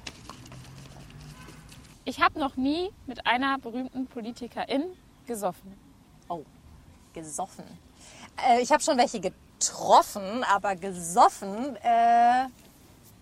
Ich 2.05 2.21
habe 2.21 2.37
noch 2.37 2.57
nie 2.57 2.91
mit 3.07 3.25
einer 3.25 3.57
berühmten 3.59 4.07
Politikerin 4.07 4.83
gesoffen. 5.25 5.77
Oh, 6.27 6.43
gesoffen. 7.13 7.63
Äh, 8.45 8.61
ich 8.61 8.71
habe 8.71 8.83
schon 8.83 8.97
welche 8.97 9.21
getroffen, 9.21 10.43
aber 10.43 10.75
gesoffen, 10.75 11.77
äh, 11.77 12.47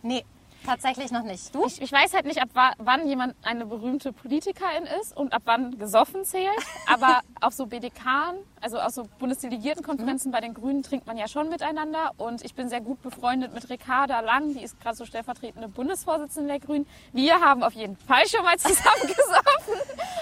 nee, 0.02 0.26
tatsächlich 0.66 1.12
noch 1.12 1.24
nicht. 1.24 1.54
Du? 1.54 1.66
Ich, 1.66 1.80
ich 1.80 1.92
weiß 1.92 2.14
halt 2.14 2.26
nicht, 2.26 2.42
ab 2.42 2.50
wa 2.54 2.72
wann 2.80 3.08
jemand 3.08 3.36
eine 3.44 3.68
berühmte 3.68 4.12
Politikerin 4.14 4.86
ist 5.00 5.16
und 5.16 5.32
ab 5.34 5.44
wann 5.46 5.78
gesoffen 5.78 6.26
zählt. 6.26 6.50
Aber 6.88 7.22
auf 7.42 7.54
so 7.54 7.68
BDK, 7.68 8.34
also 8.62 8.80
auf 8.80 8.92
so 8.92 9.08
Bundesdelegiertenkonferenzen 9.20 10.32
bei 10.32 10.40
den 10.40 10.54
Grünen 10.54 10.84
trinkt 10.84 11.08
man 11.08 11.18
ja 11.18 11.28
schon 11.28 11.50
miteinander. 11.50 12.12
Und 12.18 12.44
ich 12.46 12.54
bin 12.54 12.70
sehr 12.70 12.82
gut 12.82 13.02
befreundet 13.02 13.54
mit 13.54 13.70
Ricarda 13.70 14.20
Lang, 14.22 14.54
die 14.54 14.64
ist 14.64 14.80
gerade 14.80 14.96
so 14.96 15.06
stellvertretende 15.06 15.68
Bundesvorsitzende 15.68 16.50
der 16.50 16.60
Grünen. 16.60 16.88
Wir 17.12 17.40
haben 17.40 17.64
auf 17.64 17.74
jeden 17.74 17.98
Fall 17.98 18.28
schon 18.28 18.44
mal 18.44 18.58
zusammen 18.58 19.02
gesoffen. 19.02 19.82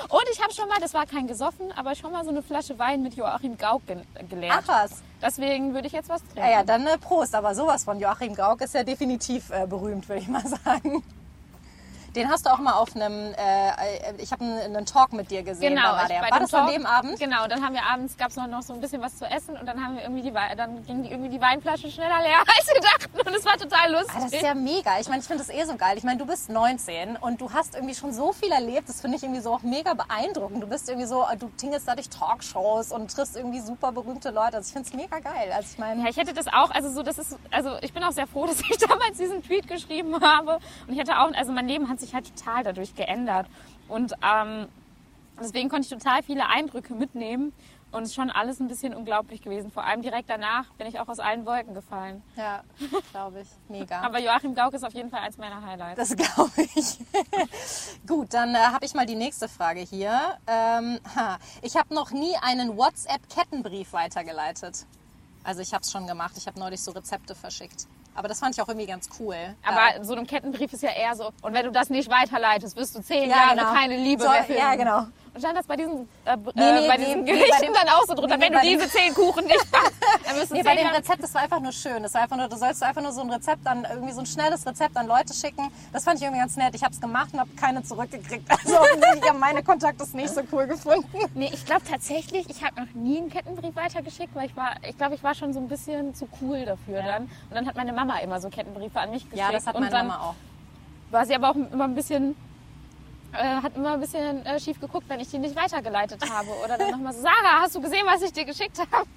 Und 0.10 0.26
ich 0.32 0.42
habe 0.42 0.54
schon 0.54 0.68
mal, 0.68 0.80
das 0.80 0.94
war 0.94 1.06
kein 1.06 1.28
gesoffen, 1.28 1.72
aber 1.76 1.96
schon 1.96 2.12
mal 2.12 2.24
so 2.24 2.32
eine 2.32 2.42
Flasche 2.42 2.80
Wein 2.80 3.04
mit 3.04 3.16
Joachim 3.16 3.58
Gauck 3.58 3.86
ge 3.86 3.98
geleert. 4.30 4.64
Ach 4.64 4.68
was. 4.68 5.04
Deswegen 5.22 5.74
würde 5.74 5.88
ich 5.88 5.94
jetzt 5.94 6.10
was 6.10 6.22
trinken. 6.24 6.40
Ja, 6.40 6.50
ja, 6.50 6.64
dann 6.64 6.88
äh, 6.88 6.98
Prost. 6.98 7.36
Aber 7.36 7.54
sowas 7.54 7.84
von 7.84 8.00
Joachim 8.00 8.34
Gauck 8.34 8.62
ist 8.62 8.74
ja 8.74 8.84
definitiv 8.84 9.50
äh, 9.52 9.68
berühmt, 9.68 10.08
würde 10.08 10.22
ich 10.22 10.28
mal 10.28 10.46
sagen. 10.66 11.04
Den 12.20 12.30
hast 12.30 12.46
du 12.46 12.50
auch 12.52 12.58
mal 12.60 12.74
auf 12.74 12.96
einem, 12.96 13.34
äh, 13.34 14.14
ich 14.18 14.32
habe 14.34 14.44
einen, 14.44 14.76
einen 14.76 14.86
Talk 14.86 15.14
mit 15.14 15.32
dir 15.32 15.42
gesehen. 15.42 15.74
Genau, 15.76 15.94
war 15.94 16.08
der. 16.08 16.22
War 16.22 16.40
das 16.40 16.54
an 16.54 16.66
Talk- 16.66 16.74
dem 16.74 16.86
Abend? 16.86 17.18
Genau, 17.18 17.48
dann 17.48 17.64
haben 17.64 17.74
wir 17.74 17.84
abends, 17.84 18.18
gab 18.18 18.30
es 18.30 18.36
noch, 18.36 18.48
noch 18.48 18.62
so 18.62 18.74
ein 18.74 18.82
bisschen 18.82 19.02
was 19.02 19.18
zu 19.18 19.26
essen 19.26 19.56
und 19.56 19.66
dann 19.66 19.82
haben 19.84 19.96
wir 19.96 20.04
irgendwie 20.04 20.22
die 20.24 20.34
dann 20.58 20.86
ging 20.86 21.04
die, 21.04 21.12
irgendwie 21.12 21.30
die 21.30 21.40
Weinflasche 21.40 21.90
schneller 21.90 22.22
leer, 22.22 22.40
als 22.58 22.68
wir 22.68 22.82
dachten 22.82 23.30
und 23.30 23.36
es 23.36 23.46
war 23.46 23.58
total 23.58 23.92
lustig. 23.94 24.16
Ah, 24.18 24.22
das 24.24 24.34
ist 24.34 24.42
ja 24.42 24.54
mega. 24.54 25.00
Ich 25.00 25.08
meine, 25.08 25.22
ich 25.22 25.28
finde 25.28 25.44
das 25.46 25.54
eh 25.54 25.64
so 25.64 25.76
geil. 25.78 25.98
Ich 25.98 26.04
meine, 26.04 26.18
du 26.18 26.26
bist 26.26 26.50
19 26.50 27.16
und 27.16 27.40
du 27.40 27.54
hast 27.54 27.76
irgendwie 27.76 27.96
schon 27.96 28.12
so 28.12 28.34
viel 28.34 28.52
erlebt. 28.52 28.90
Das 28.90 29.00
finde 29.00 29.16
ich 29.18 29.24
irgendwie 29.24 29.42
so 29.42 29.54
auch 29.54 29.62
mega 29.62 29.94
beeindruckend. 29.94 30.62
Du 30.62 30.68
bist 30.68 30.90
irgendwie 30.90 31.08
so, 31.08 31.26
du 31.40 31.48
tingelst 31.58 31.88
da 31.88 31.96
durch 31.96 32.10
Talkshows 32.10 32.92
und 32.92 33.12
triffst 33.14 33.38
irgendwie 33.38 33.62
super 33.62 33.92
berühmte 33.94 34.32
Leute. 34.32 34.58
Also 34.58 34.68
ich 34.68 34.74
finde 34.74 34.90
es 34.90 34.94
mega 34.94 35.20
geil. 35.20 35.52
Also 35.56 35.70
ich 35.72 35.78
meine, 35.78 36.04
ja, 36.04 36.10
ich 36.10 36.18
hätte 36.18 36.34
das 36.34 36.48
auch, 36.48 36.72
also 36.72 36.90
so, 36.92 37.02
das 37.02 37.18
ist, 37.18 37.38
also 37.52 37.78
ich 37.82 37.94
bin 37.94 38.04
auch 38.04 38.12
sehr 38.12 38.28
froh, 38.28 38.46
dass 38.48 38.60
ich 38.60 38.78
damals 38.78 39.18
diesen 39.18 39.42
Tweet 39.44 39.68
geschrieben 39.68 40.20
habe 40.22 40.60
und 40.88 40.94
ich 40.94 41.00
hätte 41.00 41.18
auch, 41.20 41.32
also 41.34 41.52
mein 41.52 41.68
Leben 41.68 41.88
hat 41.90 42.00
sich 42.00 42.09
halt 42.14 42.36
total 42.36 42.64
dadurch 42.64 42.96
geändert 42.96 43.48
und 43.88 44.14
ähm, 44.24 44.68
deswegen 45.40 45.70
konnte 45.70 45.86
ich 45.86 45.90
total 46.02 46.24
viele 46.24 46.48
Eindrücke 46.48 46.94
mitnehmen 46.94 47.54
und 47.92 48.04
es 48.04 48.10
ist 48.10 48.16
schon 48.16 48.30
alles 48.30 48.60
ein 48.60 48.68
bisschen 48.68 48.94
unglaublich 48.94 49.42
gewesen. 49.42 49.72
Vor 49.72 49.84
allem 49.84 50.02
direkt 50.02 50.30
danach 50.30 50.66
bin 50.74 50.86
ich 50.86 51.00
auch 51.00 51.08
aus 51.08 51.20
allen 51.20 51.46
Wolken 51.46 51.74
gefallen. 51.74 52.22
ja, 52.36 52.64
glaube 53.12 53.42
ich, 53.42 53.48
mega. 53.68 54.02
Aber 54.04 54.20
Joachim 54.20 54.54
Gauck 54.54 54.74
ist 54.74 54.84
auf 54.84 54.94
jeden 54.94 55.10
Fall 55.10 55.22
eins 55.22 55.38
meiner 55.38 55.66
Highlights. 55.66 55.98
Das 55.98 56.16
glaube 56.16 56.68
ich. 56.76 57.00
Gut, 58.08 58.34
dann 58.34 58.54
äh, 58.54 58.60
habe 58.60 58.86
ich 58.86 58.94
mal 58.94 59.08
die 59.08 59.16
nächste 59.16 59.50
Frage 59.50 59.80
hier. 59.80 60.38
Ähm, 60.46 61.00
ha, 61.16 61.40
ich 61.64 61.76
habe 61.76 61.94
noch 61.94 62.12
nie 62.12 62.36
einen 62.42 62.78
WhatsApp-Kettenbrief 62.78 63.92
weitergeleitet. 63.92 64.86
Also 65.44 65.62
ich 65.62 65.74
habe 65.74 65.82
es 65.82 65.92
schon 65.92 66.06
gemacht. 66.06 66.34
Ich 66.38 66.46
habe 66.46 66.60
neulich 66.60 66.82
so 66.82 66.92
Rezepte 66.92 67.34
verschickt. 67.34 67.88
Aber 68.20 68.28
das 68.28 68.38
fand 68.42 68.54
ich 68.54 68.62
auch 68.62 68.68
irgendwie 68.68 68.86
ganz 68.86 69.08
cool. 69.18 69.34
Aber 69.66 70.04
so 70.04 70.14
ein 70.14 70.28
Kettenbrief 70.28 70.74
ist 70.74 70.84
ja 70.84 70.90
eher 70.92 71.16
so, 71.16 71.30
und 71.42 71.54
wenn 71.54 71.64
du 71.66 71.72
das 71.72 71.90
nicht 71.90 72.12
weiterleitest, 72.12 72.76
wirst 72.76 72.94
du 72.98 73.02
zehn 73.02 73.30
Ja, 73.30 73.38
Jahre 73.38 73.56
genau. 73.56 73.74
keine 73.74 73.96
Liebe 73.96 74.22
So, 74.24 74.30
mehr 74.30 74.44
finden. 74.44 74.62
ja, 74.62 74.76
genau. 74.76 74.98
Und 75.34 75.40
stand 75.40 75.58
das 75.58 75.66
bei 75.66 75.78
diesen, 75.78 76.10
äh, 76.26 76.36
b- 76.36 76.52
Nee, 76.54 76.62
äh, 76.70 76.82
nee, 76.82 76.88
bei 76.90 76.98
nee, 76.98 77.06
diesen 77.06 77.24
nee, 77.24 77.32
Gerichten 77.32 77.72
dann 77.74 77.88
auch 77.88 78.04
so 78.06 78.16
drunter, 78.16 78.36
nee, 78.36 78.44
wenn 78.48 78.52
du 78.52 78.60
diese 78.60 78.90
zehn 78.90 79.14
Kuchen 79.14 79.46
nicht 79.46 79.66
Nee, 80.52 80.64
bei 80.64 80.76
dem 80.76 80.86
Jahre- 80.86 80.98
Rezept, 80.98 81.24
das 81.24 81.34
war 81.34 81.42
einfach 81.44 81.60
nur 81.60 81.72
schön. 81.72 82.04
Das 82.04 82.14
war 82.14 82.22
einfach 82.22 82.38
nur, 82.38 82.48
du 82.48 82.58
sollst 82.58 82.82
einfach 82.84 83.02
nur 83.02 83.12
so 83.12 83.22
ein 83.22 83.30
Rezept 83.32 83.66
an, 83.68 83.86
irgendwie 83.90 84.14
so 84.14 84.20
ein 84.22 84.26
schnelles 84.26 84.66
Rezept 84.66 84.96
an 84.98 85.08
Leute 85.08 85.34
schicken. 85.34 85.70
Das 85.94 86.04
fand 86.04 86.18
ich 86.18 86.24
irgendwie 86.24 86.40
ganz 86.42 86.56
nett. 86.58 86.76
Ich 86.76 86.84
habe 86.84 86.94
es 86.94 87.02
gemacht 87.02 87.30
und 87.34 87.40
habe 87.40 87.50
keine 87.56 87.84
zurückgekriegt. 87.84 88.50
Also 88.66 88.80
offensichtlich 88.80 89.30
haben 89.30 89.40
meine 89.40 89.64
Kontakte 89.64 90.04
es 90.04 90.14
nicht 90.14 90.30
so 90.30 90.42
cool 90.52 90.68
gefunden. 90.68 91.08
Nee, 91.34 91.50
ich 91.54 91.66
glaube 91.66 91.82
tatsächlich, 91.90 92.50
ich 92.50 92.64
habe 92.64 92.82
noch 92.82 92.94
nie 92.94 93.18
einen 93.18 93.30
Kettenbrief 93.30 93.76
weitergeschickt, 93.76 94.36
weil 94.36 94.46
ich 94.48 94.56
war, 94.56 94.72
ich 94.88 94.98
glaube, 94.98 95.16
ich 95.16 95.24
war 95.24 95.34
schon 95.36 95.54
so 95.54 95.60
ein 95.60 95.68
bisschen 95.68 96.14
zu 96.16 96.28
cool 96.42 96.66
dafür 96.66 97.02
dann. 97.02 97.24
Und 97.24 97.32
dann 97.52 97.66
hat 97.68 97.76
meine 97.76 97.94
Mama 97.94 98.18
immer 98.20 98.40
so 98.42 98.50
Kettenbriefe 98.50 99.00
an 99.00 99.12
mich 99.12 99.24
geschickt. 99.24 99.40
Ja, 99.40 99.52
das 99.52 99.66
hat 99.66 99.76
meine 99.76 99.90
dann 99.90 100.08
Mama 100.08 100.20
auch. 100.30 100.36
war 101.12 101.26
sie 101.26 101.34
aber 101.36 101.50
auch 101.52 101.56
immer 101.56 101.86
ein 101.86 101.96
bisschen, 101.96 102.36
äh, 103.34 103.62
hat 103.62 103.76
immer 103.76 103.94
ein 103.94 104.00
bisschen 104.00 104.46
äh, 104.46 104.60
schief 104.60 104.80
geguckt, 104.80 105.08
wenn 105.08 105.20
ich 105.20 105.30
die 105.30 105.38
nicht 105.38 105.56
weitergeleitet 105.56 106.22
habe. 106.30 106.50
Oder 106.64 106.78
dann 106.78 106.92
nochmal 106.92 107.14
so, 107.14 107.22
Sarah, 107.22 107.62
hast 107.62 107.76
du 107.76 107.82
gesehen, 107.82 108.06
was 108.06 108.22
ich 108.22 108.34
dir 108.34 108.46
geschickt 108.46 108.80
habe? 108.80 109.08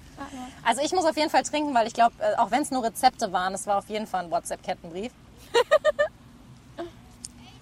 Also 0.63 0.81
ich 0.81 0.91
muss 0.91 1.05
auf 1.05 1.17
jeden 1.17 1.29
Fall 1.29 1.43
trinken, 1.43 1.73
weil 1.73 1.87
ich 1.87 1.93
glaube, 1.93 2.13
äh, 2.19 2.37
auch 2.37 2.51
wenn 2.51 2.61
es 2.61 2.71
nur 2.71 2.83
Rezepte 2.83 3.31
waren, 3.31 3.53
es 3.53 3.65
war 3.65 3.77
auf 3.77 3.89
jeden 3.89 4.07
Fall 4.07 4.25
ein 4.25 4.31
WhatsApp-Kettenbrief. 4.31 5.11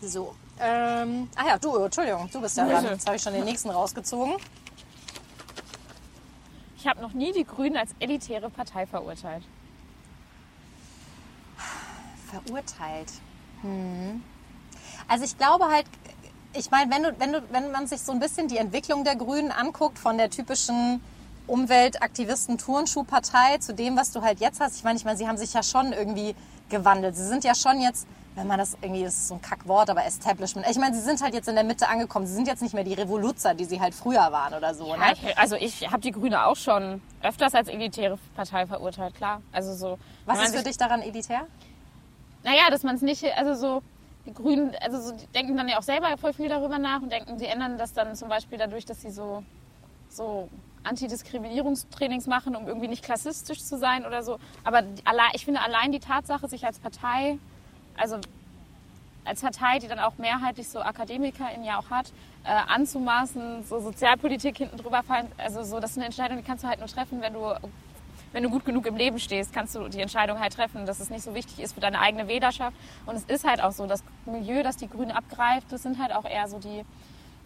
so. 0.02 0.36
Ähm, 0.60 1.30
ach 1.36 1.48
ja, 1.48 1.58
du, 1.58 1.76
Entschuldigung, 1.78 2.30
du 2.32 2.42
bist 2.42 2.58
ja 2.58 2.68
dran. 2.68 2.86
Jetzt 2.86 3.08
habe 3.08 3.16
ich 3.16 3.22
schon 3.22 3.34
den 3.34 3.46
nächsten 3.46 3.70
rausgezogen. 3.70 4.36
Ich 6.78 6.88
habe 6.88 7.02
noch 7.02 7.14
nie 7.14 7.32
die 7.32 7.46
Grünen 7.46 7.78
als 7.78 7.92
elitäre 8.00 8.50
Partei 8.50 8.86
verurteilt. 8.86 9.44
Verurteilt. 12.30 13.12
Hm. 13.62 14.24
Also 15.08 15.26
ich 15.26 15.38
glaube 15.38 15.68
halt, 15.68 15.86
ich 16.54 16.72
meine, 16.72 16.92
wenn, 16.92 17.04
du, 17.04 17.20
wenn, 17.20 17.34
du, 17.34 17.42
wenn 17.52 17.72
man 17.72 17.88
sich 17.88 18.02
so 18.02 18.12
ein 18.12 18.20
bisschen 18.20 18.48
die 18.48 18.58
Entwicklung 18.58 19.04
der 19.04 19.16
Grünen 19.16 19.52
anguckt, 19.52 20.00
von 20.00 20.18
der 20.18 20.30
typischen 20.30 21.02
Umweltaktivisten-Turnschuhpartei 21.48 23.58
zu 23.60 23.74
dem, 23.74 23.98
was 23.98 24.12
du 24.12 24.22
halt 24.22 24.40
jetzt 24.40 24.60
hast, 24.60 24.78
ich 24.78 24.84
meine, 24.84 24.98
ich 24.98 25.06
meine, 25.06 25.18
sie 25.18 25.28
haben 25.28 25.38
sich 25.38 25.54
ja 25.54 25.64
schon 25.64 25.94
irgendwie 25.94 26.36
gewandelt. 26.70 27.16
Sie 27.16 27.26
sind 27.26 27.44
ja 27.44 27.56
schon 27.56 27.82
jetzt, 27.82 28.08
wenn 28.36 28.48
man 28.48 28.60
das 28.60 28.78
irgendwie, 28.82 29.04
das 29.04 29.16
ist 29.16 29.28
so 29.28 29.36
ein 29.36 29.42
Kackwort, 29.42 29.90
aber 29.90 30.06
Establishment. 30.06 30.68
Ich 30.70 30.78
meine, 30.78 30.96
sie 30.96 31.02
sind 31.02 31.22
halt 31.22 31.34
jetzt 31.34 31.48
in 31.50 31.56
der 31.56 31.64
Mitte 31.64 31.88
angekommen. 31.90 32.28
Sie 32.28 32.34
sind 32.34 32.48
jetzt 32.48 32.62
nicht 32.62 32.74
mehr 32.74 32.84
die 32.84 32.94
Revoluzer, 32.94 33.54
die 33.54 33.66
sie 33.66 33.82
halt 33.82 33.94
früher 33.94 34.32
waren 34.32 34.54
oder 34.54 34.74
so. 34.74 34.88
Ja, 34.88 34.98
Ne? 34.98 35.14
ich, 35.14 35.38
also 35.38 35.56
ich 35.56 35.92
habe 35.92 36.02
die 36.02 36.12
Grüne 36.12 36.46
auch 36.46 36.56
schon 36.56 37.02
öfters 37.22 37.54
als 37.56 37.68
elitäre 37.68 38.18
Partei 38.36 38.66
verurteilt, 38.68 39.16
klar. 39.16 39.42
Also 39.52 39.74
so. 39.74 39.98
Was 40.26 40.42
ist 40.44 40.56
für 40.56 40.64
dich 40.64 40.78
daran 40.78 41.02
elitär? 41.02 41.46
Naja, 42.44 42.70
dass 42.70 42.84
man 42.84 42.96
es 42.96 43.02
nicht, 43.02 43.24
also 43.38 43.54
so, 43.54 43.84
die 44.32 44.42
Grünen, 44.42 44.76
also 44.82 45.00
so, 45.00 45.12
die 45.16 45.28
denken 45.28 45.58
dann 45.58 45.68
ja 45.68 45.78
auch 45.78 45.84
selber 45.84 46.16
voll 46.18 46.34
viel 46.34 46.50
darüber 46.50 46.80
nach 46.80 47.02
und 47.02 47.12
denken, 47.12 47.38
sie 47.38 47.46
ändern 47.46 47.78
das 47.78 47.94
dann 47.94 48.16
zum 48.16 48.30
Beispiel 48.30 48.58
dadurch, 48.58 48.86
dass 48.86 49.02
sie 49.02 49.12
so, 49.12 49.44
so 50.10 50.50
Antidiskriminierungstrainings 50.84 52.28
machen, 52.28 52.56
um 52.56 52.68
irgendwie 52.68 52.88
nicht 52.88 53.04
klassistisch 53.04 53.64
zu 53.64 53.78
sein 53.78 54.06
oder 54.06 54.24
so. 54.24 54.40
Aber 54.64 54.82
die, 54.82 55.06
allein, 55.06 55.30
ich 55.34 55.46
finde 55.46 55.62
allein 55.62 55.92
die 55.92 56.00
Tatsache, 56.00 56.48
sich 56.48 56.66
als 56.66 56.80
Partei, 56.80 57.38
also 57.98 58.18
als 59.24 59.42
Partei, 59.42 59.80
die 59.80 59.88
dann 59.88 60.00
auch 60.00 60.18
mehrheitlich 60.18 60.68
so 60.68 60.80
AkademikerInnen 60.80 61.64
ja 61.64 61.78
auch 61.78 61.90
hat, 61.90 62.12
äh, 62.44 62.50
anzumaßen, 62.50 63.64
so 63.64 63.80
Sozialpolitik 63.80 64.58
hinten 64.58 64.78
drüber 64.78 65.04
fallen, 65.04 65.28
also 65.38 65.64
so, 65.64 65.80
das 65.80 65.92
ist 65.92 65.98
eine 65.98 66.08
Entscheidung, 66.08 66.38
die 66.38 66.44
kannst 66.44 66.64
du 66.64 66.68
halt 66.68 66.80
nur 66.80 66.88
treffen, 66.88 67.22
wenn 67.22 67.34
du 67.34 67.56
wenn 68.34 68.44
du 68.44 68.50
gut 68.50 68.66
genug 68.66 68.86
im 68.86 68.96
Leben 68.96 69.20
stehst, 69.20 69.54
kannst 69.54 69.76
du 69.76 69.88
die 69.90 70.00
Entscheidung 70.02 70.40
halt 70.40 70.54
treffen, 70.54 70.86
dass 70.86 71.00
es 71.00 71.10
nicht 71.10 71.24
so 71.24 71.34
wichtig 71.36 71.60
ist 71.60 71.74
für 71.74 71.80
deine 71.82 72.00
eigene 72.00 72.28
Wählerschaft. 72.28 72.76
Und 73.06 73.16
es 73.16 73.24
ist 73.26 73.46
halt 73.46 73.62
auch 73.62 73.72
so, 73.72 73.88
das 73.88 74.04
Milieu, 74.26 74.64
das 74.64 74.78
die 74.78 74.88
Grünen 74.90 75.12
abgreift, 75.12 75.72
das 75.72 75.84
sind 75.84 76.00
halt 76.02 76.14
auch 76.14 76.26
eher 76.26 76.48
so 76.48 76.58
die, 76.60 76.86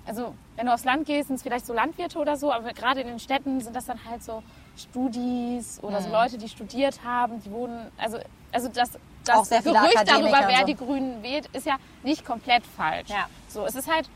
also 0.05 0.35
wenn 0.55 0.67
du 0.67 0.73
aufs 0.73 0.85
Land 0.85 1.07
gehst, 1.07 1.27
sind 1.27 1.37
es 1.37 1.43
vielleicht 1.43 1.65
so 1.65 1.73
Landwirte 1.73 2.19
oder 2.19 2.37
so, 2.37 2.51
aber 2.51 2.73
gerade 2.73 3.01
in 3.01 3.07
den 3.07 3.19
Städten 3.19 3.59
sind 3.61 3.75
das 3.75 3.85
dann 3.85 3.99
halt 4.09 4.23
so 4.23 4.43
Studis 4.77 5.79
oder 5.81 5.99
Mhm. 5.99 6.03
so 6.03 6.09
Leute, 6.11 6.37
die 6.37 6.49
studiert 6.49 6.99
haben, 7.03 7.41
die 7.41 7.51
wohnen, 7.51 7.91
also, 7.97 8.19
also 8.51 8.67
das, 8.69 8.91
das 9.25 9.49
Gerücht 9.49 10.03
darüber, 10.05 10.47
wer 10.47 10.59
so. 10.59 10.65
die 10.67 10.75
Grünen 10.75 11.23
wählt, 11.23 11.47
ist 11.53 11.65
ja 11.65 11.77
nicht 12.03 12.23
komplett 12.25 12.63
falsch. 12.65 13.09
Ja. 13.09 13.27
So, 13.47 13.65
es 13.65 13.73
ist 13.75 13.91
halt 13.91 14.07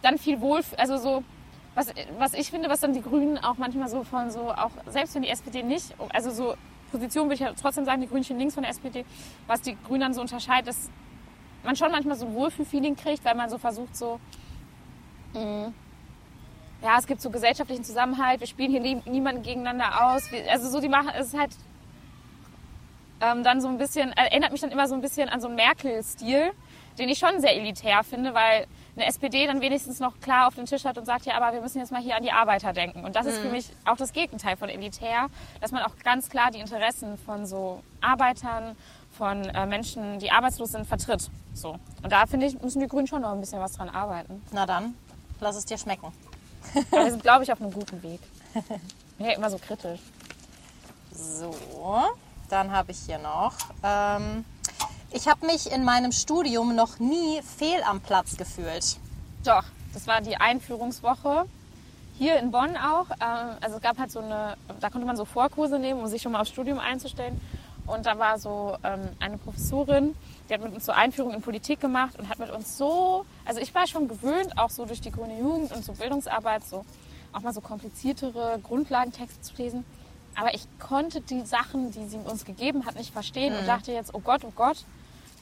dann 0.00 0.18
viel 0.18 0.40
wohl, 0.40 0.62
also 0.78 0.96
so, 0.96 1.22
was, 1.74 1.86
was 2.18 2.34
ich 2.34 2.50
finde, 2.50 2.68
was 2.68 2.80
dann 2.80 2.92
die 2.92 3.02
Grünen 3.02 3.38
auch 3.38 3.56
manchmal 3.56 3.88
so 3.88 4.04
von 4.04 4.30
so, 4.30 4.50
auch 4.52 4.70
selbst 4.86 5.14
wenn 5.14 5.22
die 5.22 5.28
SPD 5.28 5.62
nicht, 5.62 5.94
also 6.12 6.30
so 6.30 6.54
Position 6.90 7.24
würde 7.24 7.34
ich 7.34 7.40
ja 7.40 7.52
trotzdem 7.54 7.84
sagen, 7.84 8.02
die 8.02 8.08
Grünen 8.08 8.24
stehen 8.24 8.38
links 8.38 8.54
von 8.54 8.62
der 8.62 8.70
SPD, 8.70 9.04
was 9.46 9.62
die 9.62 9.76
Grünen 9.86 10.00
dann 10.02 10.14
so 10.14 10.20
unterscheidet, 10.20 10.68
dass 10.68 10.90
man 11.64 11.74
schon 11.76 11.90
manchmal 11.90 12.16
so 12.16 12.26
ein 12.26 12.34
Wohlfühlfeeling 12.34 12.96
kriegt, 12.96 13.24
weil 13.24 13.34
man 13.34 13.48
so 13.48 13.56
versucht 13.56 13.96
so, 13.96 14.20
mh, 15.32 15.72
ja, 16.82 16.98
es 16.98 17.06
gibt 17.06 17.20
so 17.22 17.30
gesellschaftlichen 17.30 17.84
Zusammenhalt, 17.84 18.40
wir 18.40 18.46
spielen 18.46 18.70
hier 18.70 18.80
nie- 18.80 19.00
niemanden 19.06 19.42
gegeneinander 19.42 20.12
aus, 20.12 20.30
wir, 20.32 20.50
also 20.50 20.68
so 20.68 20.80
die 20.80 20.88
machen, 20.88 21.10
es 21.18 21.28
ist 21.28 21.38
halt 21.38 21.52
ähm, 23.20 23.44
dann 23.44 23.60
so 23.60 23.68
ein 23.68 23.78
bisschen, 23.78 24.12
erinnert 24.12 24.50
mich 24.52 24.60
dann 24.60 24.72
immer 24.72 24.88
so 24.88 24.94
ein 24.94 25.00
bisschen 25.00 25.28
an 25.28 25.40
so 25.40 25.46
einen 25.46 25.56
Merkel-Stil, 25.56 26.50
den 26.98 27.08
ich 27.08 27.18
schon 27.18 27.40
sehr 27.40 27.54
elitär 27.56 28.02
finde, 28.02 28.34
weil 28.34 28.66
eine 28.96 29.06
SPD 29.06 29.46
dann 29.46 29.60
wenigstens 29.60 30.00
noch 30.00 30.20
klar 30.20 30.48
auf 30.48 30.54
den 30.54 30.66
Tisch 30.66 30.84
hat 30.84 30.98
und 30.98 31.06
sagt, 31.06 31.24
ja, 31.24 31.34
aber 31.34 31.54
wir 31.54 31.62
müssen 31.62 31.78
jetzt 31.78 31.92
mal 31.92 32.02
hier 32.02 32.16
an 32.16 32.22
die 32.22 32.32
Arbeiter 32.32 32.72
denken. 32.72 33.04
Und 33.04 33.16
das 33.16 33.26
ist 33.26 33.38
für 33.38 33.48
mich 33.48 33.70
auch 33.86 33.96
das 33.96 34.12
Gegenteil 34.12 34.56
von 34.56 34.68
elitär, 34.68 35.28
dass 35.60 35.72
man 35.72 35.82
auch 35.82 35.96
ganz 36.04 36.28
klar 36.28 36.50
die 36.50 36.58
Interessen 36.58 37.16
von 37.18 37.46
so 37.46 37.82
Arbeitern, 38.00 38.76
von 39.16 39.44
äh, 39.44 39.66
Menschen, 39.66 40.18
die 40.18 40.30
arbeitslos 40.30 40.72
sind, 40.72 40.86
vertritt. 40.86 41.30
So. 41.54 41.78
Und 42.02 42.12
da 42.12 42.26
finde 42.26 42.46
ich, 42.46 42.60
müssen 42.60 42.80
die 42.80 42.88
Grünen 42.88 43.06
schon 43.06 43.22
noch 43.22 43.32
ein 43.32 43.40
bisschen 43.40 43.60
was 43.60 43.72
dran 43.72 43.88
arbeiten. 43.88 44.42
Na 44.52 44.66
dann, 44.66 44.94
lass 45.40 45.56
es 45.56 45.64
dir 45.64 45.78
schmecken. 45.78 46.12
Wir 46.90 47.10
sind, 47.10 47.22
glaube 47.22 47.44
ich, 47.44 47.52
auf 47.52 47.60
einem 47.60 47.72
guten 47.72 48.02
Weg. 48.02 48.20
Bin 49.18 49.26
ja 49.26 49.32
immer 49.32 49.50
so 49.50 49.58
kritisch. 49.58 50.00
So, 51.10 51.54
dann 52.48 52.70
habe 52.70 52.92
ich 52.92 52.98
hier 53.00 53.18
noch. 53.18 53.54
Ähm, 53.82 54.44
ich 55.14 55.28
habe 55.28 55.46
mich 55.46 55.70
in 55.70 55.84
meinem 55.84 56.12
Studium 56.12 56.74
noch 56.74 56.98
nie 56.98 57.40
fehl 57.42 57.82
am 57.88 58.00
Platz 58.00 58.36
gefühlt. 58.36 58.96
Doch, 59.44 59.64
das 59.92 60.06
war 60.06 60.20
die 60.20 60.36
Einführungswoche. 60.36 61.46
Hier 62.18 62.38
in 62.38 62.50
Bonn 62.50 62.76
auch. 62.76 63.10
Ähm, 63.20 63.56
Also 63.60 63.76
es 63.76 63.82
gab 63.82 63.98
halt 63.98 64.10
so 64.10 64.20
eine, 64.20 64.56
da 64.80 64.90
konnte 64.90 65.06
man 65.06 65.16
so 65.16 65.24
Vorkurse 65.24 65.78
nehmen, 65.78 66.00
um 66.00 66.06
sich 66.06 66.22
schon 66.22 66.32
mal 66.32 66.40
aufs 66.40 66.50
Studium 66.50 66.78
einzustellen. 66.78 67.40
Und 67.86 68.06
da 68.06 68.18
war 68.18 68.38
so 68.38 68.76
ähm, 68.84 69.08
eine 69.18 69.38
Professorin, 69.38 70.14
die 70.48 70.54
hat 70.54 70.62
mit 70.62 70.72
uns 70.72 70.86
so 70.86 70.92
Einführung 70.92 71.34
in 71.34 71.42
Politik 71.42 71.80
gemacht 71.80 72.16
und 72.16 72.28
hat 72.28 72.38
mit 72.38 72.50
uns 72.50 72.78
so, 72.78 73.24
also 73.44 73.60
ich 73.60 73.74
war 73.74 73.88
schon 73.88 74.06
gewöhnt, 74.06 74.56
auch 74.56 74.70
so 74.70 74.84
durch 74.84 75.00
die 75.00 75.10
grüne 75.10 75.36
Jugend 75.38 75.72
und 75.72 75.84
so 75.84 75.92
Bildungsarbeit, 75.92 76.62
so 76.64 76.84
auch 77.32 77.40
mal 77.40 77.52
so 77.52 77.60
kompliziertere 77.60 78.60
Grundlagentexte 78.62 79.40
zu 79.40 79.54
lesen. 79.56 79.84
Aber 80.36 80.54
ich 80.54 80.66
konnte 80.78 81.20
die 81.22 81.42
Sachen, 81.42 81.90
die 81.90 82.06
sie 82.06 82.18
uns 82.18 82.44
gegeben 82.44 82.86
hat, 82.86 82.94
nicht 82.94 83.12
verstehen 83.12 83.56
und 83.58 83.66
dachte 83.66 83.90
jetzt, 83.92 84.14
oh 84.14 84.20
Gott, 84.20 84.42
oh 84.44 84.52
Gott. 84.54 84.84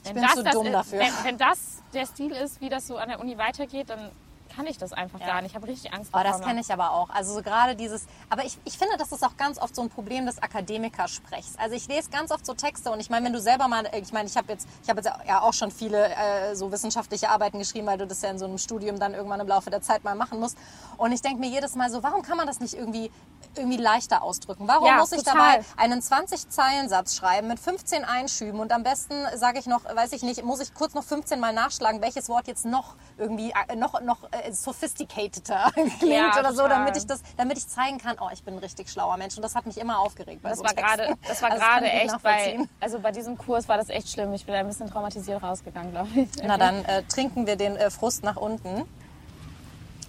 Wenn 0.04 0.14
bin 0.14 0.28
zu 0.28 0.44
dumm 0.44 0.66
ist, 0.66 0.72
dafür. 0.72 1.00
Wenn, 1.00 1.12
wenn 1.24 1.38
das 1.38 1.82
der 1.92 2.06
Stil 2.06 2.32
ist, 2.32 2.60
wie 2.60 2.68
das 2.68 2.86
so 2.86 2.96
an 2.96 3.08
der 3.08 3.20
Uni 3.20 3.36
weitergeht, 3.36 3.90
dann 3.90 4.10
kann 4.54 4.66
ich 4.66 4.78
das 4.78 4.92
einfach 4.92 5.20
gar 5.20 5.40
nicht. 5.42 5.52
Ich 5.52 5.54
habe 5.54 5.66
richtig 5.66 5.92
Angst 5.94 6.10
Oh, 6.12 6.20
das 6.22 6.40
kenne 6.40 6.60
ich 6.60 6.72
aber 6.72 6.90
auch. 6.92 7.08
Also 7.10 7.34
so 7.34 7.42
gerade 7.42 7.76
dieses, 7.76 8.06
aber 8.28 8.44
ich, 8.44 8.58
ich 8.64 8.76
finde, 8.76 8.96
das 8.98 9.12
ist 9.12 9.24
auch 9.24 9.36
ganz 9.36 9.58
oft 9.58 9.74
so 9.74 9.82
ein 9.82 9.88
Problem 9.88 10.26
des 10.26 10.42
Akademikersprechs. 10.42 11.54
Also 11.56 11.76
ich 11.76 11.86
lese 11.88 12.10
ganz 12.10 12.30
oft 12.30 12.44
so 12.44 12.54
Texte 12.54 12.90
und 12.90 13.00
ich 13.00 13.10
meine, 13.10 13.26
wenn 13.26 13.32
du 13.32 13.40
selber 13.40 13.68
mal, 13.68 13.88
ich 13.94 14.12
meine, 14.12 14.28
ich 14.28 14.36
habe 14.36 14.52
jetzt, 14.52 14.68
ich 14.82 14.90
habe 14.90 15.00
jetzt 15.00 15.12
ja 15.26 15.40
auch 15.40 15.52
schon 15.52 15.70
viele 15.70 16.08
äh, 16.14 16.54
so 16.54 16.72
wissenschaftliche 16.72 17.30
Arbeiten 17.30 17.58
geschrieben, 17.58 17.86
weil 17.86 17.98
du 17.98 18.06
das 18.06 18.22
ja 18.22 18.30
in 18.30 18.38
so 18.38 18.44
einem 18.44 18.58
Studium 18.58 18.98
dann 18.98 19.14
irgendwann 19.14 19.40
im 19.40 19.48
Laufe 19.48 19.70
der 19.70 19.82
Zeit 19.82 20.04
mal 20.04 20.14
machen 20.14 20.40
musst. 20.40 20.58
Und 20.96 21.12
ich 21.12 21.22
denke 21.22 21.40
mir 21.40 21.48
jedes 21.48 21.76
Mal 21.76 21.90
so, 21.90 22.02
warum 22.02 22.22
kann 22.22 22.36
man 22.36 22.46
das 22.46 22.60
nicht 22.60 22.74
irgendwie 22.74 23.10
irgendwie 23.56 23.76
leichter 23.76 24.22
ausdrücken? 24.22 24.68
Warum 24.68 24.86
Ja, 24.86 24.96
muss 24.98 25.12
ich 25.12 25.22
total. 25.22 25.58
dabei 25.58 25.64
einen 25.76 26.00
20-Zeilen-Satz 26.00 27.16
schreiben 27.16 27.48
mit 27.48 27.58
15 27.58 28.04
Einschüben 28.04 28.60
und 28.60 28.72
am 28.72 28.82
besten 28.82 29.14
sage 29.36 29.58
ich 29.58 29.66
noch, 29.66 29.84
weiß 29.84 30.12
ich 30.12 30.22
nicht, 30.22 30.42
muss 30.44 30.60
ich 30.60 30.74
kurz 30.74 30.94
noch 30.94 31.04
15 31.04 31.40
Mal 31.40 31.52
nachschlagen, 31.52 32.00
welches 32.00 32.28
Wort 32.28 32.46
jetzt 32.46 32.64
noch 32.64 32.94
irgendwie 33.18 33.52
äh, 33.68 33.76
noch 33.76 34.00
noch 34.02 34.18
äh, 34.32 34.52
sophisticateder 34.52 35.70
klingt 35.98 36.02
Ja, 36.02 36.38
oder 36.38 36.52
so, 36.54 36.66
damit 36.68 36.96
ich 36.96 37.06
das, 37.06 37.20
damit 37.36 37.58
ich 37.58 37.68
zeigen 37.68 37.98
kann, 37.98 38.16
oh, 38.20 38.28
ich 38.32 38.42
bin 38.42 38.54
ein 38.54 38.58
richtig 38.60 38.90
schlauer 38.90 39.16
Mensch 39.16 39.36
und 39.36 39.42
das 39.42 39.54
hat 39.54 39.66
mich 39.66 39.78
immer 39.78 39.98
aufgeregt 39.98 40.42
bei 40.42 40.50
Das 40.50 40.58
so 40.58 40.64
war 40.64 40.74
gerade, 40.74 41.16
das 41.26 41.42
war 41.42 41.50
Also 41.50 41.62
gerade 41.64 41.84
gut 41.86 41.94
echt 41.94 42.22
bei, 42.22 42.32
nachvollziehen. 42.32 42.68
also 42.80 42.98
bei 43.00 43.12
diesem 43.12 43.36
Kurs 43.38 43.68
war 43.68 43.76
das 43.76 43.88
echt 43.88 44.08
schlimm. 44.10 44.32
Ich 44.34 44.46
bin 44.46 44.54
ein 44.54 44.66
bisschen 44.66 44.90
traumatisiert 44.90 45.42
rausgegangen, 45.42 45.90
glaube 45.92 46.08
ich. 46.14 46.28
Na 46.42 46.56
dann 46.58 46.84
äh, 46.84 47.02
trinken 47.04 47.46
wir 47.46 47.56
den 47.56 47.76
äh, 47.76 47.90
Frust 47.90 48.22
nach 48.24 48.36
unten. 48.36 48.84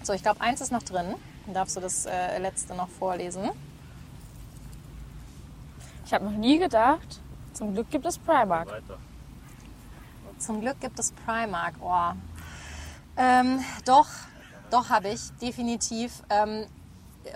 So, 0.03 0.13
ich 0.13 0.23
glaube, 0.23 0.41
eins 0.41 0.61
ist 0.61 0.71
noch 0.71 0.83
drin. 0.83 1.15
Darfst 1.47 1.75
du 1.75 1.81
das 1.81 2.05
äh, 2.05 2.37
letzte 2.37 2.75
noch 2.75 2.87
vorlesen. 2.87 3.49
Ich 6.05 6.13
habe 6.13 6.25
noch 6.25 6.31
nie 6.31 6.59
gedacht, 6.59 7.21
zum 7.53 7.73
Glück 7.73 7.89
gibt 7.89 8.05
es 8.05 8.17
Primark. 8.17 8.81
Zum 10.37 10.61
Glück 10.61 10.79
gibt 10.79 10.99
es 10.99 11.11
Primark. 11.11 11.75
Oh. 11.81 12.11
Ähm, 13.17 13.63
doch, 13.85 14.07
doch 14.69 14.89
habe 14.89 15.09
ich, 15.09 15.31
definitiv. 15.41 16.23
Ähm, 16.29 16.67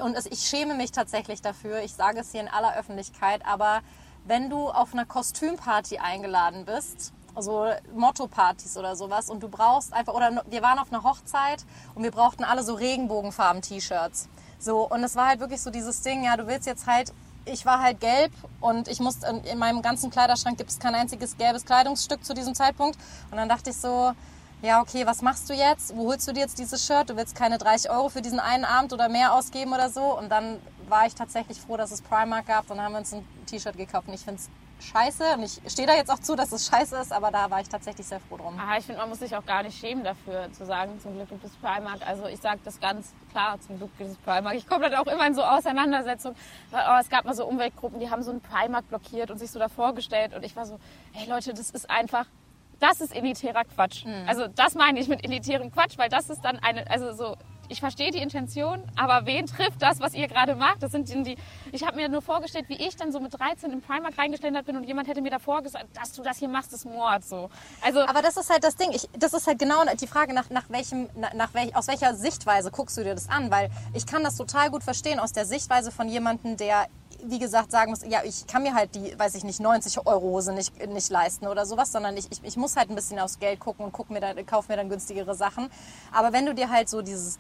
und 0.03 0.15
es, 0.15 0.25
ich 0.25 0.39
schäme 0.39 0.73
mich 0.73 0.91
tatsächlich 0.91 1.41
dafür. 1.41 1.81
Ich 1.83 1.93
sage 1.93 2.19
es 2.19 2.31
hier 2.31 2.41
in 2.41 2.47
aller 2.47 2.75
Öffentlichkeit. 2.75 3.45
Aber 3.45 3.81
wenn 4.25 4.49
du 4.49 4.69
auf 4.69 4.93
einer 4.93 5.05
Kostümparty 5.05 5.99
eingeladen 5.99 6.65
bist, 6.65 7.13
also 7.35 7.67
Motto-Partys 7.93 8.77
oder 8.77 8.95
sowas, 8.95 9.29
und 9.29 9.43
du 9.43 9.49
brauchst 9.49 9.93
einfach, 9.93 10.13
oder 10.13 10.43
wir 10.49 10.61
waren 10.61 10.79
auf 10.79 10.91
einer 10.91 11.03
Hochzeit 11.03 11.65
und 11.93 12.03
wir 12.03 12.11
brauchten 12.11 12.43
alle 12.43 12.63
so 12.63 12.73
Regenbogenfarben-T-Shirts. 12.73 14.29
So, 14.59 14.89
und 14.89 15.03
es 15.03 15.15
war 15.15 15.27
halt 15.27 15.39
wirklich 15.39 15.61
so 15.61 15.69
dieses 15.69 16.01
Ding, 16.01 16.23
ja, 16.23 16.37
du 16.37 16.47
willst 16.47 16.65
jetzt 16.65 16.87
halt 16.87 17.13
ich 17.45 17.65
war 17.65 17.81
halt 17.81 17.99
gelb 17.99 18.31
und 18.59 18.87
ich 18.87 18.99
musste 18.99 19.41
in 19.45 19.59
meinem 19.59 19.81
ganzen 19.81 20.09
Kleiderschrank 20.09 20.57
gibt 20.57 20.71
es 20.71 20.79
kein 20.79 20.95
einziges 20.95 21.37
gelbes 21.37 21.65
Kleidungsstück 21.65 22.25
zu 22.25 22.33
diesem 22.33 22.55
Zeitpunkt. 22.55 22.97
Und 23.31 23.37
dann 23.37 23.47
dachte 23.47 23.69
ich 23.69 23.77
so, 23.77 24.13
ja, 24.61 24.81
okay, 24.81 25.05
was 25.05 25.21
machst 25.21 25.49
du 25.49 25.53
jetzt? 25.53 25.95
Wo 25.95 26.07
holst 26.07 26.27
du 26.27 26.33
dir 26.33 26.41
jetzt 26.41 26.57
dieses 26.57 26.85
Shirt? 26.85 27.09
Du 27.09 27.15
willst 27.15 27.35
keine 27.35 27.57
30 27.57 27.91
Euro 27.91 28.09
für 28.09 28.21
diesen 28.21 28.39
einen 28.39 28.65
Abend 28.65 28.93
oder 28.93 29.09
mehr 29.09 29.33
ausgeben 29.33 29.73
oder 29.73 29.89
so. 29.89 30.17
Und 30.17 30.29
dann 30.29 30.59
war 30.89 31.05
ich 31.05 31.13
tatsächlich 31.13 31.61
froh, 31.61 31.77
dass 31.77 31.91
es 31.91 32.01
Primark 32.01 32.47
gab. 32.47 32.67
Dann 32.67 32.81
haben 32.81 32.93
wir 32.93 32.99
uns 32.99 33.13
ein 33.13 33.25
T-Shirt 33.45 33.77
gekauft. 33.77 34.07
Und 34.07 34.15
ich 34.15 34.21
finde 34.21 34.41
es 34.41 34.49
scheiße. 34.79 35.35
Und 35.35 35.43
ich 35.43 35.71
stehe 35.71 35.87
da 35.87 35.95
jetzt 35.95 36.11
auch 36.11 36.19
zu, 36.19 36.35
dass 36.35 36.51
es 36.51 36.67
scheiße 36.67 36.97
ist, 36.97 37.11
aber 37.11 37.31
da 37.31 37.49
war 37.49 37.61
ich 37.61 37.69
tatsächlich 37.69 38.05
sehr 38.07 38.19
froh 38.19 38.37
drum. 38.37 38.59
Ah, 38.59 38.77
ich 38.77 38.85
finde, 38.85 39.01
man 39.01 39.09
muss 39.09 39.19
sich 39.19 39.35
auch 39.35 39.45
gar 39.45 39.63
nicht 39.63 39.77
schämen 39.77 40.03
dafür, 40.03 40.51
zu 40.51 40.65
sagen, 40.65 40.99
zum 41.01 41.15
Glück 41.15 41.29
gibt 41.29 41.43
es 41.43 41.51
Primark. 41.55 42.05
Also 42.05 42.27
ich 42.27 42.39
sage 42.39 42.59
das 42.63 42.79
ganz 42.79 43.13
klar, 43.31 43.59
zum 43.61 43.77
Glück 43.77 43.97
gibt 43.97 44.11
es 44.11 44.17
Primark. 44.17 44.55
Ich 44.55 44.67
komme 44.67 44.89
dann 44.89 44.99
auch 44.99 45.11
immer 45.11 45.27
in 45.27 45.35
so 45.35 45.43
Auseinandersetzungen. 45.43 46.35
Oh, 46.71 46.99
es 46.99 47.09
gab 47.09 47.25
mal 47.25 47.35
so 47.35 47.45
Umweltgruppen, 47.45 47.99
die 47.99 48.09
haben 48.09 48.23
so 48.23 48.31
einen 48.31 48.41
Primark 48.41 48.87
blockiert 48.89 49.31
und 49.31 49.37
sich 49.37 49.51
so 49.51 49.59
da 49.59 49.69
vorgestellt. 49.69 50.33
Und 50.33 50.43
ich 50.43 50.55
war 50.55 50.65
so, 50.65 50.79
hey 51.13 51.29
Leute, 51.29 51.53
das 51.53 51.69
ist 51.69 51.89
einfach 51.89 52.25
das 52.79 53.01
ist 53.01 53.15
elitärer 53.15 53.63
Quatsch. 53.63 54.05
Mhm. 54.05 54.27
Also 54.27 54.47
das 54.47 54.75
meine 54.75 54.99
ich 54.99 55.07
mit 55.07 55.23
elitären 55.23 55.71
Quatsch, 55.71 55.97
weil 55.97 56.09
das 56.09 56.29
ist 56.29 56.41
dann 56.41 56.59
eine, 56.59 56.89
also 56.89 57.13
so, 57.13 57.37
ich 57.69 57.79
verstehe 57.79 58.11
die 58.11 58.19
Intention, 58.19 58.83
aber 58.95 59.25
wen 59.25 59.45
trifft 59.45 59.81
das, 59.81 59.99
was 59.99 60.13
ihr 60.13 60.27
gerade 60.27 60.55
macht? 60.55 60.83
Das 60.83 60.91
sind 60.91 61.09
die, 61.09 61.37
ich 61.71 61.85
habe 61.85 61.95
mir 61.97 62.09
nur 62.09 62.21
vorgestellt, 62.21 62.65
wie 62.69 62.75
ich 62.75 62.95
dann 62.95 63.11
so 63.11 63.19
mit 63.19 63.37
13 63.37 63.71
im 63.71 63.81
Primark 63.81 64.17
reingestellt 64.17 64.65
bin 64.65 64.77
und 64.77 64.83
jemand 64.83 65.07
hätte 65.07 65.21
mir 65.21 65.31
davor 65.31 65.61
gesagt, 65.61 65.85
dass 65.93 66.11
du 66.13 66.23
das 66.23 66.37
hier 66.37 66.49
machst, 66.49 66.73
ist 66.73 66.85
Mord, 66.85 67.23
so. 67.23 67.49
Also. 67.81 68.01
Aber 68.01 68.21
das 68.21 68.37
ist 68.37 68.49
halt 68.49 68.63
das 68.63 68.75
Ding. 68.75 68.91
Ich, 68.91 69.09
das 69.17 69.33
ist 69.33 69.47
halt 69.47 69.59
genau 69.59 69.83
die 69.99 70.07
Frage, 70.07 70.33
nach, 70.33 70.49
nach 70.49 70.69
welchem, 70.69 71.09
nach, 71.15 71.33
nach 71.33 71.53
welch, 71.53 71.75
aus 71.75 71.87
welcher 71.87 72.15
Sichtweise 72.15 72.71
guckst 72.71 72.97
du 72.97 73.03
dir 73.03 73.15
das 73.15 73.29
an? 73.29 73.51
Weil 73.51 73.69
ich 73.93 74.05
kann 74.05 74.23
das 74.23 74.35
total 74.35 74.69
gut 74.69 74.83
verstehen 74.83 75.19
aus 75.19 75.31
der 75.31 75.45
Sichtweise 75.45 75.91
von 75.91 76.07
jemandem, 76.07 76.57
der 76.57 76.87
wie 77.23 77.39
gesagt, 77.39 77.71
sagen 77.71 77.91
muss, 77.91 78.03
ja, 78.05 78.21
ich 78.23 78.45
kann 78.47 78.63
mir 78.63 78.73
halt 78.73 78.93
die, 78.95 79.17
weiß 79.17 79.35
ich 79.35 79.43
nicht, 79.43 79.59
90 79.59 80.05
Euro 80.05 80.21
Hose 80.21 80.53
nicht, 80.53 80.85
nicht 80.87 81.09
leisten 81.09 81.47
oder 81.47 81.65
sowas, 81.65 81.91
sondern 81.91 82.15
ich, 82.17 82.31
ich, 82.31 82.43
ich 82.43 82.57
muss 82.57 82.75
halt 82.75 82.89
ein 82.89 82.95
bisschen 82.95 83.19
aufs 83.19 83.39
Geld 83.39 83.59
gucken 83.59 83.85
und 83.85 83.91
guck 83.91 84.09
mir 84.09 84.19
dann, 84.19 84.45
kauf 84.45 84.67
mir 84.67 84.75
dann 84.75 84.89
günstigere 84.89 85.35
Sachen. 85.35 85.69
Aber 86.11 86.33
wenn 86.33 86.45
du 86.45 86.53
dir 86.53 86.69
halt 86.69 86.89
so 86.89 87.01
dieses 87.01 87.39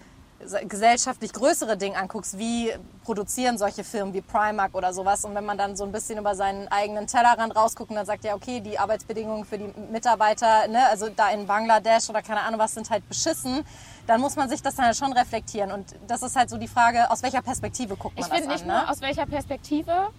gesellschaftlich 0.67 1.33
größere 1.33 1.77
Ding 1.77 1.95
anguckst, 1.95 2.37
wie 2.37 2.71
produzieren 3.03 3.57
solche 3.57 3.83
Firmen 3.83 4.13
wie 4.13 4.21
Primark 4.21 4.75
oder 4.75 4.93
sowas 4.93 5.25
und 5.25 5.33
wenn 5.33 5.45
man 5.45 5.57
dann 5.57 5.75
so 5.75 5.83
ein 5.85 5.91
bisschen 5.91 6.19
über 6.19 6.35
seinen 6.35 6.67
eigenen 6.67 7.07
Tellerrand 7.07 7.55
rausguckt 7.55 7.89
und 7.89 7.95
dann 7.95 8.05
sagt, 8.05 8.23
ja 8.23 8.35
okay, 8.35 8.59
die 8.59 8.77
Arbeitsbedingungen 8.77 9.45
für 9.45 9.57
die 9.57 9.73
Mitarbeiter, 9.91 10.67
ne, 10.67 10.87
also 10.89 11.09
da 11.09 11.29
in 11.29 11.47
Bangladesch 11.47 12.09
oder 12.09 12.21
keine 12.21 12.41
Ahnung 12.41 12.59
was, 12.59 12.73
sind 12.73 12.89
halt 12.89 13.07
beschissen, 13.07 13.65
dann 14.07 14.21
muss 14.21 14.35
man 14.35 14.49
sich 14.49 14.61
das 14.61 14.75
dann 14.75 14.85
halt 14.85 14.97
schon 14.97 15.13
reflektieren. 15.13 15.71
Und 15.71 15.95
das 16.07 16.21
ist 16.21 16.35
halt 16.35 16.49
so 16.49 16.57
die 16.57 16.67
Frage, 16.67 17.09
aus 17.09 17.23
welcher 17.23 17.41
Perspektive 17.41 17.95
guckt 17.95 18.15
man 18.15 18.25
ich 18.25 18.29
das 18.29 18.31
an. 18.31 18.37
Ich 18.37 18.41
finde 18.41 18.55
nicht 18.55 18.67
ne? 18.67 18.81
nur 18.81 18.89
aus 18.91 19.01
welcher 19.01 19.25
Perspektive. 19.25 20.09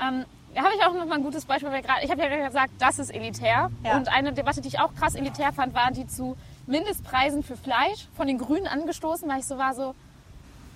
Ähm, 0.00 0.24
da 0.54 0.62
habe 0.62 0.74
ich 0.76 0.84
auch 0.84 0.92
noch 0.92 1.06
mal 1.06 1.16
ein 1.16 1.22
gutes 1.22 1.44
Beispiel. 1.44 1.70
Weil 1.70 1.82
grad, 1.82 2.02
ich 2.02 2.10
habe 2.10 2.22
ja 2.22 2.46
gesagt, 2.46 2.72
das 2.78 2.98
ist 2.98 3.10
elitär. 3.10 3.70
Ja. 3.84 3.96
Und 3.96 4.08
eine 4.08 4.32
Debatte, 4.32 4.60
die 4.60 4.68
ich 4.68 4.80
auch 4.80 4.94
krass 4.94 5.14
elitär 5.14 5.52
fand, 5.52 5.74
war 5.74 5.90
die 5.90 6.06
zu 6.06 6.36
Mindestpreisen 6.66 7.42
für 7.42 7.56
Fleisch 7.56 8.08
von 8.14 8.26
den 8.26 8.38
Grünen 8.38 8.66
angestoßen, 8.66 9.28
weil 9.28 9.40
ich 9.40 9.46
so 9.46 9.58
war 9.58 9.74
so, 9.74 9.94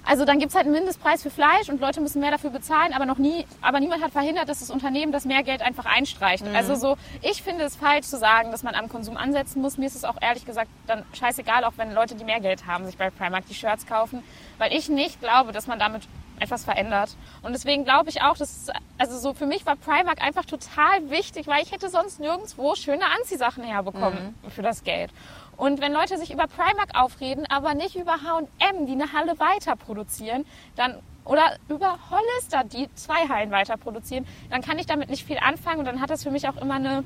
also 0.07 0.25
dann 0.25 0.39
gibt 0.39 0.51
es 0.51 0.57
halt 0.57 0.67
einen 0.67 0.75
Mindestpreis 0.75 1.21
für 1.23 1.31
Fleisch 1.31 1.69
und 1.69 1.81
Leute 1.81 2.01
müssen 2.01 2.21
mehr 2.21 2.31
dafür 2.31 2.51
bezahlen, 2.51 2.93
aber 2.93 3.07
noch 3.07 3.19
nie, 3.19 3.45
aber 3.61 3.81
niemand 3.81 4.05
hat 4.05 4.13
verhindert, 4.13 4.49
dass 4.49 4.61
das 4.61 4.71
Unternehmen 4.71 5.11
das 5.11 5.25
mehr 5.25 5.43
Geld 5.43 5.63
einfach 5.63 5.85
einstreicht. 5.85 6.47
Mhm. 6.47 6.55
Also 6.55 6.77
so, 6.77 6.97
ich 7.23 7.43
finde 7.43 7.65
es 7.65 7.75
falsch 7.75 8.07
zu 8.07 8.17
sagen, 8.17 8.53
dass 8.53 8.63
man 8.63 8.77
am 8.77 8.89
Konsum 8.89 9.17
ansetzen 9.17 9.61
muss. 9.61 9.79
Mir 9.79 9.87
ist 9.87 9.97
es 9.97 10.05
auch 10.05 10.17
ehrlich 10.21 10.47
gesagt 10.47 10.69
dann 10.87 11.03
scheißegal, 11.13 11.65
auch 11.65 11.73
wenn 11.77 11.93
Leute, 11.93 12.15
die 12.15 12.25
mehr 12.25 12.39
Geld 12.39 12.67
haben, 12.67 12.87
sich 12.87 12.97
bei 12.97 13.11
Primark 13.11 13.47
die 13.49 13.55
Shirts 13.55 13.85
kaufen, 13.85 14.23
weil 14.59 14.73
ich 14.73 14.89
nicht 14.89 15.21
glaube, 15.21 15.53
dass 15.53 15.67
man 15.67 15.79
damit 15.79 16.03
etwas 16.39 16.65
verändert. 16.65 17.17
Und 17.43 17.53
deswegen 17.53 17.85
glaube 17.85 18.11
ich 18.11 18.23
auch, 18.23 18.37
dass 18.37 18.69
also 18.99 19.19
so 19.19 19.35
für 19.35 19.47
mich 19.47 19.65
war 19.67 19.77
Primark 19.77 20.23
einfach 20.23 20.45
total 20.45 21.11
wichtig, 21.11 21.47
weil 21.47 21.63
ich 21.63 21.73
hätte 21.73 21.89
sonst 21.89 22.21
nirgendwo 22.21 22.75
schöne 22.75 23.05
Anziehsachen 23.19 23.65
herbekommen 23.65 24.37
mhm. 24.43 24.51
für 24.51 24.63
das 24.63 24.85
Geld. 24.85 25.11
Und 25.57 25.81
wenn 25.81 25.93
Leute 25.93 26.19
sich 26.19 26.33
über 26.33 26.47
Primark 26.47 26.91
aufreden, 26.95 27.47
aber 27.49 27.75
nicht 27.75 27.97
über 27.97 28.13
H&M, 28.23 28.87
die 28.87 28.93
eine 28.93 29.13
Halle 29.13 29.39
weiter 29.41 29.77
produzieren, 29.77 30.45
dann 30.77 30.99
oder 31.25 31.57
über 31.69 31.99
Hollister, 32.11 32.63
die 32.65 32.89
zwei 32.95 33.29
Hallen 33.29 33.51
weiter 33.51 33.77
produzieren, 33.77 34.27
dann 34.51 34.63
kann 34.63 34.79
ich 34.79 34.87
damit 34.87 35.11
nicht 35.11 35.27
viel 35.27 35.39
anfangen 35.39 35.81
und 35.81 35.87
dann 35.87 36.01
hat 36.01 36.11
das 36.11 36.23
für 36.23 36.31
mich 36.31 36.49
auch 36.49 36.57
immer 36.57 36.75
eine 36.75 37.03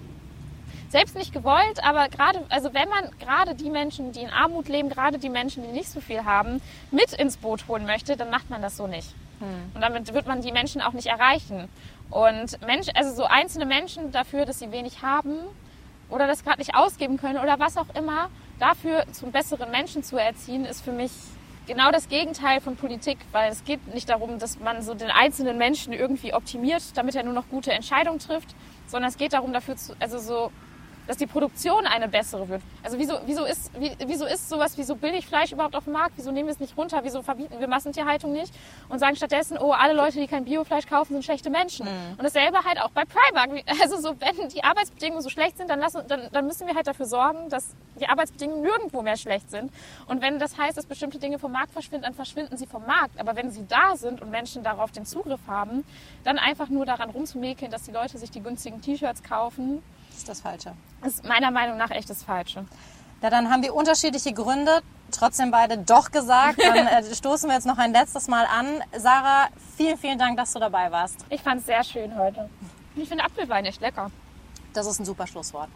selbst 0.90 1.14
nicht 1.16 1.32
gewollt, 1.32 1.82
aber 1.82 2.08
gerade, 2.08 2.44
also 2.48 2.74
wenn 2.74 2.88
man 2.88 3.10
gerade 3.18 3.54
die 3.54 3.70
Menschen, 3.70 4.12
die 4.12 4.20
in 4.20 4.30
Armut 4.30 4.68
leben, 4.68 4.90
gerade 4.90 5.18
die 5.18 5.28
Menschen, 5.28 5.62
die 5.62 5.70
nicht 5.70 5.88
so 5.88 6.00
viel 6.00 6.24
haben, 6.24 6.60
mit 6.90 7.12
ins 7.12 7.36
Boot 7.36 7.66
holen 7.68 7.86
möchte, 7.86 8.16
dann 8.16 8.28
macht 8.28 8.50
man 8.50 8.60
das 8.60 8.76
so 8.76 8.86
nicht. 8.86 9.14
Hm. 9.38 9.72
Und 9.74 9.80
damit 9.80 10.12
wird 10.12 10.26
man 10.26 10.42
die 10.42 10.52
Menschen 10.52 10.82
auch 10.82 10.92
nicht 10.92 11.06
erreichen. 11.06 11.68
Und 12.10 12.60
Mensch, 12.66 12.88
also 12.94 13.14
so 13.14 13.24
einzelne 13.24 13.66
Menschen 13.66 14.10
dafür, 14.10 14.44
dass 14.44 14.58
sie 14.58 14.72
wenig 14.72 15.02
haben, 15.02 15.38
oder 16.10 16.26
das 16.26 16.42
gerade 16.42 16.58
nicht 16.58 16.74
ausgeben 16.74 17.16
können 17.18 17.38
oder 17.38 17.58
was 17.58 17.76
auch 17.76 17.86
immer, 17.94 18.30
dafür 18.58 19.04
zum 19.12 19.30
besseren 19.30 19.70
Menschen 19.70 20.02
zu 20.02 20.16
erziehen, 20.16 20.64
ist 20.64 20.82
für 20.82 20.92
mich 20.92 21.12
genau 21.66 21.92
das 21.92 22.08
Gegenteil 22.08 22.60
von 22.60 22.76
Politik, 22.76 23.18
weil 23.30 23.52
es 23.52 23.64
geht 23.64 23.94
nicht 23.94 24.08
darum, 24.08 24.40
dass 24.40 24.58
man 24.58 24.82
so 24.82 24.94
den 24.94 25.10
einzelnen 25.10 25.56
Menschen 25.56 25.92
irgendwie 25.92 26.34
optimiert, 26.34 26.82
damit 26.96 27.14
er 27.14 27.22
nur 27.22 27.32
noch 27.32 27.48
gute 27.48 27.72
Entscheidungen 27.72 28.18
trifft, 28.18 28.56
sondern 28.88 29.08
es 29.08 29.16
geht 29.16 29.32
darum, 29.32 29.52
dafür 29.52 29.76
zu, 29.76 29.94
also 30.00 30.18
so 30.18 30.50
dass 31.06 31.16
die 31.16 31.26
Produktion 31.26 31.86
eine 31.86 32.08
bessere 32.08 32.48
wird. 32.48 32.62
Also 32.82 32.98
wieso, 32.98 33.14
wieso, 33.26 33.44
ist, 33.44 33.70
wie, 33.78 33.92
wieso 34.06 34.26
ist 34.26 34.48
sowas 34.48 34.78
wie 34.78 34.82
so 34.82 34.94
Billigfleisch 34.94 35.52
überhaupt 35.52 35.74
auf 35.74 35.84
dem 35.84 35.92
Markt? 35.94 36.12
Wieso 36.16 36.30
nehmen 36.30 36.46
wir 36.46 36.52
es 36.52 36.60
nicht 36.60 36.76
runter? 36.76 37.00
Wieso 37.02 37.22
verbieten 37.22 37.58
wir 37.58 37.68
Massentierhaltung 37.68 38.32
nicht? 38.32 38.54
Und 38.88 38.98
sagen 38.98 39.16
stattdessen, 39.16 39.58
oh, 39.58 39.72
alle 39.72 39.92
Leute, 39.94 40.20
die 40.20 40.26
kein 40.26 40.44
Biofleisch 40.44 40.86
kaufen, 40.86 41.14
sind 41.14 41.24
schlechte 41.24 41.50
Menschen. 41.50 41.86
Mhm. 41.86 42.12
Und 42.18 42.22
dasselbe 42.22 42.64
halt 42.64 42.80
auch 42.80 42.90
bei 42.90 43.04
Primark. 43.04 43.50
Also 43.80 43.98
so, 43.98 44.14
wenn 44.20 44.48
die 44.50 44.62
Arbeitsbedingungen 44.62 45.22
so 45.22 45.30
schlecht 45.30 45.56
sind, 45.56 45.70
dann, 45.70 45.80
lassen, 45.80 46.02
dann, 46.06 46.28
dann 46.32 46.46
müssen 46.46 46.66
wir 46.66 46.74
halt 46.74 46.86
dafür 46.86 47.06
sorgen, 47.06 47.48
dass 47.48 47.74
die 47.98 48.06
Arbeitsbedingungen 48.06 48.62
nirgendwo 48.62 49.02
mehr 49.02 49.16
schlecht 49.16 49.50
sind. 49.50 49.72
Und 50.06 50.20
wenn 50.22 50.38
das 50.38 50.58
heißt, 50.58 50.76
dass 50.76 50.86
bestimmte 50.86 51.18
Dinge 51.18 51.38
vom 51.38 51.52
Markt 51.52 51.72
verschwinden, 51.72 52.04
dann 52.04 52.14
verschwinden 52.14 52.56
sie 52.56 52.66
vom 52.66 52.84
Markt. 52.86 53.18
Aber 53.18 53.36
wenn 53.36 53.50
sie 53.50 53.66
da 53.66 53.96
sind 53.96 54.20
und 54.20 54.30
Menschen 54.30 54.62
darauf 54.62 54.92
den 54.92 55.06
Zugriff 55.06 55.40
haben, 55.46 55.84
dann 56.24 56.38
einfach 56.38 56.68
nur 56.68 56.84
daran 56.84 57.10
rumzumäkeln, 57.10 57.70
dass 57.70 57.84
die 57.84 57.92
Leute 57.92 58.18
sich 58.18 58.30
die 58.30 58.42
günstigen 58.42 58.80
T-Shirts 58.82 59.22
kaufen, 59.22 59.82
ist 60.20 60.28
das 60.28 60.42
Falsche. 60.42 60.72
Das 61.02 61.14
ist 61.14 61.24
meiner 61.24 61.50
Meinung 61.50 61.76
nach 61.76 61.90
echt 61.90 62.10
das 62.10 62.22
Falsche. 62.22 62.64
Ja, 63.22 63.30
dann 63.30 63.50
haben 63.50 63.62
wir 63.62 63.74
unterschiedliche 63.74 64.32
Gründe, 64.32 64.80
trotzdem 65.10 65.50
beide 65.50 65.78
doch 65.78 66.10
gesagt. 66.10 66.60
Dann 66.62 66.86
äh, 66.86 67.14
stoßen 67.14 67.48
wir 67.48 67.54
jetzt 67.54 67.66
noch 67.66 67.78
ein 67.78 67.92
letztes 67.92 68.28
Mal 68.28 68.46
an. 68.46 68.66
Sarah, 68.96 69.48
vielen, 69.76 69.98
vielen 69.98 70.18
Dank, 70.18 70.36
dass 70.36 70.52
du 70.52 70.58
dabei 70.58 70.90
warst. 70.90 71.24
Ich 71.28 71.42
fand 71.42 71.60
es 71.60 71.66
sehr 71.66 71.84
schön 71.84 72.16
heute. 72.16 72.48
Ich 72.96 73.08
finde 73.08 73.24
Apfelwein 73.24 73.64
echt 73.64 73.80
lecker. 73.80 74.10
Das 74.72 74.86
ist 74.86 75.00
ein 75.00 75.04
super 75.04 75.26
Schlusswort. 75.26 75.68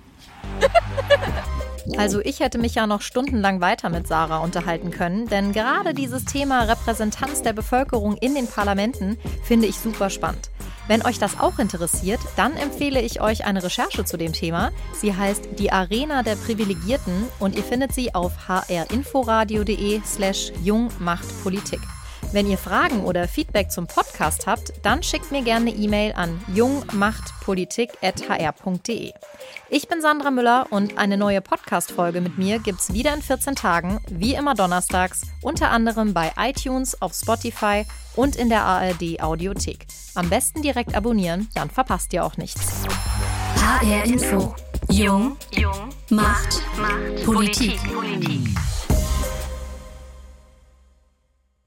Also 1.99 2.21
ich 2.21 2.41
hätte 2.41 2.57
mich 2.59 2.75
ja 2.75 2.87
noch 2.87 3.03
stundenlang 3.03 3.61
weiter 3.61 3.91
mit 3.91 4.09
Sarah 4.09 4.39
unterhalten 4.39 4.91
können, 4.91 5.29
denn 5.29 5.53
gerade 5.53 5.93
dieses 5.93 6.25
Thema 6.25 6.63
Repräsentanz 6.63 7.43
der 7.43 7.53
Bevölkerung 7.53 8.17
in 8.17 8.35
den 8.35 8.49
Parlamenten 8.49 9.19
finde 9.43 9.67
ich 9.67 9.79
super 9.79 10.09
spannend. 10.09 10.51
Wenn 10.87 11.05
euch 11.05 11.19
das 11.19 11.41
auch 11.41 11.59
interessiert, 11.59 12.21
dann 12.37 12.57
empfehle 12.57 13.01
ich 13.01 13.21
euch 13.21 13.45
eine 13.45 13.63
Recherche 13.63 14.05
zu 14.05 14.17
dem 14.17 14.33
Thema. 14.33 14.71
Sie 14.93 15.15
heißt 15.15 15.59
Die 15.59 15.73
Arena 15.73 16.23
der 16.23 16.37
Privilegierten 16.37 17.25
und 17.39 17.57
ihr 17.57 17.65
findet 17.65 17.95
sie 17.95 18.15
auf 18.15 18.33
hrinforadio.de 18.49 20.03
slash 20.05 20.53
jungmachtpolitik. 20.63 21.81
Wenn 22.35 22.51
ihr 22.51 22.59
Fragen 22.59 23.05
oder 23.05 23.29
Feedback 23.29 23.71
zum 23.71 23.87
Podcast 23.87 24.49
habt, 24.49 24.73
dann 24.83 25.05
schickt 25.05 25.31
mir 25.31 25.43
gerne 25.43 25.71
eine 25.71 25.79
E-Mail 25.79 26.15
an 26.15 26.41
jungmachtpolitik.hr.de. 26.53 29.13
Ich 29.71 29.87
bin 29.87 30.03
Sandra 30.03 30.33
Müller 30.33 30.67
und 30.71 30.99
eine 30.99 31.17
neue 31.17 31.41
Podcast-Folge 31.41 32.21
mit 32.21 32.37
mir 32.37 32.59
gibt's 32.59 32.93
wieder 32.93 33.15
in 33.15 33.23
14 33.23 33.55
Tagen, 33.55 34.01
wie 34.11 34.35
immer 34.35 34.55
donnerstags, 34.55 35.23
unter 35.43 35.71
anderem 35.71 36.13
bei 36.13 36.33
iTunes, 36.37 37.01
auf 37.01 37.15
Spotify 37.15 37.87
und 38.17 38.35
in 38.35 38.49
der 38.49 38.65
ARD 38.65 39.23
Audiothek. 39.23 39.87
Am 40.17 40.29
besten 40.29 40.61
direkt 40.61 40.97
abonnieren, 40.97 41.49
dann 41.55 41.71
verpasst 41.71 42.13
ihr 42.15 42.25
auch 42.25 42.37
nichts. 42.37 42.83
HR 43.59 44.07
Info. 44.07 44.57
Jung, 44.91 45.37
Jung, 45.53 45.91
Macht, 46.11 46.61
Macht, 46.77 47.25
Politik. 47.25 47.79
Politik. 47.95 48.49